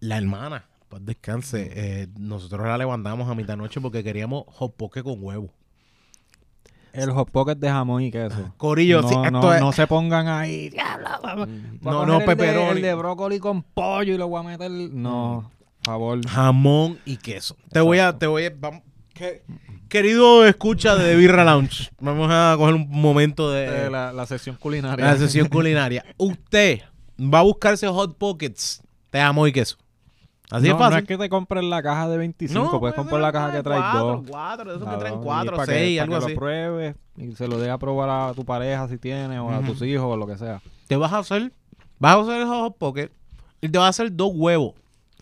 la 0.00 0.18
hermana, 0.18 0.66
pues 0.90 1.04
descanse, 1.04 1.70
eh, 1.74 2.08
nosotros 2.18 2.66
la 2.66 2.76
levantamos 2.76 3.28
a 3.28 3.34
mitad 3.34 3.54
de 3.54 3.58
noche 3.58 3.80
porque 3.80 4.04
queríamos 4.04 4.44
hot 4.48 4.74
poke 4.76 5.02
con 5.02 5.16
huevo. 5.24 5.50
El 6.92 7.10
hot 7.12 7.30
pocket 7.30 7.54
de 7.56 7.68
jamón 7.68 8.02
y 8.02 8.10
queso. 8.10 8.52
Corillo, 8.56 9.00
no, 9.02 9.08
sí, 9.08 9.14
no, 9.30 9.54
es- 9.54 9.60
no 9.60 9.70
se 9.72 9.86
pongan 9.86 10.26
ahí. 10.26 10.70
"Diablo, 10.70 11.08
vamos- 11.22 11.48
voy 11.80 11.92
a 11.94 11.96
No, 11.96 12.06
no, 12.06 12.18
pepperoni. 12.24 12.70
El 12.78 12.82
de 12.82 12.94
brócoli 12.94 13.38
con 13.38 13.62
pollo 13.62 14.12
y 14.12 14.18
lo 14.18 14.26
voy 14.28 14.40
a 14.40 14.42
meter. 14.42 14.70
No, 14.70 15.50
favor. 15.84 16.26
Jamón 16.26 16.98
y 17.04 17.16
queso. 17.16 17.56
Te 17.72 17.80
voy 17.80 17.98
a, 17.98 18.16
te 18.18 18.26
voy 18.26 18.44
a, 18.46 18.52
vamos, 18.56 18.82
que- 19.14 19.42
querido 19.88 20.44
escucha 20.46 20.94
de 20.96 21.10
The 21.12 21.16
Birra 21.16 21.44
Lounge, 21.44 21.90
vamos 22.00 22.28
a 22.30 22.54
coger 22.56 22.74
un 22.74 22.88
momento 22.88 23.50
de 23.50 23.90
la, 23.90 24.12
la 24.12 24.26
sesión 24.26 24.56
culinaria. 24.56 25.04
la 25.04 25.16
sesión 25.16 25.48
culinaria. 25.48 26.04
Usted 26.18 26.80
va 27.18 27.40
a 27.40 27.42
buscarse 27.42 27.86
hot 27.88 28.16
pockets 28.16 28.82
de 29.12 29.18
jamón 29.20 29.48
y 29.48 29.52
queso. 29.52 29.76
Así 30.50 30.66
no, 30.66 30.72
es 30.74 30.78
fácil. 30.78 30.94
No 30.94 30.98
es 31.00 31.06
que 31.06 31.16
te 31.18 31.28
compres 31.28 31.62
la 31.62 31.80
caja 31.82 32.08
de 32.08 32.18
25, 32.18 32.80
puedes 32.80 32.96
comprar 32.96 33.20
la 33.20 33.30
caja 33.30 33.52
que 33.52 33.62
trae 33.62 33.78
cuatro, 33.78 34.06
dos. 34.06 34.24
Cuatro, 34.28 34.70
de 34.70 34.76
esos 34.78 34.88
que 34.88 34.96
traen 34.96 35.14
y 35.14 35.22
cuatro, 35.22 35.56
para 35.56 35.66
que- 35.66 35.78
seis, 35.78 36.00
para 36.00 36.08
que 36.10 36.16
así. 36.16 36.28
lo 36.30 36.34
pruebes 36.34 36.96
y 37.16 37.32
se 37.36 37.46
lo 37.46 37.58
dé 37.58 37.70
a 37.70 37.78
probar 37.78 38.08
a 38.30 38.34
tu 38.34 38.44
pareja 38.44 38.88
si 38.88 38.98
tienes 38.98 39.38
o 39.38 39.48
a 39.50 39.60
tus 39.60 39.80
hijos 39.82 40.06
o 40.06 40.16
lo 40.16 40.26
que 40.26 40.36
sea. 40.38 40.60
Te 40.88 40.96
vas 40.96 41.12
a 41.12 41.18
hacer 41.18 41.52
Vas 42.00 42.14
a 42.14 42.18
usar 42.18 42.40
el 42.40 42.46
Hot 42.48 42.78
Pocket 42.78 43.10
y 43.60 43.68
te 43.68 43.78
vas 43.78 43.86
a 43.86 43.90
hacer 43.90 44.16
dos 44.16 44.32
huevos 44.34 44.72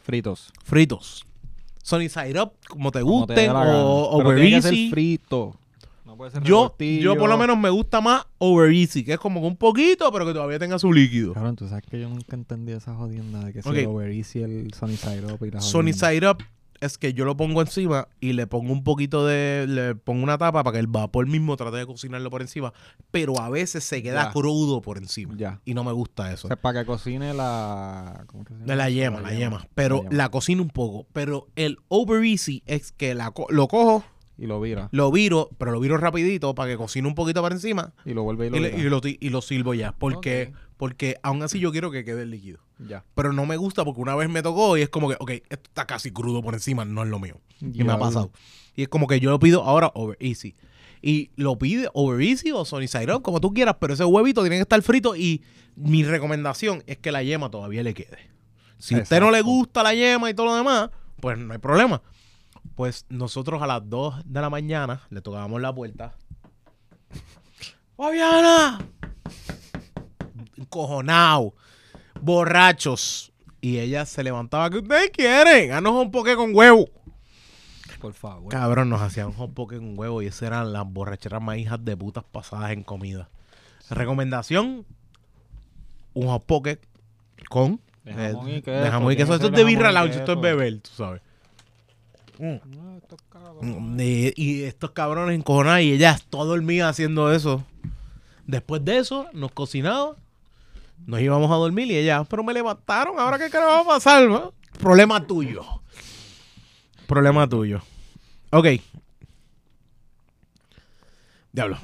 Fritos. 0.09 0.51
fritos. 0.65 1.27
Sunny 1.83 2.09
Side 2.09 2.41
Up, 2.41 2.53
como 2.67 2.91
te 2.91 3.01
como 3.03 3.27
te 3.27 3.35
gusten, 3.35 3.37
dé 3.37 3.47
la 3.49 3.53
gana. 3.53 3.77
o 3.85 4.17
Pero 4.17 4.29
Over 4.31 4.41
tiene 4.41 4.57
que 4.57 4.63
ser 4.63 4.73
Easy. 4.73 4.91
frito. 4.91 5.55
No 6.07 6.17
puede 6.17 6.31
ser 6.31 6.43
Yo, 6.43 6.75
yo 6.79 7.17
por 7.19 7.29
lo 7.29 7.37
menos 7.37 7.59
me 7.59 7.69
gusta 7.69 8.01
más 8.01 8.27
Over 8.39 8.73
Easy, 8.73 9.05
que 9.05 9.13
es 9.13 9.19
como 9.19 9.43
que 9.43 9.47
un 9.49 9.57
poquito, 9.57 10.11
pero 10.11 10.25
que 10.25 10.33
todavía 10.33 10.59
tenga 10.59 10.79
su 10.79 10.91
líquido. 10.95 11.35
Cabrón, 11.35 11.57
tú 11.57 11.69
sabes 11.69 11.85
que 11.85 12.01
yo 12.01 12.09
nunca 12.09 12.35
entendí 12.37 12.73
esa 12.73 12.95
jodienda 12.95 13.41
de 13.45 13.53
que 13.53 13.63
si 13.63 13.69
Ok. 13.69 13.75
el 13.77 13.87
Over 13.87 14.11
Easy, 14.13 14.41
el 14.41 14.73
Sunny 14.73 14.97
Side 14.97 15.27
Up 15.31 15.45
y 15.45 15.51
la 15.51 15.61
jodienda. 15.61 15.93
Side 15.93 16.27
Up 16.31 16.39
es 16.81 16.99
que 16.99 17.13
yo 17.13 17.25
lo 17.25 17.37
pongo 17.37 17.61
encima 17.61 18.09
y 18.21 18.33
le 18.33 18.47
pongo 18.47 18.73
un 18.73 18.85
poquito 18.85 19.27
de. 19.27 19.67
Le 19.69 19.95
pongo 19.95 20.23
una 20.23 20.39
tapa 20.39 20.63
para 20.65 20.73
que 20.75 20.79
el 20.81 20.87
vapor 20.87 21.27
mismo 21.27 21.57
trate 21.57 21.77
de 21.79 21.87
cocinarlo 21.87 22.31
por 22.31 22.43
encima. 22.43 22.73
Pero 23.11 23.39
a 23.41 23.49
veces 23.51 23.85
se 23.85 24.03
queda 24.03 24.25
Ya. 24.27 24.33
crudo 24.33 24.81
por 24.81 24.99
encima. 24.99 25.35
Ya. 25.37 25.61
Y 25.65 25.75
no 25.75 25.85
me 25.85 25.93
gusta 25.93 26.25
O 26.25 26.27
eso. 26.27 26.49
sea, 26.49 26.57
para 26.57 26.81
que 26.81 26.87
cocine 26.87 27.35
la... 27.35 28.25
¿Cómo 28.27 28.45
que 28.45 28.55
se 28.55 28.61
llama? 28.61 28.67
De 28.73 28.77
la 28.77 28.91
yema, 28.91 29.21
la 29.21 29.33
yema. 29.35 29.67
Pero 29.75 29.97
La 29.97 30.03
la, 30.05 30.11
yema. 30.11 30.29
cocino 30.31 30.63
un 30.63 30.71
poco. 30.71 31.07
Pero 31.13 31.49
el 31.57 31.79
Over 31.89 32.25
Easy 32.25 32.63
es 32.67 32.93
que 32.93 33.15
la 33.15 33.33
lo 33.51 33.69
cojo, 33.69 34.05
Y 34.39 34.47
lo 34.47 34.61
vira. 34.61 34.89
lo 34.93 35.11
viro, 35.11 35.51
pero 35.59 35.73
lo 35.73 35.81
viro 35.81 35.97
rapidito 35.99 36.55
para 36.55 36.71
que 36.71 36.77
cocine 36.77 37.09
un 37.09 37.15
poquito 37.17 37.43
para 37.43 37.55
encima. 37.57 37.93
Y 38.05 38.15
lo 38.15 38.23
vuelve 38.23 38.47
y 38.47 38.51
lo 38.51 38.57
Y, 38.57 38.61
vira. 38.61 38.79
y 38.79 38.83
lo, 38.85 39.01
y 39.03 39.29
lo 39.31 39.43
silbo 39.43 39.75
ya. 39.75 39.93
Porque, 39.99 40.53
porque 40.77 41.17
aún 41.25 41.43
así 41.43 41.59
yo 41.59 41.73
quiero 41.73 41.91
que 41.91 42.05
quede 42.05 42.23
el 42.23 42.31
líquido. 42.31 42.61
Ya. 42.79 43.05
Pero 43.17 43.33
no 43.33 43.47
me 43.47 43.57
gusta 43.57 43.85
porque 43.85 44.01
una 44.01 44.15
vez 44.15 44.29
me 44.31 44.41
tocó 44.43 44.79
y 44.79 44.83
es 44.83 44.89
como 44.89 45.09
que, 45.09 45.17
ok, 45.19 45.31
esto 45.31 45.57
está 45.65 45.87
casi 45.87 46.13
crudo 46.13 46.41
por 46.41 46.55
encima, 46.55 46.85
no 46.85 47.03
es 47.03 47.09
lo 47.09 47.19
mío. 47.19 47.41
Y 47.61 47.83
me 47.83 47.93
ha 47.93 47.99
pasado. 47.99 48.31
Y 48.77 48.83
es 48.83 48.89
como 48.89 49.09
que 49.09 49.19
yo 49.19 49.31
lo 49.31 49.41
pido 49.41 49.65
ahora 49.65 49.91
over 49.95 50.17
easy. 50.21 50.55
Y 51.03 51.31
lo 51.35 51.59
pide 51.59 51.89
over 51.93 52.21
easy 52.25 52.53
o 52.53 52.65
Sony 52.65 52.87
Side 52.87 53.13
Up, 53.13 53.23
como 53.23 53.41
tú 53.41 53.53
quieras, 53.53 53.77
pero 53.81 53.95
ese 53.95 54.05
huevito 54.05 54.43
tiene 54.43 54.57
que 54.57 54.63
estar 54.63 54.81
frito 54.83 55.17
y 55.17 55.43
mi 55.75 56.05
recomendación 56.05 56.83
es 56.87 56.99
que 56.99 57.11
la 57.11 57.23
yema 57.25 57.51
todavía 57.51 57.83
le 57.83 57.95
quede. 57.95 58.31
Si 58.79 58.95
a 58.95 58.99
usted 58.99 59.19
no 59.21 59.33
le 59.33 59.41
gusta 59.43 59.83
la 59.83 59.95
yema 59.95 60.31
y 60.31 60.35
todo 60.35 60.47
lo 60.47 60.55
demás, 60.57 60.91
pues 61.21 61.37
no 61.39 61.53
hay 61.53 61.59
problema. 61.59 62.01
Pues 62.75 63.07
nosotros 63.09 63.61
a 63.63 63.67
las 63.67 63.89
2 63.89 64.23
de 64.25 64.41
la 64.41 64.51
mañana 64.51 65.03
le 65.11 65.21
tocábamos 65.21 65.61
la 65.61 65.75
puerta. 65.75 66.15
¡Fabiana! 67.97 68.79
Encojonado. 70.57 71.55
Borrachos. 72.21 73.33
Y 73.61 73.79
ella 73.79 74.07
se 74.07 74.23
levantaba. 74.23 74.71
¿Qué 74.71 74.79
ustedes 74.79 75.11
quieren? 75.11 75.73
Haznos 75.73 75.95
un 75.95 76.11
poke 76.13 76.37
con 76.37 76.55
huevo. 76.55 76.89
Por 78.01 78.13
favor. 78.13 78.53
Cabrón, 78.53 78.91
nos 78.91 79.03
hacían 79.03 79.33
hot 79.33 79.53
poke 79.53 79.77
con 79.79 79.99
huevo 79.99 80.23
y 80.23 80.27
esas 80.27 80.43
eran 80.43 80.73
las 80.73 80.87
borracheras 80.87 81.43
más 81.43 81.59
hijas 81.59 81.85
de 81.85 81.97
putas 81.97 82.23
pasadas 82.23 82.71
en 82.71 82.85
comida. 82.85 83.29
Recomendación: 83.91 84.87
un 86.15 86.29
hot 86.29 86.45
poke 86.47 86.81
con 87.49 87.81
De 88.05 88.13
jamón 88.15 88.49
y 88.49 88.55
eh, 88.55 88.63
queso, 88.63 88.85
de 88.85 88.91
jamón 88.91 89.13
y 89.13 89.17
queso. 89.17 89.29
que 89.31 89.35
Esto 89.35 89.47
es 89.49 89.53
de 89.53 89.65
birra 89.65 89.91
lounge, 89.91 90.19
esto 90.19 90.33
es 90.35 90.41
beber, 90.41 90.81
tú 90.81 90.91
sabes. 90.95 91.23
No, 92.39 92.97
estos 92.97 93.19
cabrones. 93.29 93.77
Mm, 93.81 94.01
Y, 94.01 94.33
y 94.37 94.63
estos 94.65 94.91
cabrones 94.93 95.37
encojonados 95.39 95.81
y 95.83 95.93
ellas 95.93 96.25
todo 96.31 96.47
dormía 96.47 96.89
haciendo 96.89 97.33
eso. 97.33 97.65
Después 98.47 98.85
de 98.85 98.99
eso, 98.99 99.27
nos 99.33 99.53
cocinaba, 99.53 100.17
nos 101.07 101.21
íbamos 101.21 101.51
a 101.51 101.55
dormir 101.57 101.89
y 101.91 101.97
ella, 101.97 102.25
pero 102.25 102.43
me 102.45 102.55
levantaron, 102.55 103.19
ahora 103.19 103.39
qué 103.39 103.51
carajo 103.51 103.73
va 103.75 103.81
a 103.81 103.85
pasar, 103.85 104.29
¿no? 104.29 104.53
Problema 104.79 105.27
tuyo. 105.27 105.63
Problema 107.07 107.49
tuyo. 107.49 107.81
Ok. 108.51 108.67
Diablo, 111.53 111.79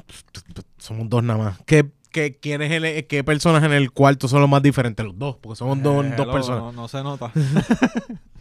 somos 0.79 1.09
dos 1.09 1.23
nada 1.23 1.38
más. 1.43 1.59
¿Qué, 1.67 1.90
qué, 2.12 2.38
quién 2.40 2.62
es 2.62 2.71
el- 2.71 3.07
qué 3.07 3.25
personas 3.25 3.62
en 3.64 3.73
el 3.73 3.90
cuarto 3.90 4.29
son 4.29 4.40
los 4.40 4.49
más 4.49 4.62
diferentes? 4.62 5.05
Los 5.05 5.19
dos, 5.19 5.37
porque 5.40 5.57
somos 5.57 5.83
dos, 5.83 6.05
Eh, 6.05 6.14
dos 6.17 6.27
personas. 6.29 6.61
No, 6.62 6.73
no 6.73 6.88
se 6.88 7.03
nota. 7.03 7.33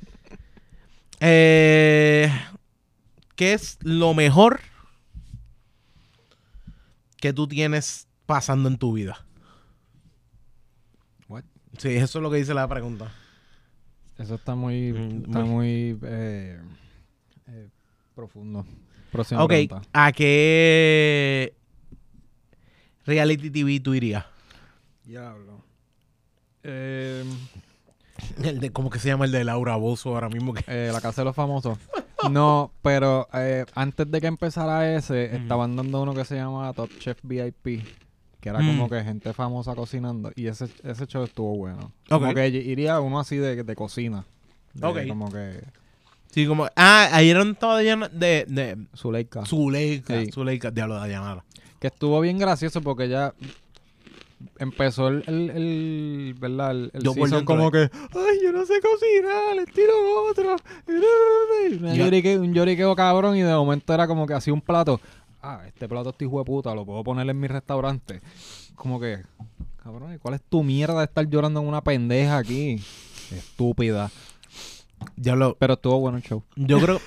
Eh, 1.25 2.29
¿Qué 3.37 3.53
es 3.53 3.77
lo 3.81 4.13
mejor 4.13 4.59
que 7.15 7.31
tú 7.31 7.47
tienes 7.47 8.07
pasando 8.25 8.67
en 8.67 8.77
tu 8.77 8.91
vida? 8.91 9.25
What? 11.29 11.43
Sí, 11.77 11.89
eso 11.95 12.19
es 12.19 12.23
lo 12.23 12.29
que 12.29 12.37
dice 12.37 12.53
la 12.53 12.67
pregunta. 12.67 13.09
Eso 14.17 14.35
está 14.35 14.53
muy, 14.55 14.91
Mm, 14.91 15.23
está 15.25 15.39
muy- 15.45 15.49
muy 15.49 15.99
eh, 16.03 16.59
eh, 17.47 17.69
profundo. 18.13 18.65
Próxima 19.11 19.43
ok, 19.43 19.49
pregunta. 19.49 19.81
¿a 19.93 20.11
qué 20.11 21.55
reality 23.05 23.49
TV 23.49 23.79
tú 23.79 23.93
irías? 23.93 24.25
Diablo. 25.05 25.63
Eh, 26.63 27.23
El 28.43 28.59
de, 28.59 28.71
¿Cómo 28.71 28.89
que 28.89 28.99
se 28.99 29.07
llama 29.09 29.25
el 29.25 29.31
de 29.31 29.43
Laura 29.43 29.75
Bozo 29.75 30.09
ahora 30.15 30.29
mismo? 30.29 30.53
Que... 30.53 30.63
eh, 30.67 30.89
la 30.91 31.01
casa 31.01 31.21
de 31.21 31.25
los 31.25 31.35
famosos. 31.35 31.77
No, 32.31 32.71
pero 32.81 33.27
eh, 33.33 33.65
antes 33.75 34.09
de 34.09 34.21
que 34.21 34.27
empezara 34.27 34.95
ese, 34.95 35.35
estaban 35.35 35.75
dando 35.75 36.01
uno 36.01 36.13
que 36.13 36.23
se 36.25 36.35
llama 36.35 36.71
Top 36.73 36.89
Chef 36.99 37.17
VIP. 37.23 37.83
Que 38.39 38.49
era 38.49 38.59
Mm. 38.59 38.67
como 38.67 38.89
que 38.89 39.01
gente 39.03 39.31
famosa 39.33 39.73
cocinando. 39.75 40.31
Y 40.35 40.47
ese, 40.47 40.67
ese 40.83 41.05
show 41.07 41.23
estuvo 41.23 41.55
bueno. 41.55 41.91
Ok. 42.09 42.21
Como 42.21 42.33
que 42.33 42.47
iría 42.49 42.99
uno 42.99 43.19
así 43.19 43.37
de, 43.37 43.63
de 43.63 43.75
cocina. 43.75 44.25
De 44.73 44.85
Ok. 44.87 45.07
Como 45.07 45.31
que 45.31 45.63
Sí, 46.31 46.47
como... 46.47 46.67
Ah, 46.75 47.09
ayer 47.13 47.37
estaba 47.37 47.77
de, 47.77 47.95
de, 48.11 48.45
de 48.47 48.77
Zuleika. 48.95 49.45
Zuleika, 49.45 50.19
Sí. 50.21 50.31
Zuleika, 50.31 50.71
diablo 50.71 50.95
de 50.95 51.01
Dayanara. 51.01 51.43
Que 51.79 51.87
estuvo 51.87 52.19
bien 52.21 52.37
gracioso 52.39 52.81
porque 52.81 53.07
ya 53.07 53.33
empezó 54.59 55.07
el, 55.09 55.23
el, 55.27 55.49
el 55.51 56.35
¿verdad? 56.39 56.71
El, 56.71 56.91
el 56.93 57.03
Yo 57.03 57.13
season 57.13 57.45
como 57.45 57.69
de- 57.71 57.89
que, 57.89 57.97
ay, 58.17 58.39
yo 58.43 58.51
no 58.51 58.65
sé 58.65 58.75
cocinar, 58.81 59.55
le 59.55 59.65
tiro 59.65 59.93
otro. 60.29 60.55
Un 60.87 61.79
Ya. 61.87 61.95
lloriqueo, 61.95 62.41
un 62.41 62.53
lloriqueo 62.53 62.95
cabrón 62.95 63.35
y 63.37 63.41
de 63.41 63.53
momento 63.53 63.93
era 63.93 64.07
como 64.07 64.25
que 64.27 64.33
hacía 64.33 64.53
un 64.53 64.61
plato. 64.61 64.99
Ah, 65.41 65.61
este 65.67 65.87
plato 65.89 66.11
está 66.11 66.23
hijo 66.23 66.39
de 66.39 66.45
puta, 66.45 66.73
lo 66.73 66.85
puedo 66.85 67.03
poner 67.03 67.29
en 67.29 67.39
mi 67.39 67.47
restaurante. 67.47 68.21
Como 68.75 68.99
que, 68.99 69.21
cabrón, 69.83 70.13
¿y 70.13 70.17
¿cuál 70.17 70.35
es 70.35 70.41
tu 70.41 70.63
mierda 70.63 70.99
de 70.99 71.05
estar 71.05 71.27
llorando 71.27 71.59
en 71.59 71.67
una 71.67 71.81
pendeja 71.83 72.37
aquí? 72.37 72.81
Estúpida. 73.31 74.09
Diablo, 75.17 75.57
Pero 75.59 75.73
estuvo 75.73 75.99
bueno 75.99 76.17
el 76.17 76.23
show. 76.23 76.43
Yo 76.55 76.79
creo. 76.79 77.01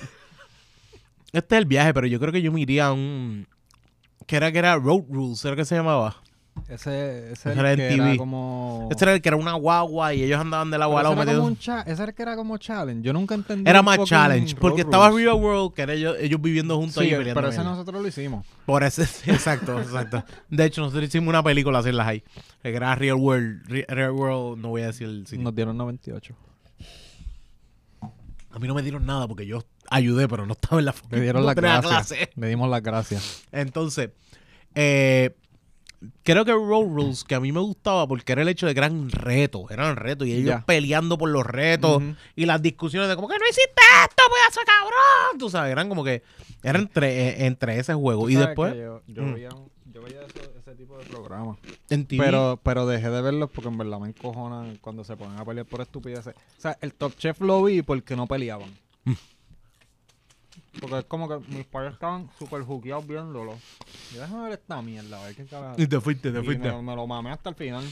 Este 1.33 1.55
es 1.55 1.59
el 1.59 1.65
viaje, 1.65 1.93
pero 1.93 2.07
yo 2.07 2.19
creo 2.19 2.31
que 2.31 2.41
yo 2.41 2.51
me 2.51 2.61
iría 2.61 2.87
a 2.87 2.93
un. 2.93 3.47
Que 4.25 4.35
era 4.37 4.51
que 4.51 4.59
era 4.59 4.75
Road 4.75 5.03
Rules, 5.09 5.43
¿era 5.45 5.55
que 5.55 5.65
se 5.65 5.75
llamaba? 5.75 6.17
Ese, 6.67 7.31
ese 7.31 7.33
Ese 7.33 7.51
el 7.53 7.59
era 7.59 7.75
que 7.75 7.87
en 7.87 7.93
era 7.93 8.05
TV. 8.05 8.17
como... 8.17 8.87
Este 8.91 9.05
era 9.05 9.13
el 9.13 9.21
que 9.21 9.29
era 9.29 9.35
una 9.37 9.53
guagua 9.53 10.13
y 10.13 10.23
ellos 10.23 10.39
andaban 10.39 10.69
de 10.71 10.77
la 10.77 10.85
Pero 10.85 10.91
guagua 10.91 11.23
ese, 11.23 11.31
era 11.31 11.81
ese 11.83 11.91
era 11.93 12.05
el 12.05 12.13
que 12.13 12.21
era 12.23 12.35
como 12.35 12.57
challenge. 12.57 13.01
Yo 13.05 13.13
nunca 13.13 13.35
entendí. 13.35 13.69
Era 13.69 13.81
más 13.81 13.99
challenge, 14.03 14.55
porque 14.55 14.83
road 14.83 14.91
estaba. 14.91 15.09
Real 15.11 15.35
World, 15.35 15.73
que 15.73 15.81
era 15.83 15.93
ellos, 15.93 16.15
ellos 16.19 16.41
viviendo 16.41 16.75
juntos 16.77 16.95
Sí, 16.95 17.09
ahí 17.09 17.09
peleando 17.15 17.35
pero 17.41 17.49
ese 17.53 17.63
nosotros 17.63 18.01
lo 18.01 18.07
hicimos. 18.07 18.45
Por 18.65 18.83
eso, 18.83 19.01
exacto, 19.25 19.79
exacto. 19.79 20.23
De 20.49 20.65
hecho, 20.65 20.81
nosotros 20.81 21.05
hicimos 21.05 21.29
una 21.29 21.43
película 21.43 21.79
así 21.79 21.89
en 21.89 21.97
las 21.97 22.07
ahí. 22.07 22.23
Que 22.61 22.75
era 22.75 22.93
Real 22.95 23.15
World. 23.15 23.63
Re- 23.67 23.85
Real 23.87 24.11
World, 24.11 24.61
no 24.61 24.69
voy 24.69 24.81
a 24.81 24.87
decir 24.87 25.07
el 25.07 25.25
sitio. 25.27 25.43
Nos 25.43 25.55
dieron 25.55 25.77
98. 25.77 26.35
A 28.51 28.59
mí 28.59 28.67
no 28.67 28.73
me 28.73 28.81
dieron 28.81 29.05
nada 29.05 29.27
porque 29.27 29.45
yo 29.45 29.63
ayudé, 29.89 30.27
pero 30.27 30.45
no 30.45 30.53
estaba 30.53 30.79
en 30.79 30.85
la 30.85 30.95
Le 31.11 31.21
dieron 31.21 31.43
no 31.45 31.53
gracias. 31.53 32.07
clase. 32.07 32.29
Le 32.35 32.47
dimos 32.47 32.69
las 32.69 32.81
gracias. 32.81 33.43
Entonces, 33.51 34.09
eh, 34.73 35.35
creo 36.23 36.45
que 36.45 36.51
Road 36.51 36.85
Rules, 36.93 37.23
que 37.23 37.35
a 37.35 37.39
mí 37.39 37.51
me 37.51 37.59
gustaba 37.59 38.07
porque 38.07 38.31
era 38.33 38.41
el 38.41 38.49
hecho 38.49 38.67
de 38.67 38.73
que 38.73 38.79
eran 38.79 39.09
retos, 39.09 39.69
eran 39.71 39.95
retos 39.95 40.27
y 40.27 40.33
ellos 40.33 40.61
peleando 40.65 41.17
por 41.17 41.29
los 41.29 41.45
retos 41.45 42.01
y 42.35 42.45
las 42.45 42.61
discusiones 42.61 43.09
de 43.09 43.15
como 43.15 43.27
que 43.27 43.37
no 43.37 43.45
hiciste 43.45 43.81
esto, 44.03 44.23
pedazo 44.31 44.59
de 44.59 44.65
cabrón. 44.65 45.39
Tú 45.39 45.49
sabes, 45.49 45.71
eran 45.71 45.89
como 45.89 46.03
que, 46.03 46.21
eran 46.63 46.81
entre, 46.83 47.29
eh, 47.29 47.45
entre 47.45 47.79
ese 47.79 47.93
juego. 47.93 48.29
Y 48.29 48.35
después, 48.35 48.75
Yo, 48.75 49.01
yo 49.07 49.23
Mm. 49.23 49.33
veía, 49.33 49.49
yo 49.93 50.01
veía 50.01 50.21
ese, 50.21 50.41
ese 50.59 50.75
tipo 50.75 50.97
de 50.97 51.05
programas. 51.05 51.57
en 51.89 52.05
TV, 52.05 52.23
Pero, 52.23 52.59
pero 52.63 52.85
dejé 52.85 53.09
de 53.09 53.21
verlos 53.21 53.49
porque 53.51 53.69
en 53.69 53.77
verdad 53.77 53.99
me 53.99 54.09
encojonan 54.09 54.77
cuando 54.81 55.03
se 55.03 55.15
ponen 55.15 55.39
a 55.39 55.45
pelear 55.45 55.65
por 55.65 55.81
estupideces. 55.81 56.35
O 56.35 56.61
sea, 56.61 56.77
el 56.81 56.93
Top 56.93 57.15
Chef 57.17 57.39
lo 57.41 57.63
vi 57.63 57.81
porque 57.81 58.15
no 58.15 58.27
peleaban. 58.27 58.77
Mm. 60.77 60.79
Porque 60.79 60.99
es 60.99 61.05
como 61.05 61.27
que 61.27 61.39
mis 61.53 61.65
padres 61.65 61.93
estaban 61.93 62.29
súper 62.37 62.61
juqueados 62.63 63.05
viéndolo. 63.07 63.57
Y 64.13 64.17
déjame 64.17 64.43
ver 64.43 64.53
esta 64.53 64.81
mierda, 64.81 65.21
a 65.21 65.25
ver 65.25 65.35
qué 65.35 65.45
carajo. 65.45 65.75
y 65.81 65.87
te 65.87 65.99
fuiste, 65.99 66.31
te 66.31 66.39
Y 66.39 66.43
fuiste. 66.43 66.71
me, 66.71 66.81
me 66.81 66.95
lo 66.95 67.05
mamé 67.07 67.31
hasta 67.31 67.49
el 67.49 67.55
final. 67.55 67.83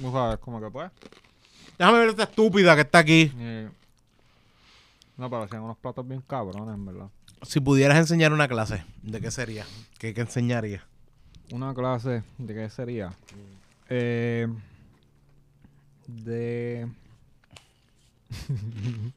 Tú 0.00 0.10
sabes, 0.12 0.38
como 0.38 0.60
que 0.60 0.70
pues. 0.70 0.90
Déjame 1.78 1.98
ver 2.00 2.08
esta 2.10 2.22
estúpida 2.24 2.74
que 2.74 2.80
está 2.82 2.98
aquí. 2.98 3.32
no, 5.16 5.30
pero 5.30 5.42
hacían 5.44 5.62
unos 5.62 5.78
platos 5.78 6.06
bien 6.06 6.20
cabrones, 6.22 6.74
en 6.74 6.84
verdad. 6.86 7.08
Si 7.42 7.60
pudieras 7.60 7.98
enseñar 7.98 8.32
una 8.32 8.48
clase, 8.48 8.82
¿de 9.02 9.20
qué 9.20 9.30
sería? 9.30 9.64
¿Qué, 9.98 10.14
qué 10.14 10.22
enseñaría? 10.22 10.84
Una 11.52 11.74
clase, 11.74 12.22
¿de 12.38 12.54
qué 12.54 12.68
sería? 12.70 13.12
Eh, 13.88 14.48
de... 16.08 16.88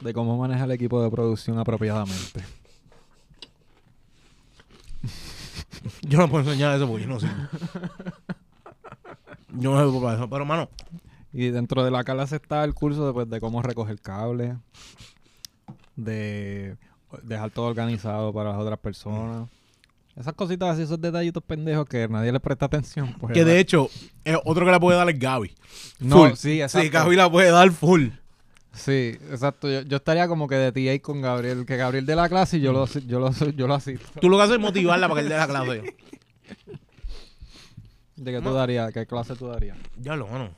de 0.00 0.12
cómo 0.12 0.36
manejar 0.36 0.66
el 0.66 0.72
equipo 0.72 1.02
de 1.02 1.10
producción 1.10 1.58
apropiadamente. 1.58 2.44
Yo 6.02 6.18
no 6.18 6.28
puedo 6.28 6.44
enseñar 6.48 6.74
eso 6.76 6.86
porque 6.88 7.04
yo 7.04 7.08
no 7.08 7.20
sé. 7.20 7.28
Yo 9.52 9.72
no 9.72 9.92
sé 9.92 10.00
para 10.00 10.16
eso. 10.16 10.28
Pero, 10.28 10.44
mano, 10.44 10.68
Y 11.32 11.50
dentro 11.50 11.84
de 11.84 11.90
la 11.90 12.02
clase 12.04 12.36
está 12.36 12.64
el 12.64 12.74
curso 12.74 13.06
de, 13.06 13.12
pues, 13.12 13.30
de 13.30 13.40
cómo 13.40 13.62
recoger 13.62 14.00
cable, 14.00 14.56
de 15.94 16.76
dejar 17.22 17.50
todo 17.50 17.66
organizado 17.66 18.32
para 18.32 18.50
las 18.50 18.58
otras 18.58 18.78
personas. 18.78 19.48
Esas 20.16 20.32
cositas 20.32 20.70
así, 20.70 20.82
esos 20.82 21.00
detallitos 21.00 21.42
pendejos 21.42 21.86
que 21.86 22.08
nadie 22.08 22.32
le 22.32 22.40
presta 22.40 22.66
atención. 22.66 23.14
Pues, 23.20 23.34
que 23.34 23.44
de 23.44 23.60
hecho, 23.60 23.90
otro 24.44 24.64
que 24.64 24.72
la 24.72 24.80
puede 24.80 24.96
dar 24.96 25.08
es 25.10 25.18
Gaby. 25.18 25.54
No, 26.00 26.16
full. 26.16 26.30
sí, 26.36 26.60
exacto. 26.62 26.86
Sí, 26.86 26.90
Gaby 26.90 27.16
la 27.16 27.30
puede 27.30 27.50
dar 27.50 27.70
full. 27.70 28.08
Sí, 28.76 29.18
exacto. 29.30 29.68
Yo, 29.70 29.82
yo 29.82 29.96
estaría 29.96 30.28
como 30.28 30.46
que 30.46 30.54
de 30.54 30.70
TA 30.70 31.02
con 31.02 31.20
Gabriel, 31.20 31.64
que 31.64 31.76
Gabriel 31.76 32.04
de 32.06 32.14
la 32.14 32.28
clase 32.28 32.58
y 32.58 32.60
yo 32.60 32.72
lo, 32.72 32.86
yo 32.86 33.18
lo, 33.18 33.32
yo 33.32 33.66
lo 33.66 33.74
asisto. 33.74 34.20
Tú 34.20 34.28
lo 34.28 34.36
que 34.36 34.42
haces 34.44 34.56
es 34.56 34.60
motivarla 34.60 35.08
para 35.08 35.20
que 35.20 35.24
él 35.24 35.28
dé 35.30 35.36
la 35.36 35.46
clase. 35.48 35.96
¿De 38.16 38.32
qué 38.32 38.40
tú 38.40 38.52
darías? 38.52 38.92
¿Qué 38.92 39.06
clase 39.06 39.34
tú 39.34 39.48
darías? 39.48 39.76
Ya 39.98 40.14
lo, 40.14 40.28
mano. 40.28 40.50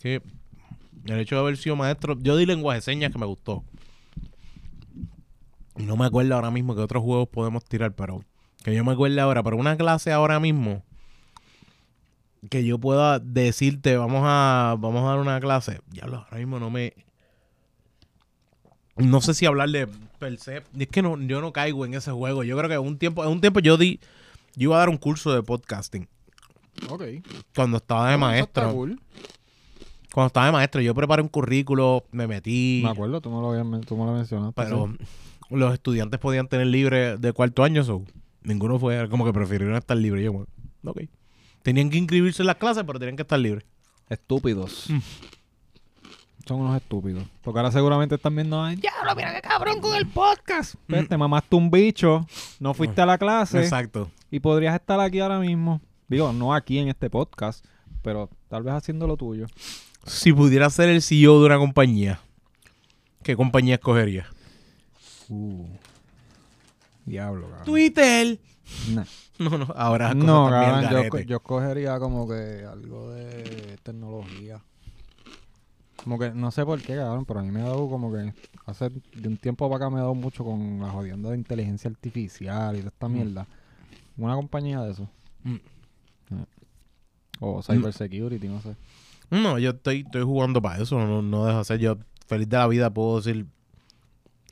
Que 0.00 0.22
el 1.06 1.20
hecho 1.20 1.34
de 1.34 1.40
haber 1.40 1.56
sido 1.56 1.74
maestro, 1.74 2.16
yo 2.20 2.36
di 2.36 2.46
lenguaje 2.46 2.78
de 2.78 2.82
señas 2.82 3.12
que 3.12 3.18
me 3.18 3.26
gustó. 3.26 3.64
Y 5.76 5.84
no 5.84 5.96
me 5.96 6.06
acuerdo 6.06 6.34
ahora 6.34 6.50
mismo 6.50 6.74
qué 6.74 6.80
otros 6.80 7.02
juegos 7.02 7.28
podemos 7.28 7.64
tirar, 7.64 7.92
pero 7.94 8.24
que 8.62 8.74
yo 8.74 8.84
me 8.84 8.92
acuerde 8.92 9.20
ahora, 9.20 9.42
pero 9.42 9.56
una 9.56 9.76
clase 9.76 10.12
ahora 10.12 10.40
mismo 10.40 10.84
que 12.50 12.64
yo 12.64 12.78
pueda 12.78 13.18
decirte, 13.18 13.96
vamos 13.96 14.22
a 14.24 14.76
vamos 14.78 15.02
a 15.04 15.08
dar 15.10 15.18
una 15.18 15.40
clase. 15.40 15.80
Ya 15.90 16.06
lo, 16.06 16.18
ahora 16.18 16.38
mismo 16.38 16.58
no 16.58 16.70
me 16.70 16.94
no 18.96 19.20
sé 19.20 19.34
si 19.34 19.46
hablar 19.46 19.70
de 19.70 19.88
per 20.18 20.38
se, 20.38 20.62
es 20.76 20.88
que 20.88 21.02
no, 21.02 21.18
yo 21.20 21.40
no 21.40 21.52
caigo 21.52 21.86
en 21.86 21.94
ese 21.94 22.10
juego. 22.10 22.42
Yo 22.42 22.56
creo 22.56 22.68
que 22.68 22.78
un 22.78 22.98
tiempo, 22.98 23.26
un 23.28 23.40
tiempo 23.40 23.60
yo 23.60 23.76
di, 23.76 24.00
yo 24.56 24.70
iba 24.70 24.76
a 24.76 24.78
dar 24.80 24.88
un 24.88 24.96
curso 24.96 25.32
de 25.32 25.42
podcasting 25.42 26.08
Ok. 26.88 27.02
cuando 27.54 27.76
estaba 27.76 28.10
de 28.10 28.16
maestro. 28.16 28.72
Cuando 30.12 30.26
estaba 30.28 30.46
de 30.46 30.52
maestro, 30.52 30.80
yo 30.80 30.94
preparé 30.94 31.22
un 31.22 31.28
currículo, 31.28 32.04
me 32.10 32.26
metí, 32.26 32.80
Me 32.82 32.90
acuerdo, 32.90 33.20
tú 33.20 33.30
me 33.30 33.40
lo, 33.40 33.50
habías 33.52 33.86
tú 33.86 33.96
me 33.96 34.04
lo 34.06 34.14
mencionaste. 34.14 34.54
pero 34.60 34.88
sí. 34.98 35.04
los 35.50 35.72
estudiantes 35.74 36.18
podían 36.18 36.48
tener 36.48 36.66
libre 36.66 37.18
de 37.18 37.32
cuarto 37.32 37.62
año, 37.62 37.84
so, 37.84 38.02
ninguno 38.42 38.78
fue, 38.80 39.08
como 39.10 39.24
que 39.24 39.32
prefirieron 39.32 39.76
estar 39.76 39.96
libre. 39.96 40.24
Yo, 40.24 40.32
bueno, 40.32 40.48
ok. 40.84 41.02
Tenían 41.62 41.90
que 41.90 41.98
inscribirse 41.98 42.42
en 42.42 42.46
las 42.46 42.56
clases, 42.56 42.84
pero 42.86 42.98
tenían 42.98 43.16
que 43.16 43.22
estar 43.22 43.38
libres. 43.38 43.64
Estúpidos. 44.08 44.86
Mm. 44.88 44.98
Son 46.46 46.60
unos 46.60 46.76
estúpidos. 46.76 47.24
Porque 47.42 47.58
ahora 47.58 47.70
seguramente 47.70 48.14
están 48.14 48.34
viendo. 48.34 48.62
"Ay, 48.62 48.76
Diablo, 48.76 49.14
mira 49.14 49.34
qué 49.34 49.42
cabrón 49.42 49.80
con 49.82 49.94
el 49.94 50.06
podcast. 50.06 50.76
Pues, 50.86 51.06
te 51.06 51.16
mamaste 51.18 51.54
un 51.56 51.70
bicho, 51.70 52.26
no 52.58 52.72
fuiste 52.72 53.02
a 53.02 53.06
la 53.06 53.18
clase 53.18 53.60
Exacto. 53.60 54.10
y 54.30 54.40
podrías 54.40 54.74
estar 54.74 54.98
aquí 55.00 55.20
ahora 55.20 55.38
mismo. 55.40 55.82
Digo, 56.08 56.32
no 56.32 56.54
aquí 56.54 56.78
en 56.78 56.88
este 56.88 57.10
podcast, 57.10 57.62
pero 58.02 58.30
tal 58.48 58.62
vez 58.62 58.72
haciendo 58.72 59.06
lo 59.06 59.18
tuyo. 59.18 59.46
Si 60.06 60.32
pudiera 60.32 60.70
ser 60.70 60.88
el 60.88 61.02
CEO 61.02 61.38
de 61.40 61.46
una 61.46 61.58
compañía, 61.58 62.18
¿qué 63.22 63.36
compañía 63.36 63.74
escogería? 63.74 64.26
Uh. 65.28 65.66
Diablo, 67.04 67.48
cabrón. 67.48 67.64
Twitter. 67.66 68.38
Nah. 68.94 69.04
No, 69.50 69.56
no, 69.56 69.72
ahora 69.76 70.14
No, 70.14 70.48
cabrón, 70.50 71.10
yo, 71.12 71.18
yo 71.20 71.36
escogería 71.36 71.98
como 72.00 72.26
que 72.28 72.64
algo 72.68 73.10
de 73.12 73.78
tecnología. 73.84 74.60
Como 76.02 76.18
que, 76.18 76.30
no 76.30 76.50
sé 76.50 76.64
por 76.64 76.80
qué, 76.80 76.96
cabrón, 76.96 77.24
pero 77.24 77.40
a 77.40 77.42
mí 77.42 77.50
me 77.50 77.60
ha 77.60 77.64
dado 77.64 77.88
como 77.88 78.12
que 78.12 78.32
hace 78.66 78.90
de 79.14 79.28
un 79.28 79.36
tiempo 79.36 79.68
para 79.68 79.86
acá 79.86 79.90
me 79.90 79.98
ha 79.98 80.02
dado 80.02 80.14
mucho 80.14 80.44
con 80.44 80.80
la 80.80 80.90
jodienda 80.90 81.30
de 81.30 81.36
inteligencia 81.36 81.90
artificial 81.90 82.76
y 82.76 82.82
de 82.82 82.88
esta 82.88 83.08
Mm. 83.08 83.12
mierda. 83.12 83.46
Una 84.16 84.34
compañía 84.34 84.80
de 84.80 84.92
eso. 84.92 85.08
Mm. 85.44 85.54
Eh. 85.54 86.44
O 87.40 87.62
cybersecurity, 87.62 88.48
no 88.48 88.60
sé. 88.60 88.74
No, 89.30 89.58
yo 89.58 89.70
estoy, 89.70 90.00
estoy 90.00 90.22
jugando 90.22 90.62
para 90.62 90.82
eso, 90.82 90.98
no, 90.98 91.20
no 91.22 91.44
dejo 91.44 91.56
de 91.56 91.60
hacer. 91.62 91.78
Yo, 91.80 91.98
feliz 92.26 92.48
de 92.48 92.56
la 92.56 92.66
vida, 92.66 92.90
puedo 92.90 93.16
decir. 93.20 93.46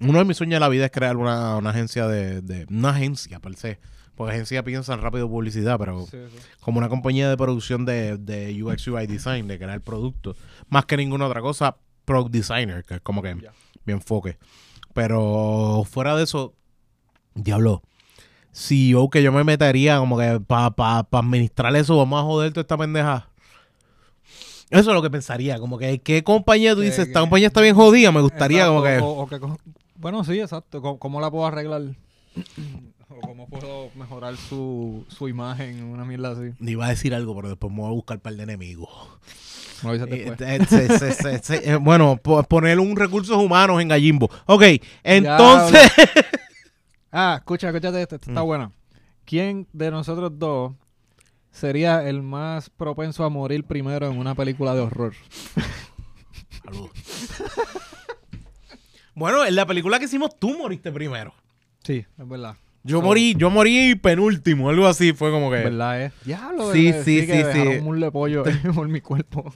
Uno 0.01 0.19
de 0.19 0.25
mis 0.27 0.37
sueños 0.37 0.57
de 0.57 0.61
la 0.61 0.69
vida 0.69 0.85
es 0.85 0.91
crear 0.91 1.17
una, 1.17 1.57
una 1.57 1.71
agencia 1.71 2.07
de, 2.07 2.43
de- 2.43 2.67
Una 2.71 2.91
agencia, 2.91 3.41
per 3.41 3.57
se. 3.57 3.79
Porque 4.17 4.33
agencia 4.33 4.63
piensan 4.65 5.01
rápido 5.03 5.29
publicidad, 5.29 5.79
pero 5.79 6.07
como 6.61 6.79
una 6.79 6.89
compañía 6.89 7.29
de 7.29 7.37
producción 7.37 7.85
de, 7.85 8.17
de 8.17 8.63
UX 8.63 8.89
UI 8.89 9.07
design, 9.07 9.47
de 9.47 9.59
crear 9.59 9.81
productos. 9.83 10.37
Más 10.69 10.87
que 10.87 10.97
ninguna 10.97 11.27
otra 11.27 11.43
cosa, 11.43 11.77
product 12.07 12.33
designer, 12.33 12.83
que 12.85 12.95
es 12.95 13.01
como 13.03 13.21
que 13.23 13.35
mi 13.35 13.93
enfoque. 13.93 14.39
Pero 14.95 15.85
fuera 15.89 16.17
de 16.17 16.25
eso, 16.25 16.55
diablo. 17.35 17.83
CEO 18.53 19.11
que 19.11 19.23
yo 19.23 19.33
me 19.33 19.45
metería 19.45 19.99
como 19.99 20.17
que 20.19 20.41
para 20.41 20.71
pa, 20.71 21.03
pa 21.03 21.19
administrar 21.19 21.77
eso, 21.77 21.95
vamos 21.99 22.19
a 22.19 22.25
joder 22.25 22.53
toda 22.53 22.63
esta 22.63 22.79
pendeja. 22.79 23.29
Eso 24.71 24.91
es 24.91 24.95
lo 24.95 25.03
que 25.03 25.11
pensaría, 25.11 25.59
como 25.61 25.77
que 25.79 25.99
qué 26.01 26.25
compañía 26.25 26.73
tú 26.75 26.81
Que- 26.81 26.87
dices, 26.87 27.07
esta 27.09 27.21
compañía 27.21 27.49
está 27.49 27.61
bien 27.61 27.75
jodida, 27.77 28.11
me 28.13 28.23
gustaría 28.23 28.65
Exacto, 28.67 28.73
como 28.75 28.83
que... 28.87 28.99
o- 28.99 29.23
o 29.23 29.27
que 29.29 29.61
bueno, 29.97 30.25
sí, 30.25 30.41
exacto. 30.41 30.81
¿Cómo, 30.81 30.99
cómo 30.99 31.21
la 31.21 31.31
puedo 31.31 31.47
arreglar? 31.47 31.83
O 33.17 33.21
cómo 33.21 33.49
puedo 33.49 33.91
mejorar 33.95 34.37
su, 34.37 35.05
su 35.09 35.29
imagen, 35.29 35.83
una 35.85 36.05
mierda 36.05 36.33
así. 36.33 36.53
Iba 36.61 36.87
a 36.87 36.91
decir 36.91 37.15
algo, 37.15 37.35
pero 37.37 37.49
después 37.49 37.73
me 37.73 37.81
voy 37.81 37.89
a 37.91 37.95
buscar 37.95 38.19
un 38.19 38.21
par 38.23 38.35
de 38.35 38.43
enemigos. 38.43 38.91
Eh, 39.85 40.35
eh, 40.41 41.41
eh, 41.65 41.77
bueno, 41.77 42.17
po- 42.17 42.43
poner 42.45 42.81
un 42.81 42.97
recursos 42.97 43.37
humanos 43.37 43.81
en 43.83 43.89
Gallimbo. 43.89 44.31
Ok, 44.47 44.63
entonces... 45.03 45.91
Ah, 47.19 47.37
escucha, 47.39 47.69
escúchate 47.69 48.03
esta 48.03 48.17
está 48.17 48.43
Mm. 48.43 48.47
buena. 48.47 48.73
¿Quién 49.25 49.67
de 49.73 49.91
nosotros 49.91 50.33
dos 50.39 50.75
sería 51.51 52.07
el 52.07 52.21
más 52.23 52.69
propenso 52.69 53.25
a 53.25 53.31
morir 53.31 53.65
primero 53.65 54.07
en 54.11 54.19
una 54.19 54.35
película 54.35 54.75
de 54.75 54.81
horror? 54.81 55.15
Saludos. 56.63 56.91
bueno, 59.15 59.47
en 59.47 59.55
la 59.55 59.65
película 59.65 59.99
que 59.99 60.05
hicimos, 60.05 60.37
tú 60.39 60.59
moriste 60.59 60.93
primero. 60.93 61.33
Sí, 61.85 62.05
es 62.19 62.29
verdad. 62.29 62.57
Yo 62.87 63.03
morí, 63.03 63.35
yo 63.37 63.51
morí 63.51 63.95
penúltimo, 63.97 64.69
algo 64.71 64.87
así, 64.87 65.13
fue 65.13 65.31
como 65.31 65.51
que 65.51 65.57
¿Verdad, 65.59 66.05
eh? 66.05 66.13
Diablo, 66.25 66.73
Sí, 66.73 66.93
bebé, 66.93 67.05
sí, 67.05 67.21
sí, 67.27 67.43
sí. 67.53 67.59
un 67.79 67.85
muslo 67.85 68.07
de 68.07 68.13
pollo 68.13 68.45
por 68.75 68.89
mi 68.89 69.01
cuerpo. 69.01 69.53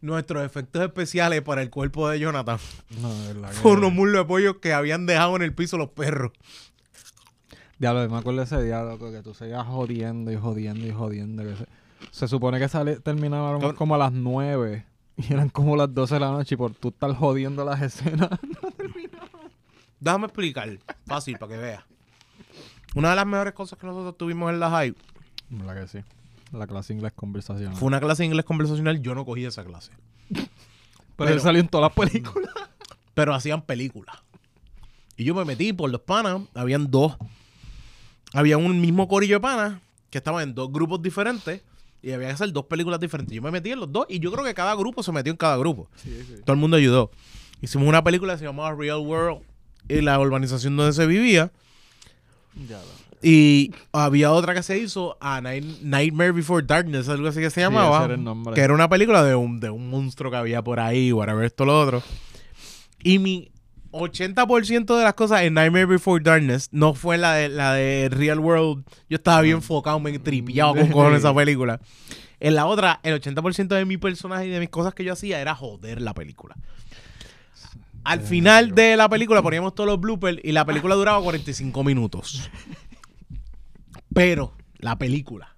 nuestros 0.00 0.44
efectos 0.44 0.82
especiales 0.82 1.40
para 1.42 1.62
el 1.62 1.70
cuerpo 1.70 2.08
de 2.08 2.18
Jonathan 2.20 2.58
No, 3.00 3.12
de 3.14 3.32
verdad. 3.32 3.52
fueron 3.52 3.84
unos 3.84 3.92
muslos 3.94 4.22
de 4.22 4.24
pollo 4.28 4.60
que 4.60 4.72
habían 4.74 5.06
dejado 5.06 5.36
en 5.36 5.42
el 5.42 5.54
piso 5.54 5.78
los 5.78 5.88
perros. 5.90 6.32
Diablo, 7.78 8.08
me 8.08 8.18
acuerdo 8.18 8.40
de 8.40 8.44
ese 8.46 8.62
día, 8.62 8.82
loco, 8.82 9.10
que 9.10 9.22
tú 9.22 9.34
seguías 9.34 9.66
jodiendo 9.66 10.30
y 10.30 10.36
jodiendo 10.36 10.86
y 10.86 10.92
jodiendo. 10.92 11.42
que 11.42 11.56
se, 11.56 11.66
se 12.10 12.28
supone 12.28 12.58
que 12.58 12.68
sale, 12.68 12.96
terminaba 13.00 13.58
Con- 13.58 13.74
como 13.74 13.94
a 13.94 13.98
las 13.98 14.12
9 14.12 14.84
y 15.16 15.32
eran 15.32 15.48
como 15.48 15.76
las 15.76 15.92
12 15.94 16.14
de 16.14 16.20
la 16.20 16.30
noche 16.30 16.54
y 16.54 16.58
por 16.58 16.72
tú 16.74 16.88
estar 16.88 17.12
jodiendo 17.14 17.64
las 17.64 17.80
escenas. 17.82 18.28
Déjame 20.00 20.26
explicar, 20.26 20.68
fácil, 21.06 21.38
para 21.38 21.52
que 21.54 21.58
veas. 21.58 21.84
Una 22.94 23.10
de 23.10 23.16
las 23.16 23.26
mejores 23.26 23.54
cosas 23.54 23.78
que 23.78 23.86
nosotros 23.86 24.16
tuvimos 24.16 24.50
en 24.52 24.60
la 24.60 24.70
high 24.70 24.94
¿Verdad 25.50 25.82
que 25.82 25.88
sí? 25.88 25.98
La 26.52 26.66
clase 26.66 26.92
inglés 26.92 27.12
conversacional. 27.14 27.74
fue 27.76 27.86
una 27.88 28.00
clase 28.00 28.22
de 28.22 28.26
inglés 28.28 28.44
conversacional. 28.44 29.00
Yo 29.02 29.14
no 29.14 29.24
cogí 29.24 29.44
esa 29.44 29.64
clase. 29.64 29.90
Pero, 30.30 30.48
pero- 31.16 31.30
él 31.30 31.40
salió 31.40 31.60
en 31.60 31.68
todas 31.68 31.90
las 31.96 32.08
películas. 32.10 32.50
pero 33.14 33.34
hacían 33.34 33.62
películas. 33.62 34.16
Y 35.16 35.22
yo 35.24 35.34
me 35.34 35.44
metí 35.44 35.72
por 35.72 35.88
los 35.90 36.00
panas, 36.00 36.40
habían 36.54 36.90
dos. 36.90 37.16
Había 38.32 38.58
un 38.58 38.80
mismo 38.80 39.06
corillo 39.06 39.36
de 39.36 39.40
panas 39.40 39.80
que 40.10 40.18
estaban 40.18 40.42
en 40.48 40.54
dos 40.54 40.72
grupos 40.72 41.00
diferentes 41.02 41.62
y 42.02 42.10
había 42.10 42.28
que 42.28 42.34
hacer 42.34 42.52
dos 42.52 42.64
películas 42.66 42.98
diferentes. 42.98 43.34
Yo 43.34 43.40
me 43.42 43.50
metí 43.52 43.70
en 43.70 43.78
los 43.80 43.92
dos 43.92 44.06
y 44.08 44.18
yo 44.18 44.32
creo 44.32 44.44
que 44.44 44.54
cada 44.54 44.74
grupo 44.74 45.02
se 45.04 45.12
metió 45.12 45.30
en 45.30 45.36
cada 45.36 45.56
grupo. 45.56 45.88
Todo 46.44 46.54
el 46.54 46.58
mundo 46.58 46.76
ayudó. 46.76 47.10
Hicimos 47.60 47.86
una 47.88 48.02
película 48.02 48.32
que 48.34 48.40
se 48.40 48.44
llamaba 48.46 48.74
Real 48.74 48.98
World 48.98 49.42
y 49.88 50.00
la 50.00 50.18
urbanización 50.18 50.76
donde 50.76 50.92
se 50.92 51.06
vivía. 51.06 51.52
Y 53.22 53.72
había 53.92 54.32
otra 54.32 54.54
que 54.54 54.62
se 54.62 54.78
hizo, 54.78 55.16
a 55.20 55.40
Night- 55.40 55.80
Nightmare 55.82 56.32
Before 56.32 56.64
Darkness, 56.66 57.08
algo 57.08 57.28
así 57.28 57.40
que 57.40 57.50
se 57.50 57.60
llamaba. 57.62 57.98
era 58.04 58.14
el. 58.14 58.20
Que 58.54 58.60
era 58.60 58.74
una 58.74 58.88
película 58.88 59.22
de 59.24 59.34
un, 59.34 59.60
de 59.60 59.70
un 59.70 59.88
monstruo 59.88 60.30
que 60.30 60.36
había 60.36 60.62
por 60.62 60.78
ahí, 60.78 61.10
whatever, 61.12 61.44
esto, 61.44 61.64
lo 61.64 61.80
otro. 61.80 62.02
Y 63.02 63.18
mi 63.18 63.50
80% 63.92 64.96
de 64.98 65.04
las 65.04 65.14
cosas 65.14 65.42
en 65.42 65.54
Nightmare 65.54 65.86
Before 65.86 66.22
Darkness 66.22 66.68
no 66.72 66.94
fue 66.94 67.16
la 67.16 67.32
de, 67.34 67.48
la 67.48 67.72
de 67.74 68.08
Real 68.10 68.40
World. 68.40 68.84
Yo 69.08 69.16
estaba 69.16 69.40
bien 69.40 69.56
enfocado, 69.56 69.98
me 70.00 70.18
tripeado 70.18 70.74
con 70.74 70.88
cojones 70.90 71.20
esa 71.20 71.34
película. 71.34 71.80
En 72.40 72.54
la 72.54 72.66
otra, 72.66 73.00
el 73.04 73.18
80% 73.20 73.68
de 73.68 73.84
mi 73.86 73.96
personaje 73.96 74.46
y 74.46 74.50
de 74.50 74.60
mis 74.60 74.68
cosas 74.68 74.92
que 74.92 75.02
yo 75.04 75.14
hacía 75.14 75.40
era 75.40 75.54
joder 75.54 76.02
la 76.02 76.12
película. 76.12 76.56
Al 78.04 78.20
final 78.20 78.74
de 78.74 78.96
la 78.96 79.08
película 79.08 79.42
poníamos 79.42 79.74
todos 79.74 79.88
los 79.88 79.98
bloopers 80.00 80.38
y 80.42 80.52
la 80.52 80.64
película 80.64 80.94
duraba 80.94 81.22
45 81.22 81.82
minutos. 81.84 82.50
Pero 84.12 84.52
la 84.78 84.96
película, 84.96 85.54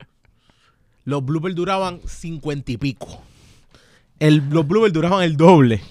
los 1.05 1.25
bloopers 1.25 1.55
duraban 1.55 2.01
50 2.07 2.73
y 2.73 2.77
pico. 2.77 3.23
El, 4.19 4.49
los 4.49 4.67
bloopers 4.67 4.93
duraban 4.93 5.23
el 5.25 5.37
doble. 5.37 5.83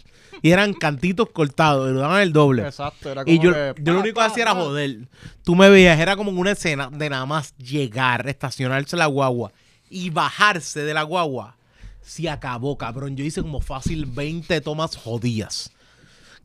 y 0.42 0.52
eran 0.52 0.74
cantitos 0.74 1.30
cortados, 1.32 1.90
y 1.90 1.94
lo 1.94 2.00
daban 2.00 2.22
el 2.22 2.34
doble. 2.34 2.64
Exacto, 2.64 3.12
era 3.12 3.24
Y 3.26 3.38
como 3.38 3.44
yo, 3.44 3.52
que, 3.52 3.82
yo 3.84 3.94
lo 3.94 4.00
pa, 4.00 4.04
único 4.04 4.20
que 4.22 4.22
pa, 4.22 4.26
hacía 4.26 4.44
era 4.44 4.54
pa. 4.56 4.62
joder. 4.62 5.08
Tú 5.44 5.56
me 5.56 5.70
veías, 5.70 6.00
era 6.00 6.16
como 6.16 6.32
una 6.32 6.52
escena 6.52 6.90
de 6.92 7.10
nada 7.10 7.26
más 7.26 7.56
llegar, 7.58 8.28
estacionarse 8.28 8.96
la 8.98 9.06
guagua 9.08 9.52
y 9.90 10.10
bajarse 10.10 10.82
de 10.84 10.94
la 10.94 11.04
guagua. 11.04 11.56
Se 12.02 12.30
acabó, 12.30 12.78
cabrón. 12.78 13.16
Yo 13.16 13.24
hice 13.26 13.42
como 13.42 13.62
fácil 13.62 14.06
20 14.06 14.62
tomas 14.62 14.96
jodidas. 14.96 15.72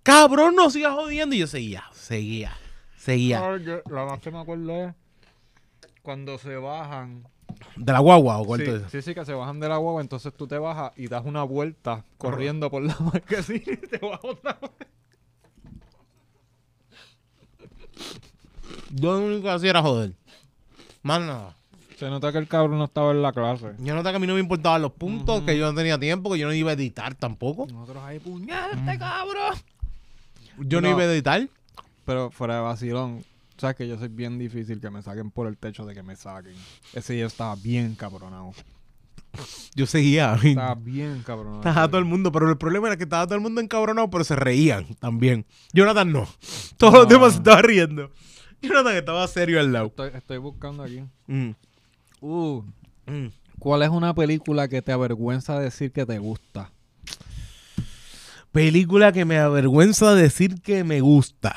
Cabrón, 0.02 0.54
no 0.56 0.70
sigas 0.70 0.94
jodiendo. 0.94 1.34
Y 1.34 1.38
yo 1.40 1.46
seguía, 1.46 1.84
seguía, 1.92 2.52
seguía. 2.96 3.44
Ay, 3.52 3.64
yo- 3.64 3.82
la 3.90 4.04
más 4.06 4.20
que 4.20 4.30
me 4.30 4.38
acuerdo 4.40 4.86
es 4.88 4.94
cuando 6.02 6.38
se 6.38 6.56
bajan. 6.56 7.26
¿De 7.76 7.92
la 7.92 7.98
guagua 7.98 8.38
o 8.38 8.42
Sí, 8.42 8.46
cuánto 8.46 8.76
es? 8.76 8.90
sí, 8.90 9.02
sí, 9.02 9.14
que 9.14 9.24
se 9.24 9.34
bajan 9.34 9.60
de 9.60 9.68
la 9.68 9.76
guagua, 9.76 10.00
entonces 10.00 10.32
tú 10.34 10.46
te 10.46 10.56
bajas 10.58 10.92
y 10.96 11.08
das 11.08 11.24
una 11.26 11.42
vuelta 11.42 12.04
corriendo 12.16 12.70
por 12.70 12.82
la 12.82 12.96
marquesina 13.00 13.60
y 13.66 13.76
te 13.76 13.98
bajas 13.98 14.24
una 14.24 14.56
Yo 18.92 19.12
lo 19.12 19.26
único 19.26 19.42
que 19.42 19.50
hacía 19.50 19.70
era 19.70 19.82
joder. 19.82 20.12
Más 21.02 21.20
nada. 21.20 21.56
Se 21.96 22.08
nota 22.08 22.32
que 22.32 22.38
el 22.38 22.48
cabrón 22.48 22.78
no 22.78 22.84
estaba 22.84 23.10
en 23.10 23.20
la 23.22 23.32
clase. 23.32 23.72
Yo 23.78 23.94
noté 23.94 24.10
que 24.10 24.16
a 24.16 24.18
mí 24.18 24.26
no 24.26 24.34
me 24.34 24.40
importaban 24.40 24.80
los 24.80 24.92
puntos, 24.92 25.42
que 25.42 25.56
yo 25.58 25.66
no 25.70 25.74
tenía 25.74 25.98
tiempo, 25.98 26.32
que 26.32 26.38
yo 26.38 26.46
no 26.46 26.54
iba 26.54 26.70
a 26.70 26.74
editar 26.74 27.14
tampoco. 27.14 27.66
Nosotros 27.66 28.02
ahí, 28.02 28.18
puñal, 28.18 28.70
este 28.78 28.98
cabrón. 28.98 29.54
Yo 30.60 30.80
no, 30.80 30.88
No. 30.88 30.94
iba 30.94 31.02
a 31.02 31.12
editar. 31.12 31.48
Pero 32.04 32.30
fuera 32.30 32.56
de 32.56 32.60
vacilón, 32.62 33.24
sabes 33.56 33.76
que 33.76 33.86
yo 33.88 33.98
soy 33.98 34.08
bien 34.08 34.38
difícil 34.38 34.80
que 34.80 34.90
me 34.90 35.02
saquen 35.02 35.30
por 35.30 35.46
el 35.46 35.56
techo 35.56 35.84
de 35.86 35.94
que 35.94 36.02
me 36.02 36.16
saquen. 36.16 36.54
Ese 36.94 37.12
día 37.14 37.26
estaba 37.26 37.54
bien 37.56 37.94
cabronado. 37.94 38.52
Yo 39.76 39.86
seguía. 39.86 40.34
Estaba 40.42 40.74
bien 40.74 41.22
cabronado. 41.24 41.58
Estaba 41.60 41.86
todo 41.86 41.98
el 41.98 42.04
mundo, 42.04 42.32
pero 42.32 42.50
el 42.50 42.56
problema 42.58 42.88
era 42.88 42.96
que 42.96 43.04
estaba 43.04 43.26
todo 43.26 43.36
el 43.36 43.40
mundo 43.40 43.60
encabronado, 43.60 44.10
pero 44.10 44.24
se 44.24 44.34
reían 44.34 44.86
también. 44.96 45.46
Jonathan 45.72 46.10
no. 46.10 46.26
Todos 46.78 46.94
los 46.94 47.02
No. 47.04 47.08
demás 47.10 47.32
se 47.34 47.38
estaban 47.38 47.62
riendo. 47.64 48.10
Jonathan 48.60 48.96
estaba 48.96 49.26
serio 49.28 49.60
al 49.60 49.72
lado. 49.72 49.86
Estoy, 49.86 50.10
estoy 50.14 50.38
buscando 50.38 50.82
aquí. 50.82 51.02
Mm, 51.28 51.50
Uh, 52.22 52.62
mm. 53.06 53.26
¿Cuál 53.58 53.82
es 53.82 53.88
una 53.90 54.12
película 54.14 54.68
que 54.68 54.82
te 54.82 54.92
avergüenza 54.92 55.58
decir 55.58 55.92
que 55.92 56.04
te 56.04 56.18
gusta? 56.18 56.70
Película 58.52 59.12
que 59.12 59.24
me 59.24 59.38
avergüenza 59.38 60.14
decir 60.14 60.60
que 60.60 60.82
me 60.84 61.00
gusta. 61.00 61.54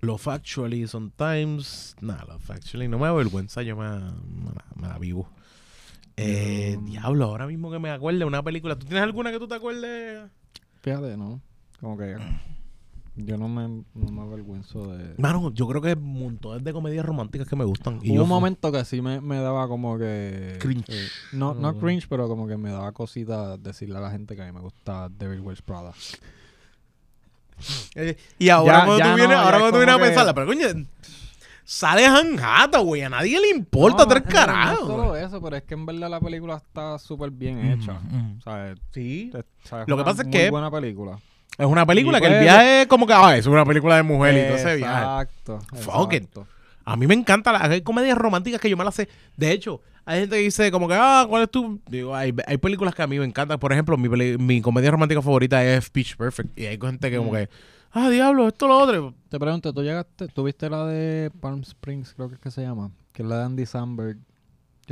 Love 0.00 0.28
Actually, 0.28 0.86
sometimes. 0.86 1.96
Nah, 2.00 2.24
Love 2.24 2.50
Actually 2.50 2.86
no 2.86 2.98
me 2.98 3.08
avergüenza, 3.08 3.62
yo 3.62 3.76
me, 3.76 3.88
me 3.88 4.52
la, 4.54 4.64
me 4.76 4.88
la 4.88 4.98
vivo. 4.98 5.28
Eh. 6.16 6.78
Diablo, 6.82 7.24
ahora 7.26 7.46
mismo 7.46 7.70
que 7.70 7.78
me 7.78 7.90
acuerde 7.90 8.24
una 8.24 8.42
película. 8.42 8.76
¿Tú 8.76 8.86
tienes 8.86 9.02
alguna 9.02 9.32
que 9.32 9.38
tú 9.38 9.48
te 9.48 9.54
acuerdes? 9.54 10.30
Fíjate, 10.80 11.16
¿no? 11.16 11.40
Como 11.80 11.96
que 11.96 12.16
yo 13.18 13.36
no 13.36 13.48
me, 13.48 13.66
no 13.94 14.12
me 14.12 14.22
avergüenzo 14.22 14.96
de... 14.96 15.14
Mano, 15.18 15.52
yo 15.52 15.66
creo 15.66 15.82
que 15.82 15.88
hay 15.88 15.96
montones 15.96 16.62
de 16.64 16.72
comedias 16.72 17.04
románticas 17.04 17.48
que 17.48 17.56
me 17.56 17.64
gustan. 17.64 17.98
Y 18.02 18.10
Hubo 18.10 18.16
yo 18.16 18.22
un 18.22 18.28
momento 18.28 18.70
que 18.72 18.84
sí 18.84 19.02
me, 19.02 19.20
me 19.20 19.36
daba 19.40 19.66
como 19.68 19.98
que... 19.98 20.56
Cringe. 20.60 20.84
eh, 20.88 21.08
no, 21.32 21.52
no 21.54 21.72
Mm. 21.72 21.78
cringe, 21.80 22.06
pero 22.08 22.28
como 22.28 22.46
que 22.46 22.56
me 22.56 22.70
daba 22.70 22.92
cosita 22.92 23.56
decirle 23.56 23.98
a 23.98 24.00
la 24.00 24.10
gente 24.10 24.36
que 24.36 24.42
a 24.42 24.46
mí 24.46 24.52
me 24.52 24.60
gusta 24.60 25.08
Devil 25.10 25.40
Wears 25.40 25.62
Prada. 25.62 25.92
Eh, 27.96 28.16
y 28.38 28.48
ahora 28.50 28.78
Ya- 28.80 28.84
cuando 28.84 28.98
ya 28.98 29.10
tú 29.10 29.16
vienes, 29.16 29.36
no, 29.36 29.42
ahora 29.42 29.56
ya 29.56 29.58
cuando 29.60 29.66
es 29.66 29.72
tú 29.72 29.78
vienes 29.78 29.94
a 29.94 29.98
que- 29.98 30.04
pensarla, 30.04 30.34
pero 30.34 30.46
coño, 30.46 30.66
sale 31.64 32.06
Hanjata, 32.06 32.78
güey, 32.78 33.02
a 33.02 33.08
nadie 33.10 33.40
le 33.40 33.50
importa 33.50 34.04
No, 34.04 34.08
tres 34.08 34.24
no, 34.24 34.30
carajos. 34.30 34.80
No, 34.88 34.96
solo 34.96 35.16
eso, 35.16 35.42
pero 35.42 35.56
es 35.56 35.62
que 35.64 35.74
en 35.74 35.84
verdad 35.86 36.08
la 36.08 36.20
película 36.20 36.56
está 36.56 36.98
súper 37.00 37.30
bien 37.32 37.58
hecha. 37.66 38.00
O 38.38 38.42
sea, 38.42 38.74
Sí. 38.92 39.30
es- 39.34 39.40
o 39.64 39.68
sea, 39.68 39.82
es 39.82 39.88
Lo 39.88 39.96
que 39.96 40.02
una 40.02 40.04
pasa 40.04 40.22
es 40.22 40.28
muy 40.28 40.32
que- 40.36 40.50
buena 40.50 40.70
película. 40.70 41.18
Es 41.58 41.66
una 41.66 41.84
película 41.84 42.20
que 42.20 42.26
el 42.26 42.32
pues- 42.34 42.42
viaje 42.42 42.82
es 42.82 42.86
como 42.86 43.06
que, 43.06 43.12
ah, 43.12 43.36
es 43.36 43.46
una 43.46 43.64
película 43.64 43.96
de 43.96 44.02
mujer 44.04 44.34
y 44.36 44.46
todo 44.46 44.56
ese 44.56 44.76
viaje. 44.76 45.00
Exacto. 45.02 45.58
Fuck 45.80 46.12
it. 46.14 46.28
A 46.84 46.96
mí 46.96 47.06
me 47.06 47.14
encanta 47.14 47.52
las 47.52 47.62
hay 47.64 47.82
comedias 47.82 48.16
románticas 48.16 48.60
que 48.60 48.70
yo 48.70 48.76
me 48.76 48.84
las 48.84 48.94
sé. 48.94 49.08
De 49.36 49.50
hecho, 49.52 49.82
hay 50.06 50.20
gente 50.20 50.36
que 50.36 50.42
dice 50.42 50.70
como 50.70 50.88
que, 50.88 50.94
ah, 50.96 51.26
¿cuál 51.28 51.42
es 51.42 51.50
tu...? 51.50 51.80
Digo, 51.88 52.14
hay, 52.14 52.32
hay 52.46 52.56
películas 52.58 52.94
que 52.94 53.02
a 53.02 53.06
mí 53.06 53.18
me 53.18 53.24
encantan. 53.26 53.58
Por 53.58 53.72
ejemplo, 53.72 53.98
mi, 53.98 54.08
mi 54.38 54.62
comedia 54.62 54.90
romántica 54.90 55.20
favorita 55.20 55.62
es 55.64 55.90
Pitch 55.90 56.16
Perfect. 56.16 56.58
Y 56.58 56.66
hay 56.66 56.78
gente 56.80 57.10
que 57.10 57.18
como 57.18 57.32
Mm. 57.32 57.34
que, 57.34 57.48
ah, 57.92 58.08
diablo, 58.08 58.48
esto 58.48 58.68
lo 58.68 58.78
otro. 58.78 59.14
Te 59.28 59.38
pregunto, 59.38 59.72
¿tú 59.74 59.82
llegaste, 59.82 60.28
tú 60.28 60.44
viste 60.44 60.70
la 60.70 60.86
de 60.86 61.30
Palm 61.40 61.60
Springs, 61.62 62.14
creo 62.14 62.28
que 62.28 62.36
es 62.36 62.40
que 62.40 62.50
se 62.50 62.62
llama? 62.62 62.90
Que 63.12 63.22
es 63.22 63.28
la 63.28 63.38
de 63.40 63.44
Andy 63.44 63.66
Samberg. 63.66 64.16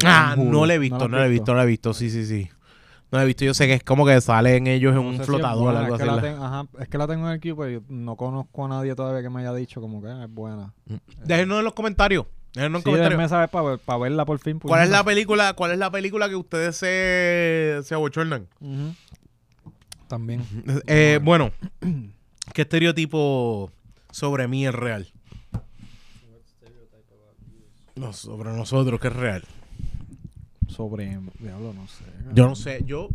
Ah, 0.05 0.35
no 0.37 0.67
la 0.67 0.75
he 0.75 0.79
visto, 0.79 1.09
no 1.09 1.17
la 1.17 1.25
he 1.27 1.31
visto, 1.31 1.53
no 1.53 1.59
la 1.59 1.65
he 1.65 1.67
visto. 1.69 1.95
Sí, 1.95 2.11
sí, 2.11 2.27
sí. 2.27 2.51
No 3.13 3.19
la 3.19 3.23
he 3.25 3.27
visto. 3.27 3.45
Yo 3.45 3.55
sé 3.55 3.67
que 3.67 3.75
es 3.75 3.85
como 3.85 4.05
que 4.05 4.21
salen 4.21 4.67
ellos 4.67 4.91
en 4.95 5.03
No 5.03 5.09
un 5.09 5.17
si 5.19 5.25
flotador 5.25 5.75
o 5.75 5.79
algo 5.79 5.95
es 5.95 6.01
así. 6.01 6.03
que 6.03 6.07
la 6.07 6.17
la- 6.17 6.23
ten- 6.23 6.43
ajá, 6.43 6.67
es 6.81 6.89
que 6.89 6.99
la 6.99 7.07
tengo 7.07 7.27
en 7.27 7.33
el 7.35 7.41
pero 7.41 7.69
yo 7.69 7.81
no 7.89 8.17
conozco 8.17 8.65
a 8.65 8.69
nadie 8.69 8.95
todavía 8.97 9.23
que 9.23 9.31
me 9.31 9.41
haya 9.41 9.55
dicho 9.55 9.81
como 9.81 10.03
que 10.03 10.09
ah, 10.09 10.25
es 10.25 10.31
buena. 10.35 10.73
Déjenos 11.25 11.59
en 11.59 11.65
los 11.65 11.75
comentarios. 11.75 12.27
Déjenos 12.55 12.79
en 12.79 12.83
Sí, 12.83 12.85
comentarios. 12.85 13.19
déjame 13.19 13.29
saber 13.29 13.79
para 13.85 13.99
verla 13.99 14.25
por 14.25 14.39
fin. 14.41 14.59
¿Cuál 14.59 14.83
es 14.83 14.91
la 14.91 15.05
película, 15.05 15.53
cuál 15.53 15.71
es 15.73 15.79
la 15.79 15.91
película 15.91 16.29
que 16.29 16.37
ustedes 16.37 16.77
se, 16.77 17.81
se 17.85 17.95
abochornan? 17.95 18.49
También. 20.09 20.43
Eh, 20.87 21.21
bueno, 21.23 21.53
¿qué 22.55 22.63
estereotipo 22.63 23.71
sobre 24.11 24.49
mí 24.49 24.67
es 24.67 24.75
real? 24.75 25.13
No, 27.95 28.13
sobre 28.13 28.51
nosotros, 28.53 29.01
¿qué 29.01 29.09
es 29.09 29.17
real? 29.17 29.45
Sobre. 30.77 31.19
Diablo, 31.39 31.73
no 31.73 31.89
sé. 31.89 32.05
Yo 32.35 32.47
no 32.47 32.55
sé, 32.55 32.83
yo. 32.85 33.09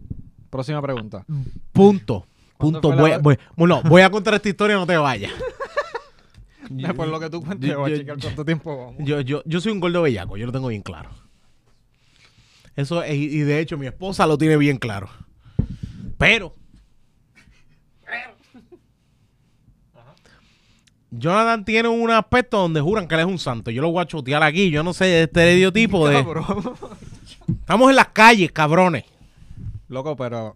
Próxima 0.49 0.81
pregunta. 0.81 1.23
Punto. 1.71 2.25
¿Cuándo 2.57 2.81
Punto. 2.81 3.07
la 3.07 3.19
Voy, 3.19 3.37
bueno, 3.55 3.81
voy 3.85 4.01
a 4.01 4.09
contar 4.09 4.33
esta 4.33 4.49
historia, 4.49 4.75
no 4.75 4.87
te 4.87 4.97
vayas. 4.97 5.31
Después 6.69 7.09
lo 7.09 7.19
que 7.19 7.29
tú 7.29 7.43
cuentes, 7.43 7.69
yo- 7.69 7.79
voy 7.79 7.93
a 7.93 7.97
checar 7.97 8.17
cuánto 8.19 8.43
tiempo 8.45 8.77
vamos. 8.77 8.95
Yo, 8.99 9.21
yo, 9.21 9.43
yo 9.45 9.61
soy 9.61 9.71
un 9.71 9.79
gordo 9.79 10.01
bellaco, 10.01 10.37
yo 10.37 10.45
lo 10.45 10.51
tengo 10.51 10.67
bien 10.69 10.81
claro. 10.81 11.09
Eso 12.75 13.03
es, 13.03 13.13
y 13.15 13.39
de 13.39 13.59
hecho 13.59 13.77
mi 13.77 13.85
esposa 13.85 14.25
lo 14.25 14.37
tiene 14.37 14.57
bien 14.57 14.77
claro. 14.77 15.09
Pero. 16.17 16.55
Jonathan 21.11 21.65
tiene 21.65 21.89
un 21.89 22.09
aspecto 22.09 22.57
donde 22.57 22.79
juran 22.79 23.07
que 23.07 23.15
él 23.15 23.21
es 23.21 23.27
un 23.27 23.37
santo. 23.37 23.69
Yo 23.69 23.81
lo 23.81 23.91
voy 23.91 24.01
a 24.01 24.07
chotear 24.07 24.41
aquí. 24.43 24.71
Yo 24.71 24.81
no 24.81 24.93
sé 24.93 25.05
de 25.05 25.23
este 25.23 25.41
estereotipo 25.41 26.07
de. 26.07 26.25
Estamos 27.47 27.89
en 27.89 27.95
las 27.95 28.09
calles, 28.09 28.51
cabrones. 28.51 29.05
Loco, 29.87 30.15
pero. 30.15 30.55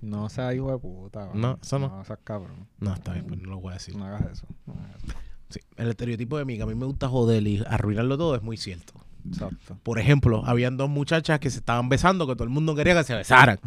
No 0.00 0.28
seas 0.28 0.54
hijo 0.54 0.70
de 0.70 0.78
puta. 0.78 1.30
No, 1.34 1.58
eso 1.60 1.78
no. 1.78 1.88
No 1.88 2.04
seas 2.04 2.20
cabrón. 2.22 2.68
No, 2.78 2.94
está 2.94 3.12
bien, 3.12 3.26
pues 3.26 3.40
no 3.40 3.50
lo 3.50 3.60
voy 3.60 3.72
a 3.72 3.74
decir. 3.74 3.96
No 3.96 4.06
hagas 4.06 4.32
eso. 4.32 4.46
No 4.66 4.74
hagas 4.74 5.04
eso. 5.04 5.14
Sí, 5.50 5.60
el 5.76 5.88
estereotipo 5.88 6.38
de 6.38 6.44
mí, 6.44 6.56
que 6.56 6.62
a 6.62 6.66
mí 6.66 6.74
me 6.74 6.86
gusta 6.86 7.08
joder 7.08 7.46
y 7.46 7.62
arruinarlo 7.66 8.16
todo, 8.16 8.36
es 8.36 8.42
muy 8.42 8.56
cierto. 8.56 8.94
Exacto. 9.26 9.78
Por 9.82 9.98
ejemplo, 9.98 10.42
habían 10.46 10.76
dos 10.76 10.88
muchachas 10.88 11.40
que 11.40 11.50
se 11.50 11.58
estaban 11.58 11.88
besando, 11.88 12.26
que 12.26 12.34
todo 12.34 12.44
el 12.44 12.50
mundo 12.50 12.74
quería 12.74 12.94
que 12.94 13.04
se 13.04 13.14
besaran. 13.14 13.58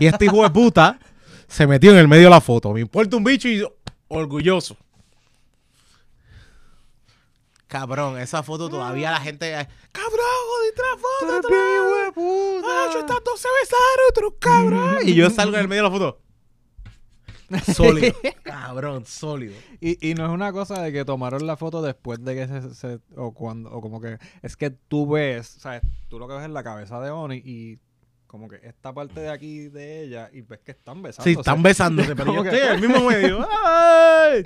Y 0.00 0.06
este 0.06 0.24
hijo 0.26 0.42
de 0.42 0.50
puta 0.50 0.98
se 1.46 1.66
metió 1.66 1.92
en 1.92 1.98
el 1.98 2.08
medio 2.08 2.24
de 2.24 2.30
la 2.30 2.40
foto. 2.40 2.72
Me 2.72 2.80
importa 2.80 3.16
un 3.16 3.24
bicho 3.24 3.48
y 3.48 3.62
orgulloso. 4.08 4.76
Cabrón, 7.68 8.18
esa 8.18 8.42
foto 8.42 8.68
todavía 8.68 9.10
la 9.10 9.20
gente. 9.20 9.50
Cabrón, 9.92 10.26
jodiste 10.48 10.82
la 10.82 10.96
foto. 10.98 11.38
otra 11.38 11.56
vez. 11.56 12.62
Macho, 12.62 12.98
estas 13.00 13.18
dos 13.24 13.38
se 13.40 13.48
besaron, 13.60 14.06
otro 14.10 14.38
cabrón. 14.38 14.98
Y 15.08 15.14
yo 15.14 15.28
salgo 15.30 15.54
en 15.56 15.60
el 15.62 15.68
medio 15.68 15.82
de 15.84 15.88
la 15.90 15.94
foto. 15.94 16.20
Sólido. 17.74 18.14
cabrón, 18.42 19.06
sólido. 19.06 19.54
Y, 19.80 20.10
y 20.10 20.14
no 20.14 20.26
es 20.26 20.30
una 20.30 20.52
cosa 20.52 20.82
de 20.82 20.92
que 20.92 21.04
tomaron 21.06 21.46
la 21.46 21.56
foto 21.56 21.80
después 21.80 22.22
de 22.22 22.34
que 22.34 22.46
se, 22.46 22.74
se- 22.74 23.00
o 23.16 23.32
cuando 23.32 23.70
o 23.70 23.80
como 23.80 24.02
que 24.02 24.18
es 24.42 24.54
que 24.56 24.68
tú 24.70 25.08
ves, 25.08 25.46
sabes, 25.46 25.80
tú 26.08 26.18
lo 26.18 26.28
que 26.28 26.34
ves 26.34 26.44
es 26.44 26.50
la 26.50 26.62
cabeza 26.62 27.00
de 27.00 27.08
Oni 27.10 27.36
y 27.42 27.78
como 28.26 28.48
que 28.50 28.56
esta 28.62 28.92
parte 28.92 29.20
de 29.20 29.30
aquí 29.30 29.68
de 29.68 30.02
ella 30.02 30.28
y 30.30 30.42
ves 30.42 30.60
que 30.60 30.72
están 30.72 31.00
besando. 31.02 31.24
Sí, 31.24 31.36
están 31.38 31.62
besándose, 31.62 32.14
pero 32.16 32.34
yo 32.34 32.42
estoy 32.44 32.58
en 32.60 32.74
el 32.74 32.80
mismo 32.86 33.08
medio. 33.08 33.48
¡Ay! 33.64 34.42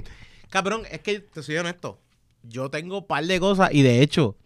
Cabrón, 0.49 0.83
es 0.89 1.01
que 1.01 1.19
te 1.19 1.43
soy 1.43 1.57
honesto. 1.57 1.99
Yo 2.43 2.71
tengo 2.71 2.99
un 2.99 3.07
par 3.07 3.25
de 3.25 3.39
cosas 3.41 3.71
y 3.73 3.83
de 3.83 4.03
hecho, 4.03 4.37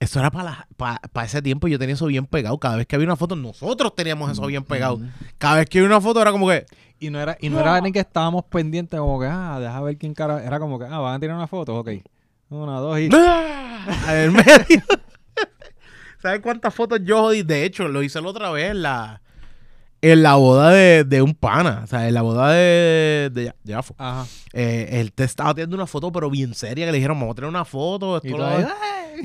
eso 0.00 0.20
era 0.20 0.30
para 0.30 0.66
para 0.76 1.26
ese 1.26 1.42
tiempo. 1.42 1.68
Yo 1.68 1.78
tenía 1.78 1.94
eso 1.94 2.06
bien 2.06 2.26
pegado. 2.26 2.58
Cada 2.58 2.76
vez 2.76 2.86
que 2.86 2.96
había 2.96 3.06
una 3.06 3.16
foto, 3.16 3.36
nosotros 3.36 3.94
teníamos 3.94 4.30
eso 4.30 4.46
bien 4.46 4.64
pegado. 4.64 5.00
Cada 5.38 5.56
vez 5.56 5.68
que 5.68 5.78
había 5.78 5.88
una 5.88 6.00
foto 6.00 6.20
era 6.22 6.30
como 6.32 6.48
que. 6.48 6.66
Y 7.00 7.10
no 7.10 7.20
era 7.20 7.36
y 7.40 7.48
no 7.48 7.60
era 7.60 7.80
ni 7.80 7.92
que 7.92 8.00
estábamos 8.00 8.44
pendientes 8.44 8.98
como 8.98 9.20
que 9.20 9.26
ah, 9.26 9.60
deja 9.60 9.80
ver 9.82 9.96
quién 9.98 10.14
cara, 10.14 10.44
era 10.44 10.58
como 10.58 10.80
que 10.80 10.84
ah, 10.84 10.98
van 10.98 11.14
a 11.14 11.20
tirar 11.20 11.36
una 11.36 11.46
foto, 11.46 11.76
ok. 11.76 11.90
Una, 12.50 12.80
dos 12.80 12.98
y 12.98 13.08
¡Ah! 13.12 13.84
En 14.08 14.16
el 14.16 14.30
medio. 14.32 14.82
¿Sabes 16.20 16.40
cuántas 16.40 16.74
fotos 16.74 17.00
yo 17.04 17.20
jodí? 17.20 17.42
De 17.42 17.64
hecho, 17.64 17.86
lo 17.88 18.02
hice 18.02 18.20
la 18.20 18.28
otra 18.28 18.50
vez 18.50 18.74
la. 18.74 19.20
En 20.00 20.22
la 20.22 20.34
boda 20.36 20.70
de, 20.70 21.04
de 21.04 21.22
un 21.22 21.34
pana, 21.34 21.80
o 21.84 21.86
sea, 21.86 22.06
en 22.08 22.14
la 22.14 22.22
boda 22.22 22.52
de, 22.52 23.30
de, 23.32 23.52
de 23.64 23.72
Jafo. 23.72 23.94
Ajá. 23.98 24.26
Eh, 24.52 24.88
él 25.00 25.12
te 25.12 25.24
estaba 25.24 25.54
teniendo 25.54 25.76
una 25.76 25.86
foto, 25.86 26.12
pero 26.12 26.30
bien 26.30 26.54
seria, 26.54 26.86
que 26.86 26.92
le 26.92 26.98
dijeron, 26.98 27.18
vamos 27.18 27.32
a 27.32 27.36
tener 27.36 27.48
una 27.50 27.64
foto, 27.64 28.14
Y 28.14 28.16
esto 28.28 28.28
tú 28.30 28.38
lo- 28.38 28.46
ahí, 28.46 28.64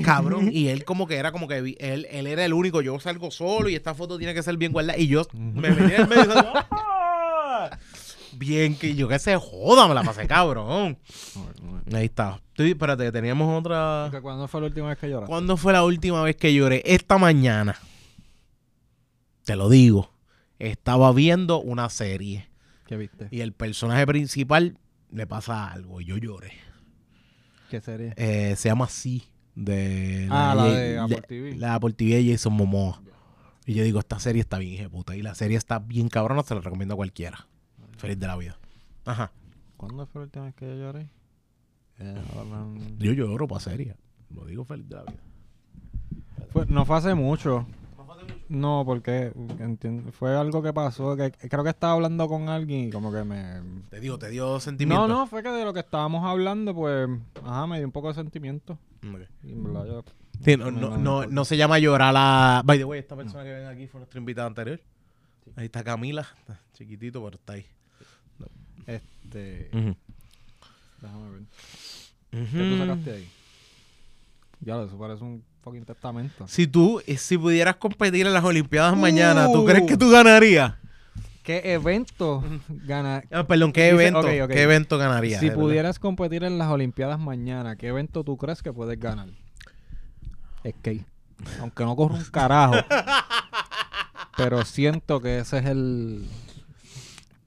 cabrón. 0.02 0.48
Y 0.52 0.68
él 0.68 0.84
como 0.84 1.06
que 1.06 1.16
era 1.16 1.30
como 1.32 1.46
que 1.46 1.58
él, 1.58 2.06
él 2.10 2.26
era 2.26 2.44
el 2.44 2.52
único, 2.52 2.80
yo 2.82 2.98
salgo 2.98 3.30
solo 3.30 3.68
y 3.68 3.74
esta 3.76 3.94
foto 3.94 4.18
tiene 4.18 4.34
que 4.34 4.42
ser 4.42 4.56
bien 4.56 4.72
guardada. 4.72 4.98
Y 4.98 5.06
yo 5.06 5.22
me 5.32 5.70
metí 5.70 5.94
en 5.94 6.08
medio 6.08 6.24
y 6.24 6.26
dije, 6.28 6.42
"Ah". 6.70 7.70
Bien, 8.36 8.74
que 8.74 8.96
yo 8.96 9.06
que 9.06 9.20
se 9.20 9.36
joda, 9.36 9.86
me 9.86 9.94
la 9.94 10.02
pasé 10.02 10.26
cabrón. 10.26 10.98
Ahí 11.92 12.06
está. 12.06 12.40
Sí, 12.56 12.70
espérate, 12.70 13.12
teníamos 13.12 13.60
otra... 13.60 14.10
¿Cuándo 14.20 14.48
fue 14.48 14.60
la 14.60 14.66
última 14.66 14.88
vez 14.88 14.98
que 14.98 15.08
lloraste? 15.08 15.28
¿Cuándo 15.30 15.56
fue 15.56 15.72
la 15.72 15.84
última 15.84 16.20
vez 16.24 16.34
que 16.34 16.52
lloré? 16.52 16.82
Esta 16.84 17.16
mañana. 17.16 17.76
Te 19.44 19.54
lo 19.54 19.68
digo. 19.68 20.10
Estaba 20.58 21.12
viendo 21.12 21.60
una 21.60 21.88
serie 21.90 22.48
¿Qué 22.86 22.96
viste? 22.96 23.28
y 23.30 23.40
el 23.40 23.52
personaje 23.52 24.06
principal 24.06 24.78
le 25.10 25.26
pasa 25.26 25.70
algo 25.70 26.00
y 26.00 26.04
yo 26.06 26.16
lloré. 26.16 26.52
¿Qué 27.70 27.80
serie? 27.80 28.14
Eh, 28.16 28.54
se 28.56 28.68
llama 28.68 28.88
Sí 28.88 29.24
de 29.54 30.28
Ah, 30.30 30.54
la 30.56 30.64
de 30.72 30.98
Apple 30.98 31.22
TV. 31.26 31.56
La 31.56 31.74
Apple 31.74 31.92
TV 31.92 32.22
de 32.22 32.32
Jason 32.32 32.52
Momoa. 32.52 33.02
Y 33.66 33.74
yo 33.74 33.82
digo, 33.82 33.98
esta 33.98 34.18
serie 34.18 34.40
está 34.42 34.58
bien, 34.58 34.74
hija 34.74 34.82
de 34.84 34.90
puta. 34.90 35.16
Y 35.16 35.22
la 35.22 35.34
serie 35.34 35.56
está 35.56 35.78
bien 35.78 36.08
cabrona, 36.08 36.42
se 36.42 36.54
la 36.54 36.60
recomiendo 36.60 36.94
a 36.94 36.96
cualquiera. 36.96 37.46
Feliz 37.96 38.18
de 38.18 38.26
la 38.26 38.36
vida. 38.36 38.58
Ajá. 39.06 39.32
¿Cuándo 39.76 40.06
fue 40.06 40.20
la 40.20 40.24
última 40.24 40.44
vez 40.44 40.54
que 40.54 40.66
yo 40.66 40.74
lloré? 40.76 41.08
Eh, 41.98 42.14
Yo 42.98 43.12
lloro 43.12 43.46
para 43.48 43.60
serie. 43.60 43.96
Lo 44.30 44.44
digo 44.44 44.64
feliz 44.64 44.88
de 44.88 44.96
la 44.96 45.02
vida. 45.04 45.20
fue- 46.52 46.66
no 46.66 46.84
fue 46.84 46.96
hace 46.98 47.14
mucho. 47.14 47.66
No, 48.48 48.82
porque 48.84 49.32
entiendo, 49.58 50.12
fue 50.12 50.36
algo 50.36 50.62
que 50.62 50.72
pasó. 50.72 51.16
que 51.16 51.32
Creo 51.32 51.64
que 51.64 51.70
estaba 51.70 51.94
hablando 51.94 52.28
con 52.28 52.48
alguien 52.48 52.88
y 52.88 52.90
como 52.90 53.12
que 53.12 53.24
me. 53.24 53.60
Te 53.90 54.00
digo, 54.00 54.18
te 54.18 54.28
dio 54.28 54.60
sentimiento. 54.60 55.08
No, 55.08 55.14
no, 55.20 55.26
fue 55.26 55.42
que 55.42 55.48
de 55.48 55.64
lo 55.64 55.72
que 55.72 55.80
estábamos 55.80 56.24
hablando, 56.24 56.74
pues. 56.74 57.08
Ajá, 57.42 57.66
me 57.66 57.78
dio 57.78 57.86
un 57.86 57.92
poco 57.92 58.08
de 58.08 58.14
sentimiento. 58.14 58.78
Ok. 59.02 59.20
Y 59.44 59.52
en 59.52 59.64
verdad 59.64 59.86
yo. 59.86 60.04
Sí, 60.44 60.56
no, 60.56 60.70
No, 60.70 60.98
no, 60.98 61.26
no, 61.26 61.44
se 61.44 61.56
llama 61.56 61.78
llorar 61.78 62.14
a... 62.16 62.62
By 62.64 62.76
the 62.76 62.84
way, 62.84 62.98
esta 62.98 63.16
persona 63.16 63.44
que 63.44 63.52
ven 63.52 63.66
aquí 63.66 63.86
fue 63.86 64.00
nuestra 64.00 64.18
invitada 64.18 64.48
anterior. 64.48 64.80
Ahí 65.56 65.66
está 65.66 65.82
Camila. 65.82 66.26
Está 66.40 66.60
chiquitito, 66.74 67.22
pero 67.24 67.36
está 67.36 67.54
ahí. 67.54 67.66
Este. 68.86 69.70
Déjame 71.00 71.30
ver. 71.30 71.42
¿Qué 72.30 72.70
tú 72.70 72.78
sacaste 72.78 73.12
ahí? 73.12 73.28
Ya, 74.60 74.82
eso 74.82 74.98
parece 74.98 75.22
un 75.22 75.44
fucking 75.64 75.84
testamento. 75.84 76.46
Si 76.46 76.66
tú, 76.66 77.00
eh, 77.06 77.16
si 77.16 77.38
pudieras 77.38 77.76
competir 77.76 78.26
en 78.26 78.34
las 78.34 78.44
Olimpiadas 78.44 78.96
mañana, 78.96 79.46
¿tú 79.52 79.62
Uh. 79.62 79.64
crees 79.64 79.86
que 79.86 79.96
tú 79.96 80.10
ganarías? 80.10 80.74
¿Qué 81.42 81.72
evento 81.74 82.42
gana? 82.68 83.22
Ah, 83.30 83.46
perdón, 83.46 83.72
¿qué 83.72 83.82
Dice- 83.92 83.94
evento? 84.08 84.22
¿Qué 84.48 84.62
evento 84.62 84.96
ganarías? 84.98 85.40
Si 85.40 85.48
verdad? 85.48 85.60
pudieras 85.62 85.98
competir 85.98 86.44
en 86.44 86.56
las 86.58 86.68
Olimpiadas 86.68 87.18
mañana, 87.18 87.76
¿qué 87.76 87.88
evento 87.88 88.24
tú 88.24 88.36
crees 88.36 88.62
que 88.62 88.72
puedes 88.72 88.98
ganar? 88.98 89.28
Skate. 90.66 91.04
Aunque 91.60 91.84
no 91.84 91.94
corro 91.96 92.14
un 92.14 92.24
carajo. 92.24 92.74
pero 94.36 94.64
siento 94.64 95.20
que 95.20 95.38
ese 95.40 95.58
es 95.58 95.66
el. 95.66 96.26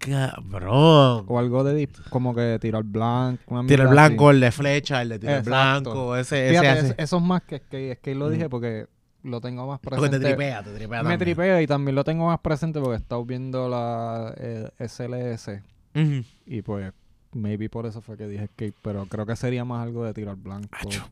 Cabrón. 0.09 1.25
O 1.27 1.39
algo 1.39 1.63
de. 1.63 1.89
Como 2.09 2.33
que 2.35 2.57
tirar 2.61 2.83
blanco. 2.83 3.41
una 3.47 3.67
Tira 3.67 3.83
el 3.83 3.89
mierda 3.89 4.05
así. 4.05 4.13
blanco, 4.15 4.31
el 4.31 4.39
de 4.39 4.51
flecha, 4.51 5.01
el 5.01 5.09
de 5.09 5.19
tiro 5.19 5.31
Exacto. 5.33 5.49
blanco, 5.91 6.15
ese, 6.15 6.49
ese 6.49 6.59
Fíjate, 6.59 6.79
es- 6.87 6.95
eso 6.97 7.17
es 7.17 7.23
más 7.23 7.41
que 7.43 7.57
skate. 7.59 7.97
Skate 7.97 8.17
lo 8.17 8.27
Mm. 8.27 8.31
dije 8.31 8.49
porque 8.49 8.87
lo 9.23 9.41
tengo 9.41 9.67
más 9.67 9.79
Porque 9.79 9.99
presente. 9.99 10.19
te 10.19 10.25
tripea, 10.33 10.63
te 10.63 10.69
tripea 10.71 10.87
Me 11.03 11.09
también. 11.09 11.19
tripea 11.19 11.61
y 11.61 11.67
también 11.67 11.95
lo 11.95 12.03
tengo 12.03 12.27
más 12.27 12.39
presente 12.39 12.79
porque 12.79 12.95
he 12.95 12.99
estado 12.99 13.25
viendo 13.25 13.67
la 13.69 14.33
eh, 14.37 14.69
SLS. 14.79 15.61
Ujú. 15.95 16.23
Y 16.45 16.61
pues, 16.61 16.93
maybe 17.33 17.69
por 17.69 17.85
eso 17.85 18.01
fue 18.01 18.15
que 18.17 18.27
dije 18.27 18.47
skate. 18.47 18.75
Pero 18.81 19.05
creo 19.07 19.25
que 19.25 19.35
sería 19.35 19.65
más 19.65 19.83
algo 19.83 20.05
de 20.05 20.13
tirar 20.13 20.35
blanco. 20.37 20.69
Acho, 20.71 21.09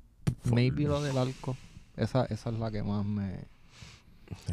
Maybe 0.52 0.84
lo 0.84 1.02
del 1.02 1.18
arco. 1.18 1.56
Esa, 1.98 2.26
esa 2.26 2.50
es 2.50 2.60
la 2.60 2.72
que 2.72 2.84
más 2.84 3.06
me. 3.06 3.46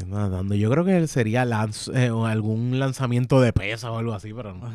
Nadando. 0.07 0.55
Yo 0.55 0.71
creo 0.71 0.85
que 0.85 1.07
sería 1.07 1.45
lanz- 1.45 1.91
eh, 1.95 2.11
o 2.11 2.27
algún 2.27 2.79
lanzamiento 2.79 3.41
de 3.41 3.53
pesa 3.53 3.91
o 3.91 3.99
algo 3.99 4.15
así, 4.15 4.33
pero 4.35 4.55
no, 4.55 4.71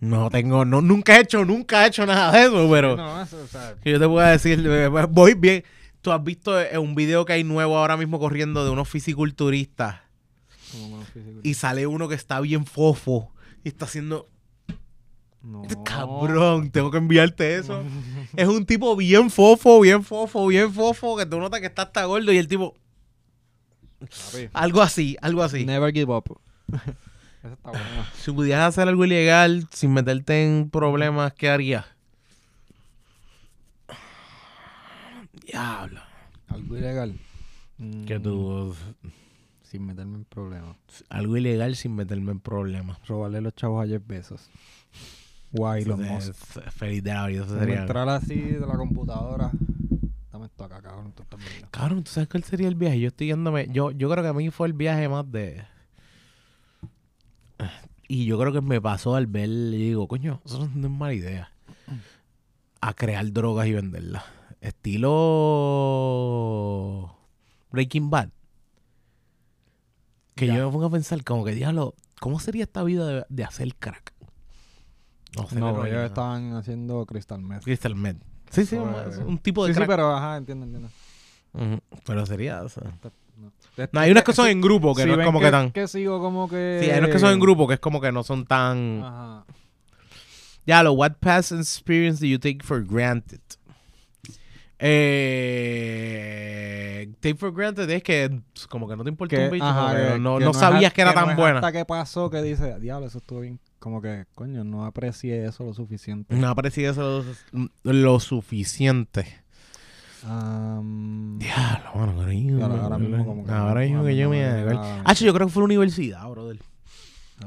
no 0.00 0.30
tengo, 0.30 0.64
no, 0.64 0.80
nunca 0.80 1.16
he 1.16 1.20
hecho, 1.22 1.44
nunca 1.44 1.84
he 1.84 1.88
hecho 1.88 2.06
nada 2.06 2.32
de 2.32 2.44
eso, 2.46 2.68
pero 2.70 2.96
No, 2.96 3.22
eso, 3.22 3.38
o 3.42 3.46
sea, 3.46 3.74
que 3.82 3.90
yo 3.92 4.00
te 4.00 4.06
puedo 4.08 4.26
decir, 4.26 4.62
eh, 4.66 4.88
voy 5.10 5.34
bien. 5.34 5.64
Tú 6.00 6.12
has 6.12 6.24
visto 6.24 6.58
eh, 6.58 6.78
un 6.78 6.94
video 6.94 7.26
que 7.26 7.34
hay 7.34 7.44
nuevo 7.44 7.76
ahora 7.76 7.98
mismo 7.98 8.18
corriendo 8.18 8.64
de 8.64 8.70
unos 8.70 8.88
fisiculturistas 8.88 9.96
más 10.90 11.08
físico. 11.10 11.40
y 11.42 11.54
sale 11.54 11.86
uno 11.86 12.08
que 12.08 12.14
está 12.14 12.40
bien 12.40 12.64
fofo 12.64 13.30
y 13.64 13.68
está 13.68 13.84
haciendo, 13.84 14.26
No. 15.42 15.62
cabrón, 15.84 16.70
tengo 16.70 16.90
que 16.90 16.96
enviarte 16.98 17.56
eso. 17.56 17.82
Es 18.36 18.48
un 18.48 18.64
tipo 18.64 18.96
bien 18.96 19.28
fofo, 19.30 19.80
bien 19.80 20.02
fofo, 20.04 20.46
bien 20.46 20.72
fofo, 20.72 21.16
que 21.18 21.26
tú 21.26 21.38
notas 21.38 21.60
que 21.60 21.66
está 21.66 21.82
hasta 21.82 22.04
gordo 22.06 22.32
y 22.32 22.38
el 22.38 22.48
tipo. 22.48 22.74
Algo 24.52 24.82
así, 24.82 25.16
algo 25.20 25.42
así. 25.42 25.64
Never 25.66 25.92
give 25.92 26.12
up. 26.12 26.24
Esa 27.42 27.52
está 27.54 27.70
buena. 27.70 28.10
Si 28.14 28.30
pudieras 28.32 28.68
hacer 28.68 28.86
algo 28.88 29.04
ilegal 29.04 29.66
sin 29.72 29.92
meterte 29.94 30.44
en 30.44 30.68
problemas, 30.70 31.32
¿qué 31.32 31.48
harías? 31.48 31.86
Diablo. 35.46 36.00
Algo 36.48 36.76
ilegal. 36.76 37.18
Que 38.06 38.18
Mm, 38.18 38.22
tú, 38.22 38.74
Sin 39.62 39.86
meterme 39.86 40.16
en 40.18 40.24
problemas. 40.24 40.76
algo 41.08 41.36
ilegal 41.36 41.76
sin 41.76 41.94
meterme 41.94 42.32
en 42.32 42.40
problemas. 42.40 42.98
Robarle 43.06 43.40
los 43.40 43.54
chavos 43.54 43.84
a 43.84 43.88
Jeff 43.88 44.02
Bezos. 44.06 44.50
Guay, 45.52 45.84
los 45.84 45.98
Eso 46.00 46.32
Feliz 46.72 47.02
de 47.02 47.14
la 47.14 47.26
vida, 47.26 47.44
eso 47.44 47.58
sería. 47.58 47.80
Entrar 47.82 48.08
así 48.08 48.34
de 48.34 48.60
la 48.60 48.76
computadora. 48.76 49.50
Esto 50.44 50.64
acá, 50.64 50.80
cabrón. 50.82 51.12
Tú 51.12 51.22
estás. 51.22 51.40
Cabrón, 51.70 52.04
¿tú 52.04 52.10
sabes 52.10 52.28
cuál 52.28 52.44
sería 52.44 52.68
el 52.68 52.74
viaje? 52.74 52.98
Yo 53.00 53.08
estoy 53.08 53.28
yéndome. 53.28 53.68
Yo, 53.70 53.90
yo 53.90 54.08
creo 54.10 54.22
que 54.22 54.28
a 54.30 54.32
mí 54.32 54.50
fue 54.50 54.66
el 54.68 54.72
viaje 54.72 55.08
más 55.08 55.30
de. 55.30 55.64
Y 58.08 58.24
yo 58.26 58.38
creo 58.38 58.52
que 58.52 58.60
me 58.60 58.80
pasó 58.80 59.14
al 59.14 59.26
ver 59.26 59.48
y 59.48 59.76
digo, 59.88 60.08
coño, 60.08 60.40
eso 60.44 60.68
no 60.74 60.86
es 60.88 60.92
mala 60.92 61.14
idea. 61.14 61.52
A 62.80 62.94
crear 62.94 63.30
drogas 63.32 63.66
y 63.68 63.72
venderlas. 63.72 64.24
Estilo. 66.20 67.16
Breaking 67.70 68.10
Bad. 68.10 68.30
Que 70.34 70.46
Ya. 70.46 70.56
yo 70.56 70.66
me 70.66 70.72
pongo 70.72 70.86
a 70.86 70.90
pensar, 70.90 71.22
como 71.22 71.44
que 71.44 71.52
diablo, 71.54 71.94
¿cómo 72.20 72.40
sería 72.40 72.64
esta 72.64 72.82
vida 72.82 73.06
de, 73.06 73.24
de 73.28 73.44
hacer 73.44 73.74
crack? 73.76 74.14
No, 75.36 75.46
No, 75.52 75.84
ellos 75.86 76.04
estaban 76.06 76.54
haciendo 76.54 77.04
Crystal 77.06 77.40
Meth. 77.40 77.62
Crystal 77.62 77.94
Meth. 77.94 78.16
Sí, 78.50 78.66
sí, 78.66 78.76
un, 78.76 78.94
un 79.26 79.38
tipo 79.38 79.64
de 79.66 79.72
Sí, 79.72 79.80
sí, 79.80 79.86
pero 79.86 80.14
ajá, 80.14 80.36
entiendo, 80.36 80.66
entiendo. 80.66 80.90
Pero 82.04 82.26
sería. 82.26 82.62
o 82.62 82.68
sea, 82.68 82.82
No. 83.38 83.52
No, 83.92 84.00
hay 84.00 84.10
unas 84.10 84.24
que 84.24 84.32
son 84.32 84.48
en 84.48 84.60
grupo, 84.60 84.94
que 84.94 85.02
Si 85.02 85.08
no 85.08 85.20
es 85.20 85.24
como 85.26 85.40
que, 85.40 85.50
tan. 85.50 85.70
Que 85.70 85.88
sigo 85.88 86.20
como 86.20 86.48
que... 86.48 86.80
Sí, 86.82 86.90
hay 86.90 86.98
unas 86.98 87.10
que 87.10 87.18
son 87.18 87.32
en 87.32 87.40
grupo, 87.40 87.66
que 87.66 87.74
es 87.74 87.80
como 87.80 88.00
que 88.00 88.12
no 88.12 88.22
son 88.22 88.44
tan. 88.44 89.02
Ajá. 89.02 89.44
Ya, 90.66 90.82
lo 90.82 90.92
what 90.92 91.12
past 91.20 91.52
experience 91.52 92.20
do 92.20 92.26
you 92.26 92.38
take 92.38 92.58
for 92.62 92.84
granted? 92.84 93.40
Eh, 95.80 97.12
take 97.20 97.34
for 97.36 97.52
granted 97.52 97.88
es 97.90 98.02
que 98.02 98.40
como 98.68 98.88
que 98.88 98.96
no 98.96 99.02
te 99.04 99.10
importa 99.10 99.36
un 99.38 99.50
bicho, 99.50 99.64
ajá, 99.64 99.96
que 100.14 100.18
no, 100.18 100.38
que 100.38 100.44
no 100.44 100.50
es 100.50 100.56
sabías 100.56 100.90
a- 100.90 100.94
que 100.94 101.00
era 101.02 101.12
tan 101.14 101.36
buena. 101.36 101.58
Hasta 101.58 101.72
que 101.72 101.84
pasó 101.84 102.30
que 102.30 102.42
dice, 102.42 102.78
diablo, 102.80 103.06
eso 103.06 103.18
estuvo 103.18 103.40
bien. 103.40 103.58
Como 103.78 104.02
que, 104.02 104.26
coño, 104.34 104.62
no 104.64 104.84
aprecié 104.84 105.46
eso 105.46 105.64
lo 105.64 105.72
suficiente. 105.74 106.34
No 106.34 106.48
aprecié 106.48 106.88
eso 106.90 107.24
lo, 107.52 107.92
lo 107.92 108.20
suficiente. 108.20 109.26
Am, 110.26 111.38
Diablo, 111.38 111.90
bueno. 111.94 112.12
Ahora- 112.62 112.82
ahora 112.82 112.98
mismo 112.98 113.24
como 113.24 113.44
que 113.44 113.50
Ahora 113.52 113.80
mismo 113.80 114.00
a 114.02 114.04
que 114.06 114.16
yo 114.16 114.28
me... 114.28 114.44
Ah, 114.44 115.14
yo 115.14 115.32
creo 115.32 115.46
que 115.46 115.52
fue 115.52 115.62
la 115.62 115.64
universidad, 115.66 116.28
brother. 116.28 116.58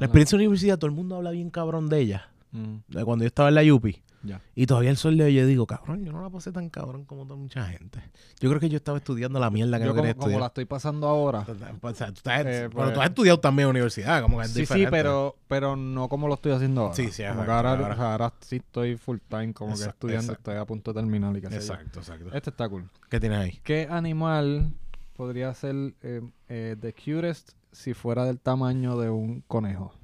La 0.00 0.06
experiencia 0.06 0.36
de 0.36 0.42
la 0.42 0.48
universidad, 0.48 0.76
todo 0.76 0.88
el 0.88 0.96
mundo 0.96 1.14
habla 1.14 1.30
bien 1.30 1.50
cabrón 1.50 1.88
de 1.88 2.00
ella. 2.00 2.28
Mm, 2.50 2.78
De 2.88 3.04
cuando 3.04 3.22
yo 3.24 3.28
estaba 3.28 3.48
en 3.48 3.54
la 3.54 3.62
Yupi. 3.62 4.02
Ya. 4.24 4.40
Y 4.54 4.66
todavía 4.66 4.90
el 4.90 4.96
sol 4.96 5.16
de 5.16 5.24
hoy 5.24 5.34
yo 5.34 5.46
digo, 5.46 5.66
cabrón, 5.66 6.04
yo 6.04 6.12
no 6.12 6.20
la 6.22 6.30
pasé 6.30 6.50
tan 6.52 6.70
cabrón 6.70 7.04
como 7.04 7.24
toda 7.26 7.36
mucha 7.38 7.64
gente. 7.66 8.00
Yo 8.40 8.48
creo 8.48 8.60
que 8.60 8.68
yo 8.68 8.76
estaba 8.76 8.98
estudiando 8.98 9.38
la 9.38 9.50
mierda 9.50 9.78
que 9.78 9.84
Yo 9.84 9.90
no 9.90 9.96
quería 9.96 10.14
como, 10.14 10.26
como 10.26 10.40
la 10.40 10.46
estoy 10.46 10.64
pasando 10.64 11.06
ahora. 11.06 11.40
O 11.82 11.94
sea, 11.94 12.06
tú 12.08 12.14
estás- 12.14 12.40
Eh, 12.40 12.68
pero 12.68 12.70
pues- 12.70 12.94
tú 12.94 13.00
has 13.00 13.08
estudiado 13.08 13.40
también 13.40 13.66
en 13.66 13.70
universidad, 13.70 14.22
como 14.22 14.38
que 14.38 14.44
es 14.46 14.50
Sí, 14.52 14.60
diferente. 14.60 14.88
sí, 14.88 14.90
pero, 14.90 15.36
pero 15.48 15.76
no 15.76 16.08
como 16.08 16.26
lo 16.28 16.34
estoy 16.34 16.52
haciendo 16.52 16.82
ahora. 16.82 16.94
Sí, 16.94 17.10
sí, 17.10 17.22
como 17.22 17.42
exacto, 17.42 17.52
ahora, 17.52 17.70
ahora. 17.72 17.94
o 17.94 17.96
sea, 17.96 18.12
ahora 18.12 18.32
sí 18.40 18.56
estoy 18.56 18.96
full 18.96 19.18
time, 19.28 19.52
como 19.52 19.70
que 19.72 19.80
Exacto, 19.80 19.94
estudiando, 20.06 20.32
exacto. 20.32 20.50
estoy 20.50 20.62
a 20.62 20.66
punto 20.66 20.92
de 20.92 21.00
terminar 21.00 21.36
y 21.36 21.40
qué 21.40 21.46
sé 21.48 21.52
yo. 21.54 21.60
Exacto, 21.60 21.98
exacto. 22.00 22.30
Este 22.34 22.50
está 22.50 22.68
cool. 22.68 22.88
¿Qué 23.10 23.20
tienes 23.20 23.38
ahí? 23.38 23.60
¿Qué 23.62 23.86
animal 23.90 24.72
podría 25.16 25.52
ser 25.54 25.74
eh, 26.02 26.20
eh, 26.48 26.76
the 26.80 26.92
cutest 26.92 27.52
si 27.72 27.94
fuera 27.94 28.24
del 28.24 28.40
tamaño 28.40 28.98
de 28.98 29.10
un 29.10 29.42
conejo? 29.46 29.94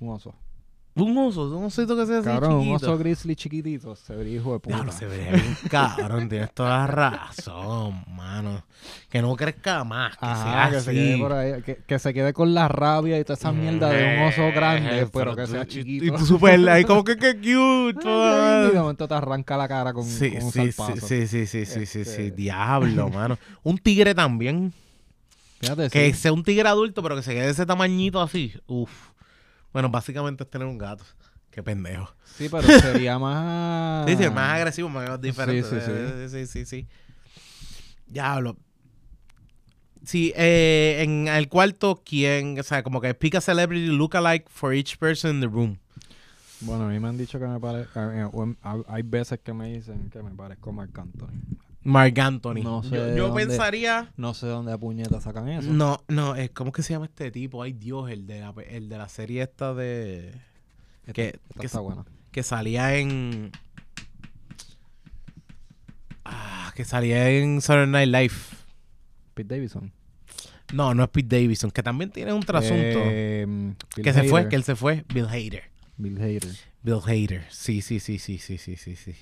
Un 0.00 0.10
oso. 0.10 0.34
Un 0.96 1.16
oso, 1.18 1.54
un 1.56 1.64
osito 1.64 1.94
que 1.94 2.06
se 2.06 2.14
hace 2.16 2.24
Cabrón, 2.24 2.52
un 2.54 2.60
chiquito. 2.62 2.76
oso 2.76 2.98
grizzly 2.98 3.36
chiquitito. 3.36 3.94
Se 3.96 4.16
vería 4.16 4.36
hijo 4.36 4.54
de 4.54 4.60
puta. 4.60 4.76
Diablo, 4.76 4.92
se 4.92 5.04
vería 5.06 5.32
bien 5.32 5.56
cabrón, 5.70 6.28
tienes 6.28 6.52
toda 6.54 6.78
la 6.78 6.86
razón, 6.86 8.02
mano. 8.08 8.64
Que 9.10 9.20
no 9.20 9.36
crezca 9.36 9.84
más, 9.84 10.16
que 10.16 10.24
Ajá, 10.24 10.42
sea 10.44 10.70
que 10.70 10.76
así. 10.76 10.84
se 10.86 10.92
quede 10.94 11.18
por 11.18 11.32
ahí, 11.32 11.62
que, 11.62 11.76
que 11.86 11.98
se 11.98 12.14
quede 12.14 12.32
con 12.32 12.54
la 12.54 12.68
rabia 12.68 13.18
y 13.18 13.24
toda 13.24 13.34
esa 13.36 13.52
mierda 13.52 13.90
de 13.90 14.16
un 14.16 14.22
oso 14.22 14.42
grande, 14.54 15.00
Eh, 15.02 15.06
pero 15.12 15.36
que 15.36 15.44
tú- 15.44 15.52
sea 15.52 15.66
chiquito. 15.66 16.04
Y 16.06 16.10
tú 16.12 16.24
super 16.24 16.66
ahí 16.68 16.84
como 16.84 17.04
que 17.04 17.16
qué 17.16 17.34
cute. 17.36 18.08
Ay, 18.08 18.68
y 18.68 18.72
de 18.72 18.80
momento 18.80 19.06
te 19.06 19.14
arranca 19.14 19.56
la 19.58 19.68
cara 19.68 19.92
con, 19.92 20.04
Sí, 20.04 20.30
con 20.32 20.44
un 20.44 20.52
sí, 20.52 20.60
sí, 20.66 20.72
zarpazo. 20.72 21.06
sí, 21.06 21.26
sí, 21.26 21.46
sí, 21.46 21.66
sí, 21.66 21.84
sí, 21.84 21.86
sí, 21.86 22.00
Este- 22.00 22.30
diablo, 22.30 23.08
mano. 23.14 23.38
Un 23.62 23.76
tigre 23.78 24.14
también. 24.14 24.72
Fíjate, 25.60 25.88
Que 25.90 26.12
sí. 26.12 26.20
sea 26.20 26.32
un 26.32 26.42
tigre 26.44 26.68
adulto, 26.68 27.02
pero 27.02 27.16
que 27.16 27.22
se 27.22 27.32
quede 27.34 27.44
de 27.46 27.50
ese 27.52 27.66
tamañito 27.66 28.20
así. 28.20 28.52
Uf. 28.66 28.90
Bueno, 29.76 29.90
básicamente 29.90 30.42
es 30.42 30.48
tener 30.48 30.66
un 30.66 30.78
gato. 30.78 31.04
Qué 31.50 31.62
pendejo. 31.62 32.10
Sí, 32.38 32.48
pero 32.48 32.62
sería 32.62 33.18
más... 33.18 34.08
Sí, 34.08 34.16
sí, 34.16 34.30
más 34.30 34.54
agresivo, 34.54 34.88
más 34.88 35.20
diferente. 35.20 35.68
sí, 35.68 35.76
sí. 35.84 35.92
Eh, 35.92 36.28
sí, 36.30 36.46
sí, 36.46 36.64
sí. 36.64 36.86
Diablo. 38.06 38.56
Sí, 40.02 40.32
eh, 40.34 41.02
en 41.02 41.28
el 41.28 41.50
cuarto, 41.50 42.02
¿quién? 42.06 42.58
O 42.58 42.62
sea, 42.62 42.82
como 42.82 43.02
que 43.02 43.12
pick 43.12 43.34
a 43.34 43.42
celebrity 43.42 43.88
lookalike 43.88 44.48
for 44.48 44.72
each 44.72 44.96
person 44.96 45.32
in 45.34 45.40
the 45.42 45.46
room. 45.46 45.76
Bueno, 46.62 46.86
a 46.86 46.88
mí 46.88 46.98
me 46.98 47.08
han 47.08 47.18
dicho 47.18 47.38
que 47.38 47.46
me 47.46 47.60
parece... 47.60 47.90
Hay 48.88 49.02
veces 49.02 49.40
que 49.40 49.52
me 49.52 49.74
dicen 49.74 50.08
que 50.08 50.22
me 50.22 50.30
parezco 50.30 50.70
a 50.70 50.72
Marc 50.72 50.98
Anthony. 50.98 51.38
Mark 51.86 52.20
Anthony. 52.20 52.62
No 52.62 52.82
sé 52.82 52.90
yo 52.96 53.04
de 53.06 53.16
yo 53.16 53.28
dónde- 53.28 53.46
pensaría. 53.46 54.12
No 54.16 54.34
sé 54.34 54.46
dónde 54.46 54.72
a 54.72 54.78
puñeta 54.78 55.20
sacan 55.20 55.48
eso. 55.48 55.70
No, 55.70 56.02
no, 56.08 56.34
es 56.36 56.50
¿cómo 56.50 56.72
que 56.72 56.82
se 56.82 56.92
llama 56.92 57.06
este 57.06 57.30
tipo? 57.30 57.62
Ay, 57.62 57.72
Dios, 57.72 58.10
el 58.10 58.26
de 58.26 58.40
la, 58.40 58.54
el 58.68 58.88
de 58.88 58.98
la 58.98 59.08
serie 59.08 59.42
esta 59.42 59.72
de. 59.74 60.28
Esta- 61.00 61.12
que- 61.12 61.26
esta 61.48 61.60
que 61.60 61.66
está 61.66 61.80
buena. 61.80 62.04
Que 62.32 62.42
salía 62.42 62.96
en. 62.96 63.50
Ah, 66.24 66.72
que 66.74 66.84
salía 66.84 67.30
en 67.30 67.60
Saturday 67.60 68.06
Night 68.08 68.08
Live. 68.12 68.34
Pete 69.34 69.54
Davidson. 69.54 69.92
No, 70.72 70.94
no 70.94 71.04
es 71.04 71.08
Pete 71.10 71.40
Davidson, 71.40 71.70
que 71.70 71.82
también 71.82 72.10
tiene 72.10 72.32
un 72.32 72.42
trasunto. 72.42 72.74
Eh, 72.76 73.46
Bill 73.48 74.04
que 74.04 74.12
se 74.12 74.24
fue, 74.24 74.48
que 74.48 74.56
él 74.56 74.64
se 74.64 74.74
fue. 74.74 75.04
Bill 75.14 75.26
Hader. 75.26 75.64
Bill 75.96 76.18
Hader. 76.20 76.42
Bill 76.82 77.00
Hader. 77.06 77.44
Sí, 77.50 77.80
sí, 77.82 78.00
sí, 78.00 78.18
sí, 78.18 78.38
sí, 78.38 78.58
sí, 78.58 78.76
sí, 78.76 78.96
sí. 78.96 79.14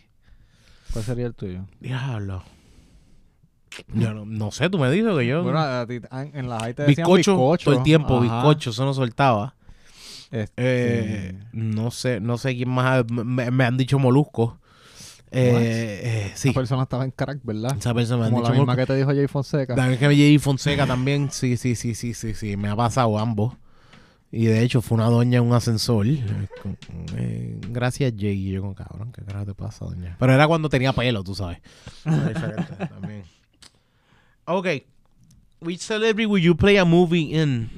¿Cuál 0.95 1.05
sería 1.05 1.27
el 1.27 1.35
tuyo? 1.35 1.67
Diablo. 1.81 2.43
Yo 3.93 4.15
no, 4.15 4.25
no 4.25 4.53
sé, 4.53 4.71
tú 4.71 4.79
me 4.79 4.89
dices 4.91 5.13
que 5.19 5.27
yo. 5.27 5.43
Bueno, 5.43 5.59
a 5.59 5.85
ti- 5.87 6.01
a- 6.11 6.23
en 6.23 6.49
la 6.49 6.61
high 6.61 6.75
te 6.75 6.85
decían 6.85 7.07
bizcocho, 7.09 7.33
bizcocho. 7.37 7.65
todo 7.65 7.75
el 7.79 7.83
tiempo, 7.83 8.17
Ajá. 8.23 8.23
bizcocho, 8.23 8.71
eso 8.71 8.85
no 8.85 8.95
soltaba. 8.95 9.57
Este, 10.31 10.53
Eh, 10.57 11.39
no 11.53 11.91
sé, 11.91 12.21
no 12.21 12.39
sé 12.39 12.55
quién 12.57 12.69
más. 12.71 13.05
Me, 13.11 13.51
me 13.51 13.65
han 13.65 13.77
dicho 13.77 13.99
molusco. 13.99 14.59
Eh, 15.33 16.01
eh, 16.05 16.33
sí, 16.37 16.51
Esa 16.51 16.61
persona 16.61 16.83
estaba 16.85 17.05
en 17.05 17.11
crack, 17.11 17.41
¿verdad? 17.43 17.77
esa 17.77 17.93
persona 17.93 18.21
me 18.21 18.27
han 18.27 18.31
Como 18.31 18.43
la 18.43 18.49
dicho 18.51 18.53
misma 18.61 18.73
molusco. 18.77 18.81
que 18.83 18.93
te 18.93 18.97
dijo 18.99 19.11
Jay 19.11 19.27
Fonseca. 19.27 19.75
También 19.75 19.99
que 19.99 20.07
Jay 20.07 20.39
Fonseca 20.39 20.87
también, 20.87 21.31
sí, 21.33 21.57
sí, 21.57 21.75
sí, 21.75 21.97
sí, 21.97 22.15
sí, 22.15 22.35
sí, 22.35 22.57
me 22.57 22.69
ha 22.69 22.77
pasado 22.77 23.19
ambos. 23.19 23.57
Y 24.37 24.47
de 24.47 24.63
hecho 24.65 24.83
fue 24.83 24.97
una 24.97 25.07
doña 25.07 25.39
en 25.39 25.45
un 25.45 25.53
ascensor. 25.53 26.07
eh, 26.07 26.21
eh, 27.17 27.61
gracias 27.71 28.13
Jay. 28.19 28.49
Y 28.49 28.53
yo 28.53 28.63
con 28.63 28.75
cabrón, 28.75 29.13
¿qué 29.13 29.23
carajo 29.25 29.47
te 29.47 29.55
pasa, 29.55 29.85
doña? 29.85 30.17
Pero 30.19 30.33
era 30.33 30.47
cuando 30.49 30.69
tenía 30.69 30.93
pelo, 30.93 31.23
tú 31.23 31.35
sabes. 31.35 31.59
Diferente 32.05 32.87
también. 32.89 33.23
Ok. 34.47 34.67
Which 35.61 35.81
celebrity 35.81 36.27
would 36.27 36.43
you 36.43 36.57
play 36.57 36.77
a 36.79 36.85
movie 36.85 37.41
in? 37.41 37.71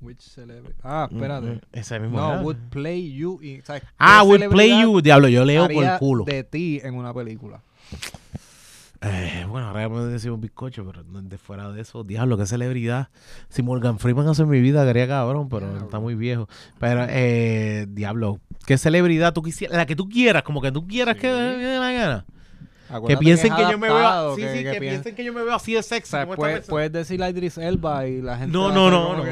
Which 0.00 0.20
celebrity? 0.20 0.74
Ah, 0.82 1.08
espérate. 1.10 1.46
Mm, 1.46 1.60
Ese 1.72 1.98
mismo. 2.00 2.18
No, 2.18 2.32
era. 2.34 2.42
would 2.42 2.58
play 2.70 3.12
you. 3.12 3.38
in- 3.42 3.60
o 3.60 3.64
sea, 3.64 3.80
¿qué 3.80 3.86
Ah, 3.98 4.22
would 4.22 4.48
play 4.48 4.80
you. 4.80 5.00
Diablo, 5.00 5.28
yo 5.28 5.44
leo 5.44 5.68
por 5.68 5.84
el 5.84 5.98
culo. 5.98 6.24
de 6.24 6.44
ti 6.44 6.80
en 6.82 6.94
una 6.94 7.12
película. 7.12 7.60
Eh, 9.04 9.44
bueno, 9.48 9.66
ahora 9.68 9.88
me 9.88 10.00
decimos 10.04 10.38
bizcocho, 10.40 10.86
pero 10.86 11.02
de 11.04 11.36
fuera 11.38 11.70
de 11.72 11.80
eso, 11.82 12.04
diablo, 12.04 12.38
qué 12.38 12.46
celebridad. 12.46 13.08
Si 13.48 13.62
Morgan 13.62 13.98
Freeman 13.98 14.28
hace 14.28 14.44
mi 14.44 14.60
vida, 14.60 14.84
quería 14.86 15.08
cabrón, 15.08 15.48
pero 15.48 15.66
Diablo. 15.66 15.84
está 15.86 15.98
muy 15.98 16.14
viejo. 16.14 16.48
Pero, 16.78 17.06
eh, 17.08 17.86
diablo, 17.88 18.38
qué 18.64 18.78
celebridad 18.78 19.32
tú 19.32 19.42
quisieras, 19.42 19.76
la 19.76 19.86
que 19.86 19.96
tú 19.96 20.08
quieras, 20.08 20.44
como 20.44 20.60
que 20.62 20.70
tú 20.70 20.86
quieras 20.86 21.16
que 21.16 21.26
me 21.28 21.78
la 21.78 21.92
gana. 21.92 22.26
Que 23.08 23.16
piensen 23.16 23.54
que, 23.56 23.62
yo 23.62 23.78
me 23.78 23.88
veo, 23.88 23.96
adaptado, 23.96 24.36
sí, 24.36 24.42
sí, 24.42 24.62
que, 24.62 24.70
piensen- 24.72 24.78
piensen 24.80 25.14
que 25.14 25.24
yo 25.24 25.32
me 25.32 25.42
veo 25.42 25.54
así 25.54 25.72
de 25.72 25.78
O 25.78 25.82
sexy. 25.82 26.10
sea, 26.10 26.20
como 26.26 26.34
esta 26.34 26.42
puedes, 26.42 26.66
puedes 26.68 26.92
decir 26.92 27.22
a 27.22 27.30
Idris 27.30 27.56
Elba 27.56 28.06
y 28.06 28.20
la 28.20 28.36
gente. 28.36 28.52
No, 28.52 28.70
no, 28.70 28.90
no, 28.90 29.16
no. 29.16 29.24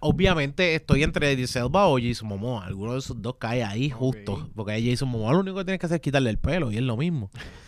Obviamente 0.00 0.76
estoy 0.76 1.02
entre 1.02 1.32
Idris 1.32 1.56
Elba 1.56 1.88
o 1.88 1.98
Jason 2.00 2.28
Momoa. 2.28 2.64
Alguno 2.64 2.92
de 2.92 3.00
esos 3.00 3.20
dos 3.20 3.34
cae 3.38 3.64
ahí 3.64 3.90
justo. 3.90 4.48
Porque 4.54 4.80
Jason 4.88 5.08
Momoa 5.08 5.32
lo 5.32 5.40
único 5.40 5.58
que 5.58 5.64
tienes 5.64 5.80
que 5.80 5.86
hacer 5.86 5.96
es 5.96 6.02
quitarle 6.02 6.30
el 6.30 6.38
pelo 6.38 6.70
y 6.70 6.76
es 6.76 6.82
lo 6.82 6.96
mismo. 6.96 7.30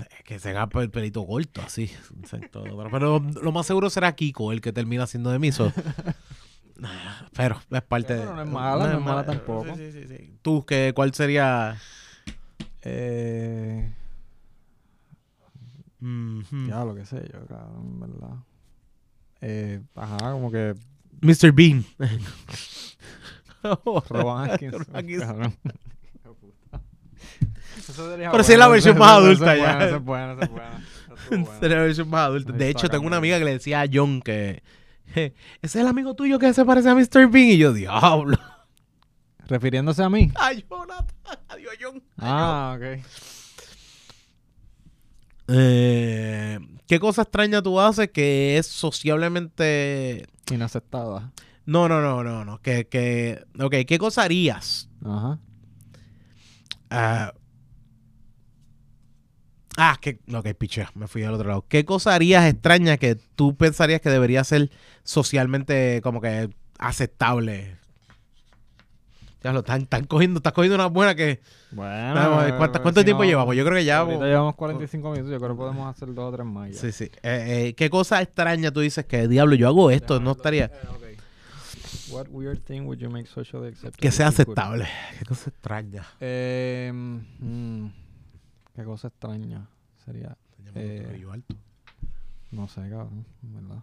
Es 0.00 0.24
que 0.24 0.38
se 0.38 0.50
haga 0.50 0.68
el 0.80 0.90
pelito 0.90 1.26
corto, 1.26 1.62
así. 1.62 1.90
Exacto. 2.20 2.64
Pero, 2.90 3.20
lo 3.20 3.52
más 3.52 3.66
seguro 3.66 3.90
será 3.90 4.14
Kiko 4.14 4.52
el 4.52 4.60
que 4.60 4.72
termina 4.72 5.06
siendo 5.06 5.30
de 5.30 5.38
miso. 5.38 5.72
Pero 7.36 7.60
es 7.70 7.82
parte 7.82 8.14
de. 8.14 8.24
no 8.24 8.42
es 8.42 8.48
mala, 8.48 8.88
no 8.88 8.98
es 8.98 9.04
mala 9.04 9.24
tampoco. 9.24 9.76
Sí, 9.76 9.92
sí, 9.92 10.08
sí. 10.08 10.36
¿Tú 10.42 10.64
qué, 10.66 10.92
cuál 10.94 11.14
sería? 11.14 11.78
Eh, 12.82 13.92
ya 16.00 16.84
lo 16.84 16.94
que 16.94 17.06
sé 17.06 17.30
yo, 17.32 17.46
cabrón, 17.46 17.92
en 17.92 18.00
verdad. 18.00 18.36
Eh, 19.40 19.80
ajá, 19.94 20.32
como 20.32 20.50
que 20.50 20.74
Mr. 21.20 21.52
Bean. 21.52 21.84
Roban 24.08 24.50
Atkinson. 24.50 24.86
Atkinson. 24.92 25.28
cabrón. 25.28 25.56
Eso 25.64 25.74
sería 26.22 26.80
Pero 28.30 28.44
si 28.44 28.52
es 28.52 28.58
la 28.58 28.68
versión 28.68 28.98
más 28.98 29.10
adulta 29.18 29.56
ya. 29.56 29.84
Eso 29.86 29.96
es 29.96 30.04
bueno, 30.04 30.32
eso 30.32 30.42
es 30.42 30.50
bueno. 30.50 31.48
La 31.60 31.68
versión 31.68 32.08
más 32.10 32.26
adulta. 32.26 32.52
De 32.52 32.68
hecho, 32.68 32.88
tengo 32.88 33.06
una 33.06 33.16
amiga 33.16 33.38
que 33.38 33.44
le 33.44 33.52
decía 33.52 33.80
a 33.82 33.86
John 33.90 34.20
que 34.20 34.62
"Je, 35.14 35.26
ese 35.26 35.34
es 35.62 35.76
el 35.76 35.86
amigo 35.86 36.14
tuyo 36.14 36.38
que 36.38 36.52
se 36.52 36.64
parece 36.64 36.90
a 36.90 36.94
Mr. 36.94 37.28
Bean. 37.30 37.48
Y 37.48 37.58
yo, 37.58 37.72
diablo. 37.72 38.36
Refiriéndose 39.46 40.02
a 40.02 40.10
mí. 40.10 40.30
A 40.34 40.52
Jonathan. 40.52 41.06
Adiós, 41.48 41.72
John. 41.80 42.02
Ah, 42.18 42.76
ok. 42.76 43.02
Eh, 45.48 46.58
¿Qué 46.86 46.98
cosa 47.00 47.22
extraña 47.22 47.62
tú 47.62 47.80
haces 47.80 48.10
que 48.10 48.58
es 48.58 48.66
sociablemente... 48.66 50.26
Inaceptada. 50.50 51.32
No, 51.66 51.88
no, 51.88 52.00
no, 52.00 52.22
no, 52.22 52.44
no. 52.44 52.60
Que, 52.60 52.86
que... 52.88 53.42
Ok, 53.60 53.74
¿qué 53.86 53.98
cosa 53.98 54.22
harías? 54.24 54.88
Ajá. 55.04 55.38
Ah, 56.90 57.32
ah, 59.76 59.96
que... 60.00 60.18
Ok, 60.34 60.48
pichea, 60.58 60.90
me 60.94 61.06
fui 61.08 61.22
al 61.22 61.34
otro 61.34 61.48
lado. 61.48 61.64
¿Qué 61.68 61.84
cosa 61.84 62.14
harías 62.14 62.44
extraña 62.46 62.96
que 62.96 63.16
tú 63.16 63.56
pensarías 63.56 64.00
que 64.00 64.10
debería 64.10 64.44
ser 64.44 64.70
socialmente 65.04 66.00
como 66.02 66.20
que 66.20 66.50
aceptable? 66.78 67.76
Ya 69.42 69.52
lo 69.52 69.58
están, 69.60 69.82
están 69.82 70.04
cogiendo, 70.04 70.38
estás 70.38 70.52
cogiendo 70.52 70.76
una 70.76 70.86
buena 70.86 71.16
que... 71.16 71.40
Bueno. 71.72 72.14
Vamos 72.14 72.38
a 72.38 72.44
ver, 72.44 72.56
¿cuánta- 72.56 72.80
¿Cuánto 72.80 73.00
si 73.00 73.04
tiempo 73.06 73.24
no- 73.24 73.28
llevamos? 73.28 73.56
Yo 73.56 73.64
creo 73.64 73.76
que 73.76 73.84
ya... 73.84 73.98
Ahorita 73.98 74.24
llevamos 74.26 74.54
45 74.54 75.10
minutos. 75.10 75.32
Yo 75.32 75.38
creo 75.38 75.50
que 75.50 75.56
podemos 75.56 75.88
hacer 75.96 76.14
dos 76.14 76.32
o 76.32 76.36
tres 76.36 76.46
más. 76.46 76.70
ya. 76.70 76.80
Sí, 76.80 76.92
sí. 76.92 77.04
Eh, 77.24 77.66
eh, 77.68 77.74
¿Qué 77.74 77.90
cosa 77.90 78.22
extraña 78.22 78.70
tú 78.70 78.78
dices 78.80 79.04
que, 79.04 79.26
diablo, 79.26 79.56
yo 79.56 79.66
hago 79.66 79.90
esto? 79.90 80.14
Déjame 80.14 80.24
No 80.26 80.30
estaría... 80.32 80.66
Eh, 80.66 80.70
ok. 80.88 81.02
What 82.12 82.26
weird 82.30 82.60
thing 82.62 82.82
would 82.82 82.98
you 82.98 83.10
make 83.10 83.26
socially 83.26 83.68
acceptable? 83.68 83.98
Que 83.98 84.12
sea 84.12 84.28
aceptable. 84.28 84.86
¿Qué 85.18 85.24
cosa 85.24 85.50
extraña? 85.50 86.04
Eh, 86.20 86.92
mm, 86.94 87.86
qué 88.74 88.84
cosa 88.84 89.08
extraña 89.08 89.68
sería. 90.04 90.36
Eh, 90.74 91.20
No 92.50 92.68
sé, 92.68 92.82
cabrón. 92.88 93.26
en 93.42 93.54
¿Verdad? 93.54 93.82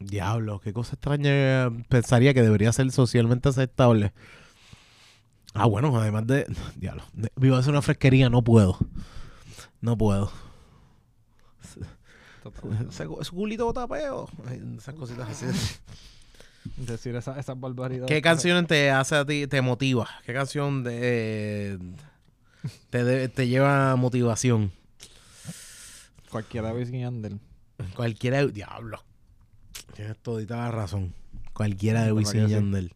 Diablo, 0.00 0.60
qué 0.60 0.72
cosa 0.72 0.94
extraña 0.94 1.70
pensaría 1.88 2.34
que 2.34 2.42
debería 2.42 2.72
ser 2.72 2.90
socialmente 2.92 3.48
aceptable. 3.48 4.12
Ah, 5.54 5.66
bueno, 5.66 5.96
además 5.96 6.26
de. 6.26 6.46
Diablo. 6.76 7.04
de- 7.12 7.30
Vivo 7.36 7.56
a 7.56 7.60
hacer 7.60 7.70
una 7.70 7.82
fresquería, 7.82 8.28
no 8.28 8.42
puedo. 8.42 8.76
No 9.80 9.96
puedo. 9.96 10.30
Ese, 12.90 13.06
ese 13.20 13.30
culito 13.30 13.64
bota 13.64 13.88
peo. 13.88 14.28
Ay, 14.46 14.62
Esas 14.76 14.94
cositas 14.94 15.28
así. 15.30 15.46
Decir 16.76 17.14
esa- 17.16 17.38
esas 17.38 17.58
barbaridades. 17.58 18.08
¿Qué 18.08 18.20
canción 18.20 18.66
te 18.66 18.90
hace 18.90 19.16
a 19.16 19.24
ti, 19.24 19.46
te 19.46 19.60
motiva? 19.62 20.08
¿Qué 20.26 20.32
canción 20.34 20.82
de, 20.84 21.78
te, 22.90 23.04
de- 23.04 23.28
te 23.28 23.46
lleva 23.48 23.94
motivación? 23.96 24.72
Cualquiera 26.30 26.68
de 26.68 26.74
Wisin 26.74 26.94
y 26.96 27.00
Yandel. 27.00 27.38
Cualquiera 27.94 28.38
de... 28.38 28.52
Diablo. 28.52 29.02
Tienes 29.94 30.16
todita 30.18 30.56
la 30.56 30.70
razón. 30.70 31.14
Cualquiera 31.52 32.00
de 32.04 32.12
¿Verdad 32.12 32.18
Wisin 32.34 32.48
y. 32.74 32.90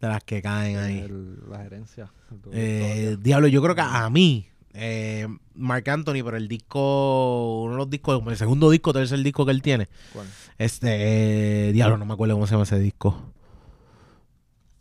De 0.00 0.06
las 0.06 0.22
que 0.22 0.40
caen 0.42 0.76
ahí. 0.78 0.98
El- 1.00 1.48
la 1.50 1.58
gerencia. 1.58 2.12
Eh, 2.52 3.16
diablo, 3.20 3.48
yo 3.48 3.60
creo 3.62 3.74
que 3.74 3.80
a 3.80 4.08
mí, 4.10 4.46
eh, 4.74 5.26
Mark 5.54 5.88
Anthony, 5.90 6.22
pero 6.24 6.36
el 6.36 6.46
disco, 6.46 7.62
uno 7.62 7.72
de 7.72 7.78
los 7.78 7.90
discos, 7.90 8.22
el 8.28 8.36
segundo 8.36 8.70
disco, 8.70 8.92
tercer 8.92 9.18
disco 9.24 9.44
que 9.44 9.50
él 9.50 9.62
tiene, 9.62 9.88
¿Cuál? 10.12 10.26
este, 10.58 11.68
eh, 11.68 11.72
diablo, 11.72 11.96
no 11.98 12.04
me 12.04 12.12
acuerdo 12.12 12.34
cómo 12.34 12.46
se 12.46 12.52
llama 12.52 12.62
ese 12.64 12.78
disco. 12.78 13.32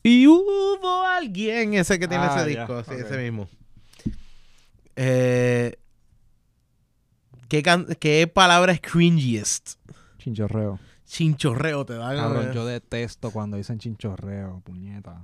Y 0.04 0.28
hubo 0.28 1.04
alguien, 1.06 1.74
ese 1.74 1.98
que 2.00 2.08
tiene 2.08 2.26
Ah, 2.26 2.36
ese 2.38 2.50
disco, 2.50 2.84
sí, 2.84 2.92
ese 3.00 3.18
mismo. 3.18 3.50
Eh, 5.00 5.78
¿qué, 7.48 7.64
can- 7.64 7.86
¿Qué 8.00 8.28
palabra 8.28 8.74
es 8.74 8.82
cringiest? 8.82 9.76
Chinchorreo. 10.18 10.80
Chinchorreo 11.06 11.86
te 11.86 11.94
da 11.94 12.14
Cabrón, 12.16 12.52
yo 12.52 12.66
detesto 12.66 13.32
cuando 13.32 13.56
dicen 13.58 13.80
chinchorreo, 13.80 14.62
puñeta. 14.66 15.22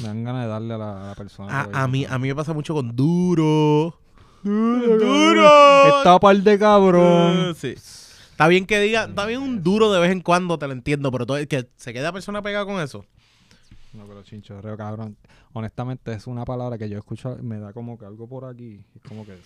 Me 0.00 0.08
dan 0.08 0.24
ganas 0.24 0.42
de 0.44 0.48
darle 0.48 0.74
a 0.74 0.78
la, 0.78 1.04
a 1.04 1.06
la 1.08 1.14
persona. 1.14 1.68
a, 1.72 1.86
mí, 1.86 2.04
a 2.04 2.18
mí 2.18 2.26
me 2.28 2.34
pasa 2.34 2.52
mucho 2.52 2.74
con 2.74 2.96
duro. 2.96 4.00
¡Duro! 4.42 5.98
Está 5.98 6.18
par 6.18 6.36
de 6.36 6.58
cabrón. 6.58 7.50
Eh, 7.50 7.54
sí. 7.56 7.74
Está 7.76 8.48
bien 8.48 8.66
que 8.66 8.80
diga, 8.80 9.04
está 9.04 9.26
bien 9.26 9.40
un 9.42 9.62
duro 9.62 9.92
de 9.92 10.00
vez 10.00 10.10
en 10.10 10.20
cuando, 10.20 10.58
te 10.58 10.66
lo 10.66 10.72
entiendo, 10.72 11.10
pero 11.12 11.26
todo, 11.26 11.38
que 11.46 11.68
se 11.76 11.92
queda 11.92 12.12
persona 12.12 12.40
pegada 12.42 12.64
con 12.64 12.80
eso. 12.80 13.04
No, 13.98 14.06
pero 14.06 14.22
chinchorreo, 14.22 14.76
cabrón. 14.76 15.16
Honestamente, 15.54 16.12
es 16.12 16.28
una 16.28 16.44
palabra 16.44 16.78
que 16.78 16.88
yo 16.88 16.96
escucho, 16.98 17.36
me 17.42 17.58
da 17.58 17.72
como 17.72 17.98
que 17.98 18.04
algo 18.06 18.28
por 18.28 18.44
aquí. 18.44 18.80
Es 18.94 19.02
como 19.02 19.26
que. 19.26 19.36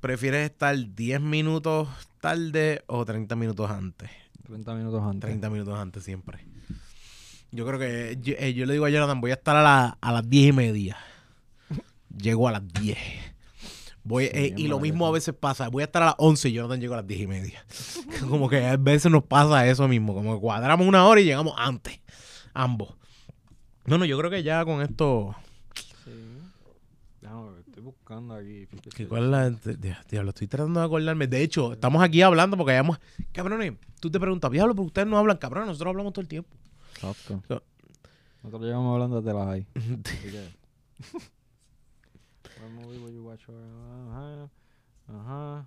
¿Prefieres 0.00 0.50
estar 0.50 0.76
10 0.94 1.20
minutos 1.20 1.88
tarde 2.20 2.82
o 2.88 3.04
30 3.04 3.36
minutos 3.36 3.70
antes? 3.70 4.10
30 4.46 4.74
minutos 4.74 5.02
antes. 5.02 5.20
30 5.28 5.50
minutos 5.50 5.78
antes 5.78 6.02
siempre. 6.02 6.44
Yo 7.52 7.64
creo 7.64 7.78
que 7.78 8.18
yo, 8.20 8.34
eh, 8.36 8.52
yo 8.54 8.66
le 8.66 8.72
digo 8.74 8.84
a 8.86 8.90
Jonathan, 8.90 9.20
voy 9.20 9.30
a 9.30 9.34
estar 9.34 9.54
a, 9.56 9.62
la- 9.62 9.96
a 10.00 10.12
las 10.12 10.28
10 10.28 10.48
y 10.48 10.52
media. 10.52 10.96
Llego 12.16 12.48
a 12.48 12.52
las 12.52 12.66
10. 12.72 12.98
Voy, 14.02 14.24
Sí, 14.24 14.30
eh, 14.34 14.54
y 14.56 14.66
lo 14.68 14.78
mismo 14.80 15.06
a 15.06 15.10
veces 15.12 15.32
pasa. 15.34 15.68
Voy 15.68 15.82
a 15.82 15.86
estar 15.86 16.02
a 16.02 16.06
las 16.06 16.14
11 16.18 16.48
y 16.48 16.52
Jonathan 16.52 16.80
llega 16.80 16.94
a 16.94 16.98
las 16.98 17.06
10 17.06 17.20
y 17.22 17.26
media. 17.26 17.64
como 18.28 18.48
que 18.50 18.62
a 18.66 18.76
veces 18.76 19.10
nos 19.10 19.24
pasa 19.24 19.66
eso 19.66 19.86
mismo. 19.88 20.12
Como 20.12 20.34
que 20.34 20.40
cuadramos 20.40 20.86
una 20.86 21.06
hora 21.06 21.20
y 21.20 21.24
llegamos 21.24 21.54
antes. 21.56 22.00
Ambos. 22.54 22.94
No, 23.84 23.98
no, 23.98 24.04
yo 24.04 24.16
creo 24.18 24.30
que 24.30 24.42
ya 24.42 24.64
con 24.64 24.80
esto... 24.80 25.34
Sí. 26.04 26.10
Estoy 27.66 27.82
buscando 27.82 28.34
aquí. 28.34 28.66
¿qué- 28.94 29.08
¿Cuál 29.08 29.30
la...? 29.30 29.50
di- 29.50 29.94
Diablo, 30.08 30.30
estoy 30.30 30.46
tratando 30.46 30.78
de 30.80 30.86
acordarme. 30.86 31.26
De 31.26 31.42
hecho, 31.42 31.72
estamos 31.72 32.02
aquí 32.02 32.22
hablando 32.22 32.56
porque 32.56 32.72
hayamos... 32.72 32.98
Cabrones, 33.32 33.72
tú 34.00 34.10
te 34.10 34.20
preguntas, 34.20 34.50
diablo, 34.50 34.74
pero 34.74 34.86
ustedes 34.86 35.08
no 35.08 35.18
hablan, 35.18 35.36
cabrón. 35.38 35.66
Nosotros 35.66 35.90
hablamos 35.90 36.12
todo 36.12 36.22
el 36.22 36.28
tiempo. 36.28 36.50
Exacto. 36.94 37.42
So- 37.48 37.62
Nosotros 38.42 38.68
llevamos 38.68 38.92
hablando 38.94 39.20
desde 39.20 39.36
las 39.36 39.48
watch? 43.20 43.42
Ajá. 43.48 44.48
Ajá. 45.08 45.64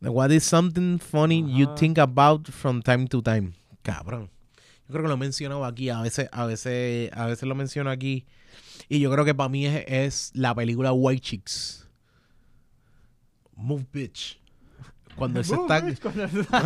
What 0.00 0.30
is 0.30 0.44
something 0.44 0.98
funny 0.98 1.42
you 1.56 1.66
Ajá. 1.66 1.74
think 1.76 1.98
about 1.98 2.48
from 2.48 2.80
time 2.82 3.06
to 3.08 3.22
time? 3.22 3.52
Cabrón. 3.82 4.30
Yo 4.92 4.98
creo 4.98 5.04
que 5.04 5.08
lo 5.08 5.14
he 5.14 5.20
mencionado 5.20 5.64
aquí, 5.64 5.88
a 5.88 6.02
veces, 6.02 6.28
a 6.32 6.44
veces, 6.44 7.10
a 7.14 7.24
veces 7.24 7.48
lo 7.48 7.54
menciono 7.54 7.88
aquí. 7.88 8.26
Y 8.90 9.00
yo 9.00 9.10
creo 9.10 9.24
que 9.24 9.34
para 9.34 9.48
mí 9.48 9.64
es, 9.64 9.84
es 9.86 10.30
la 10.34 10.54
película 10.54 10.92
White 10.92 11.22
Chicks. 11.22 11.88
Move 13.56 13.86
Bitch. 13.90 14.38
Cuando 15.16 15.40
él 15.40 15.46
se 15.46 15.54
está, 15.54 15.78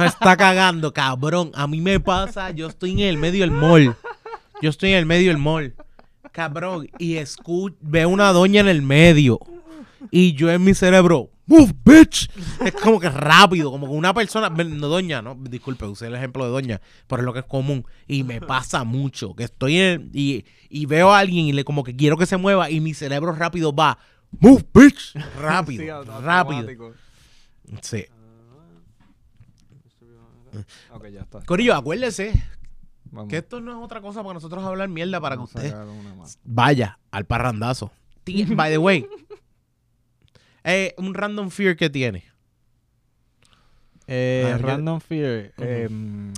está 0.05 0.37
cagando, 0.37 0.93
cabrón. 0.93 1.53
A 1.55 1.69
mí 1.69 1.81
me 1.81 2.01
pasa, 2.01 2.51
yo 2.51 2.67
estoy 2.67 3.01
en 3.01 3.11
el 3.11 3.17
medio 3.17 3.43
del 3.43 3.53
mall. 3.53 3.95
Yo 4.61 4.71
estoy 4.71 4.91
en 4.91 4.99
el 4.99 5.07
medio 5.07 5.29
del 5.29 5.39
mall. 5.39 5.77
Cabrón. 6.33 6.89
Y 6.99 7.19
escu 7.19 7.77
veo 7.81 8.09
una 8.09 8.33
doña 8.33 8.61
en 8.61 8.67
el 8.67 8.83
medio. 8.83 9.39
Y 10.11 10.35
yo 10.35 10.51
en 10.51 10.63
mi 10.63 10.75
cerebro, 10.75 11.31
move, 11.47 11.75
bitch. 11.85 12.31
Es 12.65 12.73
como 12.75 13.01
que 13.01 13.09
rápido, 13.09 13.71
como 13.71 13.87
que 13.87 13.93
una 13.93 14.13
persona, 14.13 14.49
no 14.51 14.89
doña, 14.89 15.23
no, 15.23 15.35
disculpe, 15.35 15.85
usé 15.87 16.07
el 16.09 16.15
ejemplo 16.15 16.45
de 16.45 16.51
doña, 16.51 16.81
pero 17.07 17.23
es 17.23 17.27
lo 17.27 17.33
que 17.33 17.41
es 17.41 17.45
común. 17.47 17.85
Y 18.07 18.25
me 18.25 18.41
pasa 18.41 18.85
mucho, 18.85 19.35
que 19.35 19.45
estoy 19.45 19.79
en, 19.79 20.11
y, 20.13 20.45
y 20.69 20.87
veo 20.87 21.13
a 21.13 21.19
alguien 21.21 21.47
y 21.47 21.53
le 21.53 21.65
como 21.65 21.85
que 21.85 21.97
quiero 21.97 22.17
que 22.17 22.27
se 22.27 22.37
mueva 22.37 22.71
y 22.71 22.81
mi 22.81 22.95
cerebro 22.95 23.33
rápido 23.33 23.73
va, 23.75 23.99
move, 24.41 24.65
bitch. 24.73 25.15
Rápido, 25.41 26.05
Sí, 26.05 26.11
rápido. 26.23 26.95
Sí. 27.81 28.05
Ok, 30.91 31.09
ya 31.09 31.21
está. 31.21 31.43
Corillo, 31.43 31.75
acuérdese 31.75 32.33
Vamos. 33.05 33.29
que 33.29 33.39
esto 33.39 33.61
no 33.61 33.73
es 33.73 33.85
otra 33.85 34.01
cosa 34.01 34.23
para 34.23 34.35
nosotros 34.35 34.65
hablar 34.65 34.89
mierda 34.89 35.21
para 35.21 35.37
que 35.37 35.41
Vamos 35.41 35.57
a 35.57 35.59
usted 36.25 36.41
vaya 36.45 36.99
al 37.11 37.25
parrandazo. 37.27 37.93
By 38.25 38.71
the 38.71 38.79
way, 38.79 39.07
eh, 40.67 40.95
un 40.99 41.15
random 41.15 41.49
fear 41.51 41.77
que 41.77 41.89
tiene. 41.89 42.25
Eh, 44.09 44.53
Ah, 44.55 44.59
Random 44.59 45.01
Fear. 45.01 45.53
Em, 45.59 46.33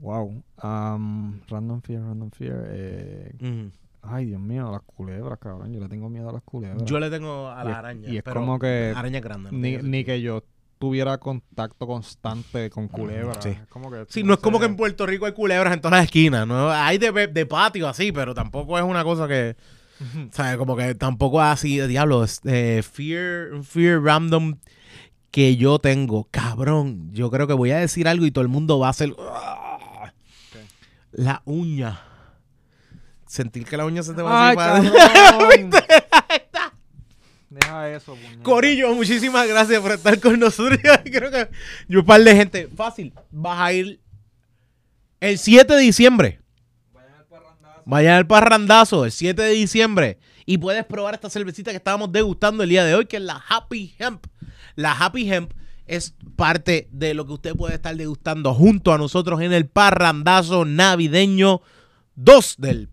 wow. 0.00 0.42
am, 0.58 1.40
random 1.48 1.80
Fear, 1.82 2.02
Random 2.02 2.30
Fear. 2.30 2.64
eh, 2.70 3.70
ay, 4.02 4.26
Dios 4.26 4.40
mío, 4.40 4.70
las 4.72 4.82
culebras, 4.82 5.38
cabrón. 5.38 5.72
Yo 5.72 5.80
le 5.80 5.88
tengo 5.88 6.08
miedo 6.08 6.28
a 6.30 6.32
las 6.32 6.42
culebras. 6.42 6.84
Yo 6.84 6.98
le 6.98 7.10
tengo 7.10 7.48
a 7.50 7.62
Y 7.62 7.64
la 7.66 7.70
es- 7.72 7.76
araña. 7.76 8.08
y 8.08 8.16
es 8.18 8.22
pero 8.22 8.40
como 8.40 8.58
que 8.58 8.92
Araña 8.96 9.20
grande. 9.20 9.50
¿no? 9.52 9.58
ni, 9.58 9.76
ni 9.78 10.04
que 10.04 10.20
yo 10.20 10.42
tuviera 10.78 11.16
contacto 11.18 11.86
constante 11.86 12.68
con 12.68 12.88
culebras. 12.88 13.38
sí. 13.42 13.50
Es 13.50 13.66
como 13.68 13.90
que, 13.90 14.04
Sí, 14.08 14.22
no 14.22 14.34
es 14.34 14.40
como 14.40 14.58
que 14.60 14.66
en 14.66 14.76
Puerto 14.76 15.06
Rico 15.06 15.24
hay 15.26 15.32
culebras 15.32 15.72
en 15.72 15.80
todas 15.80 15.98
las 15.98 16.04
esquinas. 16.04 16.46
¿no? 16.46 16.70
Hay 16.70 16.98
de, 16.98 17.28
de 17.28 17.46
patio 17.46 17.88
así, 17.88 18.12
pero 18.12 18.34
tampoco 18.34 18.76
es 18.78 18.84
una 18.84 19.02
cosa 19.04 19.26
que. 19.26 19.56
¿Sabes? 20.32 20.56
Como 20.58 20.76
que 20.76 20.94
tampoco 20.94 21.40
así 21.40 21.80
diablo. 21.80 22.24
eh, 22.44 22.82
fear, 22.82 23.62
fear 23.64 24.02
random 24.02 24.56
que 25.30 25.56
yo 25.56 25.78
tengo. 25.78 26.28
Cabrón, 26.30 27.10
yo 27.12 27.30
creo 27.30 27.46
que 27.46 27.52
voy 27.54 27.70
a 27.70 27.78
decir 27.78 28.08
algo 28.08 28.26
y 28.26 28.30
todo 28.30 28.42
el 28.42 28.48
mundo 28.48 28.78
va 28.78 28.88
a 28.88 28.90
hacer. 28.90 29.14
La 31.12 31.42
uña. 31.44 32.00
Sentir 33.26 33.64
que 33.64 33.76
la 33.76 33.84
uña 33.84 34.02
se 34.02 34.14
te 34.14 34.22
va 34.22 34.50
a 34.50 34.78
hacer. 34.78 34.92
Deja 37.50 37.90
eso, 37.90 38.14
puñeta. 38.14 38.42
Corillo, 38.42 38.94
muchísimas 38.94 39.46
gracias 39.48 39.80
por 39.80 39.92
estar 39.92 40.20
con 40.20 40.38
nosotros. 40.38 40.78
Yo 41.04 41.10
creo 41.10 41.30
que 41.30 41.48
yo 41.88 42.00
un 42.00 42.06
par 42.06 42.22
de 42.22 42.36
gente. 42.36 42.68
Fácil. 42.74 43.14
Vas 43.30 43.60
a 43.60 43.72
ir 43.72 44.00
el 45.20 45.38
7 45.38 45.74
de 45.74 45.80
diciembre. 45.80 46.40
Vayan 47.86 48.16
al 48.16 48.26
parrandazo 48.26 49.04
el 49.04 49.12
7 49.12 49.40
de 49.40 49.50
diciembre. 49.50 50.18
Y 50.44 50.58
puedes 50.58 50.84
probar 50.84 51.14
esta 51.14 51.30
cervecita 51.30 51.70
que 51.70 51.76
estábamos 51.76 52.10
degustando 52.10 52.64
el 52.64 52.68
día 52.68 52.84
de 52.84 52.96
hoy, 52.96 53.06
que 53.06 53.16
es 53.16 53.22
la 53.22 53.42
Happy 53.48 53.94
Hemp. 53.98 54.26
La 54.74 54.92
Happy 54.92 55.32
Hemp 55.32 55.52
es 55.86 56.14
parte 56.34 56.88
de 56.90 57.14
lo 57.14 57.26
que 57.26 57.34
usted 57.34 57.54
puede 57.54 57.74
estar 57.74 57.96
degustando 57.96 58.52
junto 58.54 58.92
a 58.92 58.98
nosotros 58.98 59.40
en 59.40 59.52
el 59.52 59.68
parrandazo 59.68 60.64
navideño 60.64 61.62
2 62.16 62.56
del 62.58 62.88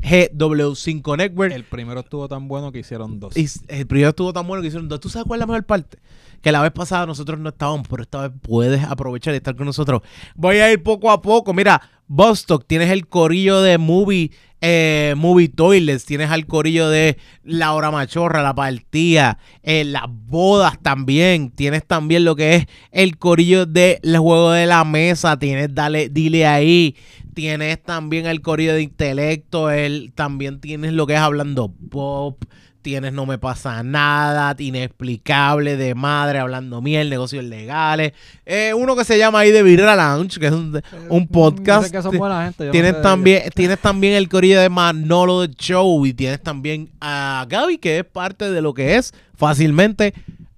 GW5 0.00 1.16
Network. 1.18 1.52
El 1.52 1.64
primero 1.64 2.00
estuvo 2.00 2.26
tan 2.26 2.48
bueno 2.48 2.72
que 2.72 2.78
hicieron 2.78 3.20
dos. 3.20 3.36
Y 3.36 3.48
el 3.68 3.86
primero 3.86 4.10
estuvo 4.10 4.32
tan 4.32 4.46
bueno 4.46 4.62
que 4.62 4.68
hicieron 4.68 4.88
dos. 4.88 5.00
¿Tú 5.00 5.10
sabes 5.10 5.26
cuál 5.26 5.40
es 5.40 5.42
la 5.42 5.46
mejor 5.46 5.66
parte? 5.66 5.98
Que 6.40 6.52
la 6.52 6.62
vez 6.62 6.72
pasada 6.72 7.04
nosotros 7.04 7.38
no 7.38 7.50
estábamos, 7.50 7.86
pero 7.86 8.02
esta 8.02 8.28
vez 8.28 8.38
puedes 8.40 8.82
aprovechar 8.82 9.34
y 9.34 9.36
estar 9.36 9.54
con 9.54 9.66
nosotros. 9.66 10.00
Voy 10.34 10.56
a 10.56 10.72
ir 10.72 10.82
poco 10.82 11.10
a 11.10 11.20
poco. 11.20 11.52
Mira, 11.52 11.82
Bostock, 12.12 12.66
tienes 12.66 12.90
el 12.90 13.06
corillo 13.06 13.62
de 13.62 13.78
Movie, 13.78 14.32
eh, 14.60 15.14
movie 15.16 15.46
Toilets, 15.46 16.04
tienes 16.06 16.28
al 16.32 16.44
corillo 16.44 16.90
de 16.90 17.16
La 17.44 17.72
Hora 17.72 17.92
Machorra, 17.92 18.42
La 18.42 18.52
Partida, 18.52 19.38
eh, 19.62 19.84
las 19.84 20.06
bodas 20.08 20.76
también. 20.82 21.50
Tienes 21.50 21.86
también 21.86 22.24
lo 22.24 22.34
que 22.34 22.56
es 22.56 22.66
el 22.90 23.16
corillo 23.16 23.64
de 23.64 24.00
El 24.02 24.18
Juego 24.18 24.50
de 24.50 24.66
la 24.66 24.82
Mesa. 24.84 25.38
Tienes 25.38 25.72
Dale, 25.72 26.08
Dile 26.08 26.48
ahí. 26.48 26.96
Tienes 27.32 27.80
también 27.80 28.26
el 28.26 28.42
corillo 28.42 28.74
de 28.74 28.82
intelecto. 28.82 29.70
El, 29.70 30.12
también 30.12 30.60
tienes 30.60 30.92
lo 30.92 31.06
que 31.06 31.14
es 31.14 31.20
hablando 31.20 31.72
pop. 31.90 32.42
Tienes 32.82 33.12
No 33.12 33.26
Me 33.26 33.38
Pasa 33.38 33.82
Nada, 33.82 34.54
Inexplicable, 34.58 35.76
de 35.76 35.94
Madre, 35.94 36.38
Hablando 36.38 36.80
Miel, 36.80 37.10
Negocios 37.10 37.44
Legales. 37.44 38.12
Eh, 38.46 38.72
uno 38.74 38.96
que 38.96 39.04
se 39.04 39.18
llama 39.18 39.40
ahí 39.40 39.50
de 39.50 39.62
Virra 39.62 39.96
Lounge, 39.96 40.38
que 40.38 40.46
es 40.46 40.52
un, 40.52 40.80
un 41.08 41.28
podcast. 41.28 41.90
Que 41.90 42.02
son 42.02 42.16
buena 42.16 42.44
gente. 42.44 42.66
no 42.66 42.70
Tienes 42.72 42.96
sé 42.96 43.02
también, 43.02 43.42
tienes 43.54 43.78
también 43.78 44.14
el 44.14 44.28
corillo 44.28 44.60
de 44.60 44.68
Manolo 44.68 45.42
de 45.42 45.54
Show 45.54 46.06
y 46.06 46.14
tienes 46.14 46.42
también 46.42 46.90
a 47.00 47.46
Gaby, 47.48 47.78
que 47.78 47.98
es 47.98 48.04
parte 48.04 48.50
de 48.50 48.62
lo 48.62 48.74
que 48.74 48.96
es 48.96 49.12
fácilmente 49.36 50.14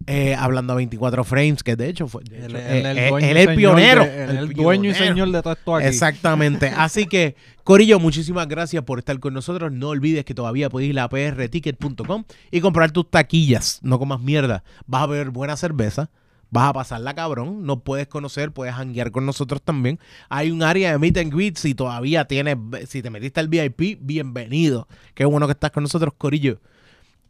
eh, 0.07 0.34
hablando 0.34 0.72
a 0.72 0.76
24 0.76 1.24
frames, 1.24 1.62
que 1.62 1.76
de 1.76 1.88
hecho 1.88 2.09
fue 2.09 2.22
de 2.24 2.46
hecho, 2.46 3.18
el 3.18 3.36
él 3.36 3.55
pionero. 3.57 4.05
de- 4.05 4.24
el 4.24 4.53
dueño 4.53 4.90
y 4.90 4.94
señor 4.94 5.30
de 5.30 5.42
todo 5.42 5.53
esto 5.55 5.76
aquí. 5.76 5.86
Exactamente. 5.86 6.68
Así 6.76 7.07
que, 7.07 7.36
Corillo, 7.64 7.98
muchísimas 8.00 8.48
gracias 8.48 8.82
por 8.84 8.98
estar 8.98 9.18
con 9.20 9.34
nosotros. 9.34 9.72
No 9.72 9.88
olvides 9.90 10.24
que 10.24 10.34
todavía 10.34 10.68
puedes 10.70 10.88
ir 10.90 10.98
a 10.98 11.09
prticket.com 11.09 12.24
y 12.50 12.61
comprar 12.61 12.90
tus 12.92 13.11
taquillas. 13.11 13.78
No 13.82 13.98
comas 13.98 14.20
mierda. 14.20 14.64
Vas 14.86 15.03
a 15.03 15.07
beber 15.07 15.30
buena 15.30 15.57
cerveza. 15.57 16.11
Vas 16.50 16.68
a 16.68 16.72
pasarla 16.74 17.14
cabrón. 17.14 17.64
Nos 17.64 17.82
puedes 17.82 18.09
conocer, 18.09 18.53
puedes 18.53 18.74
hanguear 18.74 19.11
con 19.11 19.24
nosotros 19.24 19.62
también. 19.62 19.98
Hay 20.28 20.50
un 20.50 20.62
área 20.62 20.92
de 20.92 20.98
meet 20.98 21.16
and 21.16 21.32
greet. 21.32 21.57
Si 21.57 21.74
todavía 21.74 22.26
tienes, 22.26 22.57
si 22.88 23.00
te 23.00 23.09
metiste 23.09 23.40
al 23.40 23.48
VIP, 23.48 23.98
bienvenido. 24.03 24.86
Qué 25.14 25.24
bueno 25.24 25.46
que 25.46 25.53
estás 25.53 25.70
con 25.70 25.82
nosotros, 25.84 26.12
Corillo. 26.18 26.59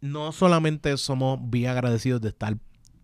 No 0.02 0.32
solamente 0.32 0.94
somos 0.98 1.38
bien 1.40 1.70
agradecidos 1.70 2.20
de 2.20 2.28
estar 2.28 2.56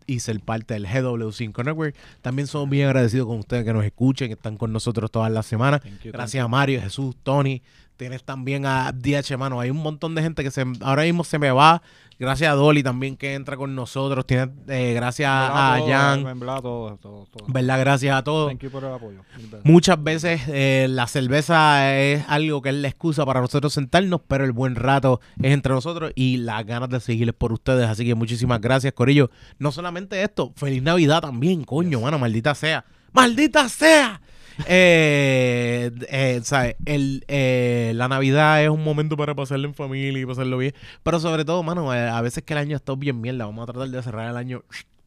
y 0.06 0.20
ser 0.20 0.40
parte 0.40 0.74
del 0.74 0.86
GW5 0.86 1.64
Network. 1.64 1.94
También 2.22 2.48
somos 2.48 2.68
bien 2.68 2.86
agradecidos 2.86 3.26
con 3.26 3.38
ustedes 3.38 3.64
que 3.64 3.72
nos 3.72 3.84
escuchen, 3.84 4.28
que 4.28 4.34
están 4.34 4.56
con 4.56 4.72
nosotros 4.72 5.10
todas 5.10 5.30
las 5.30 5.46
semanas. 5.46 5.80
You, 6.02 6.12
Gracias 6.12 6.44
a 6.44 6.48
Mario, 6.48 6.80
Jesús, 6.80 7.14
Tony. 7.22 7.62
Tienes 7.96 8.24
también 8.24 8.64
a 8.64 8.92
DH, 8.92 9.36
mano. 9.36 9.60
Hay 9.60 9.70
un 9.70 9.78
montón 9.78 10.14
de 10.14 10.22
gente 10.22 10.42
que 10.42 10.50
se, 10.50 10.64
ahora 10.80 11.02
mismo 11.02 11.24
se 11.24 11.38
me 11.38 11.50
va. 11.50 11.82
Gracias 12.18 12.50
a 12.50 12.54
Dolly 12.54 12.82
también 12.82 13.16
que 13.16 13.34
entra 13.34 13.56
con 13.56 13.76
nosotros. 13.76 14.26
Tienes, 14.26 14.48
eh, 14.66 14.92
gracias 14.92 15.30
a 15.32 15.76
todo, 15.78 15.88
Jan. 15.88 16.24
Verdad, 16.24 16.60
todo, 16.60 16.96
todo, 16.96 17.26
todo. 17.26 17.46
¿Verdad? 17.46 17.78
Gracias 17.78 18.16
a 18.16 18.24
todos. 18.24 18.48
Thank 18.50 18.62
you 18.62 18.70
por 18.70 18.82
el 18.82 18.92
apoyo. 18.92 19.22
mil 19.36 19.46
veces. 19.46 19.64
Muchas 19.64 20.02
veces 20.02 20.40
eh, 20.48 20.86
la 20.90 21.06
cerveza 21.06 21.96
es 21.96 22.24
algo 22.28 22.60
que 22.60 22.70
es 22.70 22.74
la 22.74 22.88
excusa 22.88 23.24
para 23.24 23.40
nosotros 23.40 23.72
sentarnos, 23.72 24.20
pero 24.26 24.44
el 24.44 24.50
buen 24.50 24.74
rato 24.74 25.20
es 25.40 25.52
entre 25.52 25.72
nosotros 25.72 26.10
y 26.16 26.38
las 26.38 26.66
ganas 26.66 26.88
de 26.88 26.98
seguirles 26.98 27.36
por 27.36 27.52
ustedes. 27.52 27.88
Así 27.88 28.04
que 28.04 28.16
muchísimas 28.16 28.60
gracias, 28.60 28.92
Corillo. 28.94 29.30
No 29.60 29.70
solamente 29.70 30.20
esto, 30.20 30.52
feliz 30.56 30.82
Navidad 30.82 31.20
también, 31.20 31.62
coño, 31.62 32.00
mano, 32.00 32.18
maldita 32.18 32.52
sea. 32.56 32.84
¡Maldita 33.12 33.68
sea! 33.68 34.20
Eh, 34.66 35.90
eh, 36.08 36.40
¿sabes? 36.44 36.76
El, 36.86 37.24
eh, 37.28 37.92
la 37.94 38.08
Navidad 38.08 38.62
es 38.62 38.70
un 38.70 38.82
momento 38.82 39.16
para 39.16 39.34
pasarlo 39.34 39.68
en 39.68 39.74
familia 39.74 40.20
y 40.22 40.26
pasarlo 40.26 40.58
bien. 40.58 40.74
Pero 41.02 41.20
sobre 41.20 41.44
todo, 41.44 41.62
mano, 41.62 41.94
eh, 41.94 42.08
a 42.08 42.20
veces 42.20 42.42
que 42.44 42.54
el 42.54 42.58
año 42.58 42.76
está 42.76 42.94
bien 42.94 43.20
mierda. 43.20 43.46
Vamos 43.46 43.62
a 43.68 43.72
tratar 43.72 43.88
de 43.88 44.02
cerrar 44.02 44.30
el 44.30 44.36
año 44.36 44.62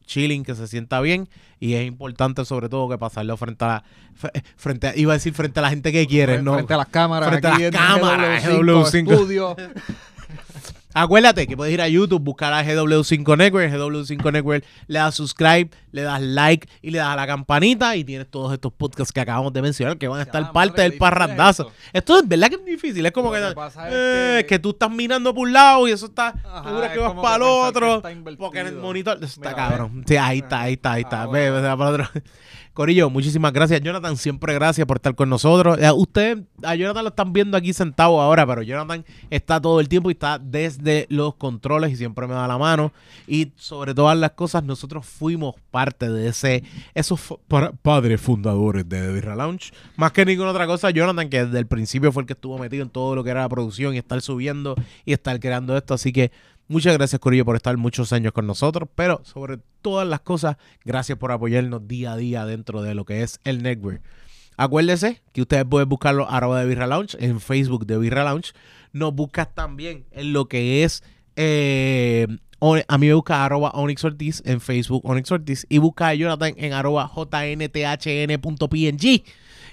chilling, 0.06 0.44
que 0.44 0.54
se 0.54 0.66
sienta 0.68 1.00
bien. 1.00 1.28
Y 1.60 1.74
es 1.74 1.86
importante, 1.86 2.44
sobre 2.44 2.68
todo, 2.68 2.88
que 2.88 2.98
pasarlo 2.98 3.36
frente 3.36 3.64
a 3.64 3.68
la. 3.68 3.84
fre- 4.20 4.42
Frente 4.56 4.88
a- 4.88 4.96
iba 4.96 5.12
a 5.12 5.16
decir 5.16 5.32
frente 5.32 5.60
a 5.60 5.62
la 5.62 5.70
gente 5.70 5.92
que 5.92 6.06
quieres, 6.06 6.42
¿no? 6.42 6.54
Frente 6.54 6.74
a 6.74 6.76
las 6.78 6.88
cámaras. 6.88 7.28
Frente 7.28 7.46
a 7.46 7.58
las 7.58 7.70
cámaras, 7.70 8.44
GW5 8.44 9.04
GW5. 9.04 9.14
Studio. 9.14 9.56
Acuérdate 10.94 11.46
que 11.46 11.56
puedes 11.56 11.72
ir 11.72 11.80
a 11.80 11.88
YouTube, 11.88 12.20
buscar 12.22 12.52
a 12.52 12.62
GW5 12.64 13.36
Network, 13.36 13.70
GW5 13.72 14.32
Network, 14.32 14.64
le 14.88 14.98
das 14.98 15.14
subscribe, 15.14 15.70
le 15.90 16.02
das 16.02 16.20
like 16.20 16.68
y 16.82 16.90
le 16.90 16.98
das 16.98 17.08
a 17.08 17.16
la 17.16 17.26
campanita 17.26 17.96
y 17.96 18.04
tienes 18.04 18.30
todos 18.30 18.52
estos 18.52 18.72
podcasts 18.72 19.12
que 19.12 19.20
acabamos 19.20 19.52
de 19.52 19.62
mencionar 19.62 19.96
que 19.98 20.08
van 20.08 20.20
a 20.20 20.22
estar 20.22 20.42
Ya, 20.42 20.52
parte 20.52 20.72
madre, 20.82 20.90
del 20.90 20.98
parrandazo. 20.98 21.70
Esto 21.92 22.18
es 22.18 22.28
verdad 22.28 22.48
que 22.48 22.56
es 22.56 22.64
difícil, 22.64 23.04
es 23.06 23.12
como 23.12 23.32
que, 23.32 23.38
que 23.38 23.46
es 23.46 23.74
eh, 23.90 24.36
que- 24.40 24.46
que 24.46 24.58
tú 24.58 24.70
estás 24.70 24.90
mirando 24.90 25.34
por 25.34 25.46
un 25.46 25.52
lado 25.52 25.88
y 25.88 25.92
eso 25.92 26.06
está 26.06 26.28
Ajá, 26.44 26.64
seguro 26.64 26.80
que 26.88 26.94
es 26.94 27.00
vas 27.00 27.14
para 27.22 27.36
el 27.36 27.40
que 27.42 27.46
que 27.46 27.78
otro 27.78 28.02
porque 28.38 28.60
en 28.60 28.66
el 28.66 28.76
monitor 28.76 29.16
eso 29.16 29.26
está 29.26 29.40
Mira, 29.50 29.54
cabrón. 29.54 30.04
Sí, 30.06 30.16
ahí 30.16 30.38
está, 30.40 30.60
ahí 30.62 30.72
está, 30.74 30.92
ahí 30.92 31.02
está. 31.02 31.22
Ah, 31.22 31.26
Ve, 31.26 31.50
bueno. 31.50 31.68
ve, 31.68 31.76
para 31.76 31.90
otro. 31.90 32.08
Corillo, 32.72 33.10
muchísimas 33.10 33.52
gracias. 33.52 33.82
Jonathan, 33.82 34.16
siempre 34.16 34.54
gracias 34.54 34.86
por 34.86 34.96
estar 34.96 35.14
con 35.14 35.28
nosotros. 35.28 35.78
Eh, 35.78 35.90
Ustedes, 35.92 36.38
a 36.62 36.74
Jonathan 36.74 37.04
lo 37.04 37.10
están 37.10 37.32
viendo 37.34 37.56
aquí 37.56 37.74
sentado 37.74 38.18
ahora, 38.18 38.46
pero 38.46 38.62
Jonathan 38.62 39.04
está 39.28 39.60
todo 39.60 39.78
el 39.78 39.88
tiempo 39.90 40.08
y 40.08 40.14
está 40.14 40.38
desde 40.38 41.06
los 41.10 41.34
controles 41.34 41.92
y 41.92 41.96
siempre 41.96 42.26
me 42.26 42.32
da 42.32 42.48
la 42.48 42.56
mano. 42.56 42.92
Y 43.26 43.52
sobre 43.56 43.94
todas 43.94 44.16
las 44.16 44.32
cosas, 44.32 44.64
nosotros 44.64 45.04
fuimos 45.04 45.54
parte 45.70 46.08
de 46.08 46.28
ese, 46.28 46.64
esos 46.94 47.20
padres 47.82 48.20
fundadores 48.20 48.88
de 48.88 49.02
The 49.02 49.12
Birra 49.12 49.36
Lounge. 49.36 49.72
Más 49.96 50.12
que 50.12 50.24
ninguna 50.24 50.50
otra 50.50 50.66
cosa, 50.66 50.90
Jonathan, 50.90 51.28
que 51.28 51.44
desde 51.44 51.58
el 51.58 51.66
principio 51.66 52.10
fue 52.10 52.22
el 52.22 52.26
que 52.26 52.32
estuvo 52.32 52.58
metido 52.58 52.82
en 52.82 52.90
todo 52.90 53.14
lo 53.14 53.22
que 53.22 53.30
era 53.30 53.42
la 53.42 53.48
producción 53.50 53.94
y 53.94 53.98
estar 53.98 54.22
subiendo 54.22 54.76
y 55.04 55.12
estar 55.12 55.38
creando 55.40 55.76
esto. 55.76 55.92
Así 55.92 56.10
que 56.10 56.32
Muchas 56.72 56.96
gracias, 56.96 57.20
Corillo, 57.20 57.44
por 57.44 57.54
estar 57.54 57.76
muchos 57.76 58.14
años 58.14 58.32
con 58.32 58.46
nosotros, 58.46 58.88
pero 58.94 59.20
sobre 59.26 59.58
todas 59.82 60.08
las 60.08 60.20
cosas, 60.20 60.56
gracias 60.86 61.18
por 61.18 61.30
apoyarnos 61.30 61.86
día 61.86 62.14
a 62.14 62.16
día 62.16 62.46
dentro 62.46 62.80
de 62.80 62.94
lo 62.94 63.04
que 63.04 63.22
es 63.22 63.40
el 63.44 63.62
network. 63.62 64.00
Acuérdese 64.56 65.20
que 65.34 65.42
ustedes 65.42 65.66
pueden 65.66 65.90
buscarlo 65.90 66.26
arroba 66.30 66.60
de 66.60 66.66
Birra 66.66 66.88
en 67.18 67.40
Facebook 67.40 67.84
de 67.84 67.98
Birra 67.98 68.24
Lounge. 68.24 68.54
Nos 68.94 69.14
buscas 69.14 69.54
también 69.54 70.06
en 70.12 70.32
lo 70.32 70.48
que 70.48 70.82
es 70.82 71.04
eh, 71.36 72.26
a 72.88 72.96
mí 72.96 73.08
me 73.08 73.14
busca 73.14 73.44
arroba 73.44 73.72
Onyx 73.74 74.04
Ortiz 74.04 74.42
en 74.46 74.62
Facebook 74.62 75.02
Onyx 75.04 75.30
Ortiz 75.30 75.66
y 75.68 75.76
busca 75.76 76.08
a 76.08 76.14
Jonathan 76.14 76.54
en 76.56 76.72
arroba 76.72 77.12
jnthn.png 77.14 77.84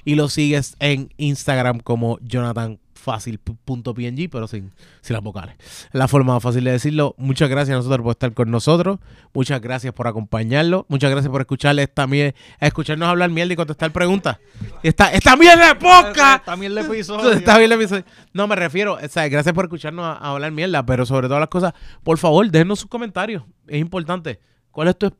y 0.03 0.15
lo 0.15 0.27
sigues 0.27 0.75
en 0.79 1.13
Instagram 1.15 1.79
como 1.79 2.19
Jonathan 2.19 2.77
fácil.png, 3.09 4.29
pero 4.29 4.47
sin, 4.47 4.71
sin 5.01 5.13
las 5.15 5.23
vocales. 5.23 5.55
Es 5.59 5.89
la 5.93 6.07
forma 6.07 6.33
más 6.33 6.43
fácil 6.43 6.63
de 6.63 6.71
decirlo. 6.71 7.15
Muchas 7.17 7.49
gracias 7.49 7.73
a 7.73 7.77
nosotros 7.77 8.03
por 8.03 8.11
estar 8.11 8.31
con 8.35 8.51
nosotros. 8.51 8.99
Muchas 9.33 9.59
gracias 9.61 9.93
por 9.93 10.07
acompañarlo. 10.07 10.85
Muchas 10.89 11.09
gracias 11.09 11.31
por 11.31 11.41
escucharles 11.41 11.91
también, 11.91 12.35
escucharnos 12.59 13.09
hablar 13.09 13.31
mierda 13.31 13.53
y 13.53 13.55
contestar 13.55 13.91
preguntas. 13.91 14.37
Esta, 14.83 15.11
esta 15.11 15.35
mierda 15.35 15.69
de 15.69 15.75
podcast. 15.75 16.45
También 16.45 16.71
el 16.71 16.77
episodio. 16.77 17.31
Está 17.33 17.57
bien 17.57 17.71
episodio. 17.71 18.03
No, 18.31 18.47
me 18.47 18.55
refiero, 18.55 18.93
o 18.93 19.07
sea, 19.07 19.27
gracias 19.27 19.55
por 19.55 19.65
escucharnos 19.65 20.05
a, 20.05 20.13
a 20.13 20.31
hablar 20.31 20.51
mierda, 20.51 20.85
pero 20.85 21.03
sobre 21.03 21.27
todas 21.27 21.39
las 21.39 21.49
cosas, 21.49 21.73
por 22.03 22.19
favor, 22.19 22.47
déjenos 22.51 22.81
sus 22.81 22.89
comentarios. 22.89 23.41
Es 23.67 23.79
importante. 23.79 24.39
¿Cuál 24.69 24.89
es 24.89 24.99
tu, 24.99 25.11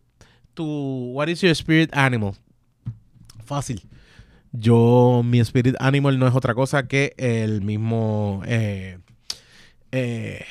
tu 0.53 1.11
what 1.13 1.27
is 1.27 1.41
your 1.41 1.51
spirit 1.51 1.89
animal? 1.91 2.35
Fácil. 3.45 3.81
Yo, 4.51 5.21
mi 5.23 5.39
spirit 5.39 5.75
animal 5.79 6.17
no 6.19 6.27
es 6.27 6.33
otra 6.35 6.55
cosa 6.55 6.87
que 6.87 7.13
el 7.17 7.61
mismo, 7.61 8.41
eh, 8.45 8.97
eh, 9.91 10.43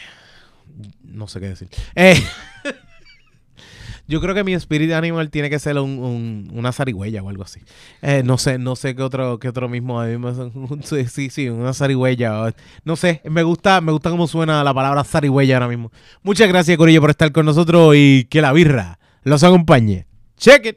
no 1.02 1.26
sé 1.26 1.40
qué 1.40 1.48
decir. 1.48 1.68
Eh, 1.96 2.22
yo 4.06 4.20
creo 4.20 4.34
que 4.34 4.44
mi 4.44 4.54
spirit 4.54 4.92
animal 4.92 5.30
tiene 5.30 5.50
que 5.50 5.58
ser 5.58 5.76
un- 5.78 5.98
un- 5.98 6.50
una 6.54 6.72
zarigüeya 6.72 7.22
o 7.22 7.28
algo 7.28 7.42
así. 7.42 7.60
No 8.24 8.38
sé, 8.38 8.56
no 8.58 8.76
sé 8.76 8.94
qué 8.94 9.02
otro, 9.02 9.38
qué 9.38 9.48
otro 9.48 9.68
mismo. 9.68 10.00
sí, 10.84 11.28
sí, 11.30 11.48
una 11.48 11.74
zarigüeya. 11.74 12.54
No 12.84 12.96
sé, 12.96 13.20
me 13.24 13.42
gusta, 13.42 13.80
me 13.80 13.92
gusta 13.92 14.10
cómo 14.10 14.26
suena 14.28 14.62
la 14.64 14.72
palabra 14.72 15.04
zarigüeya 15.04 15.56
ahora 15.56 15.68
mismo. 15.68 15.90
Muchas 16.22 16.48
gracias, 16.48 16.76
Corillo, 16.78 17.00
por 17.00 17.10
estar 17.10 17.32
con 17.32 17.44
nosotros 17.46 17.94
y 17.96 18.24
que 18.30 18.40
la 18.42 18.52
birra 18.52 18.98
los 19.24 19.42
acompañe. 19.42 20.06
Check 20.36 20.66
it. 20.66 20.76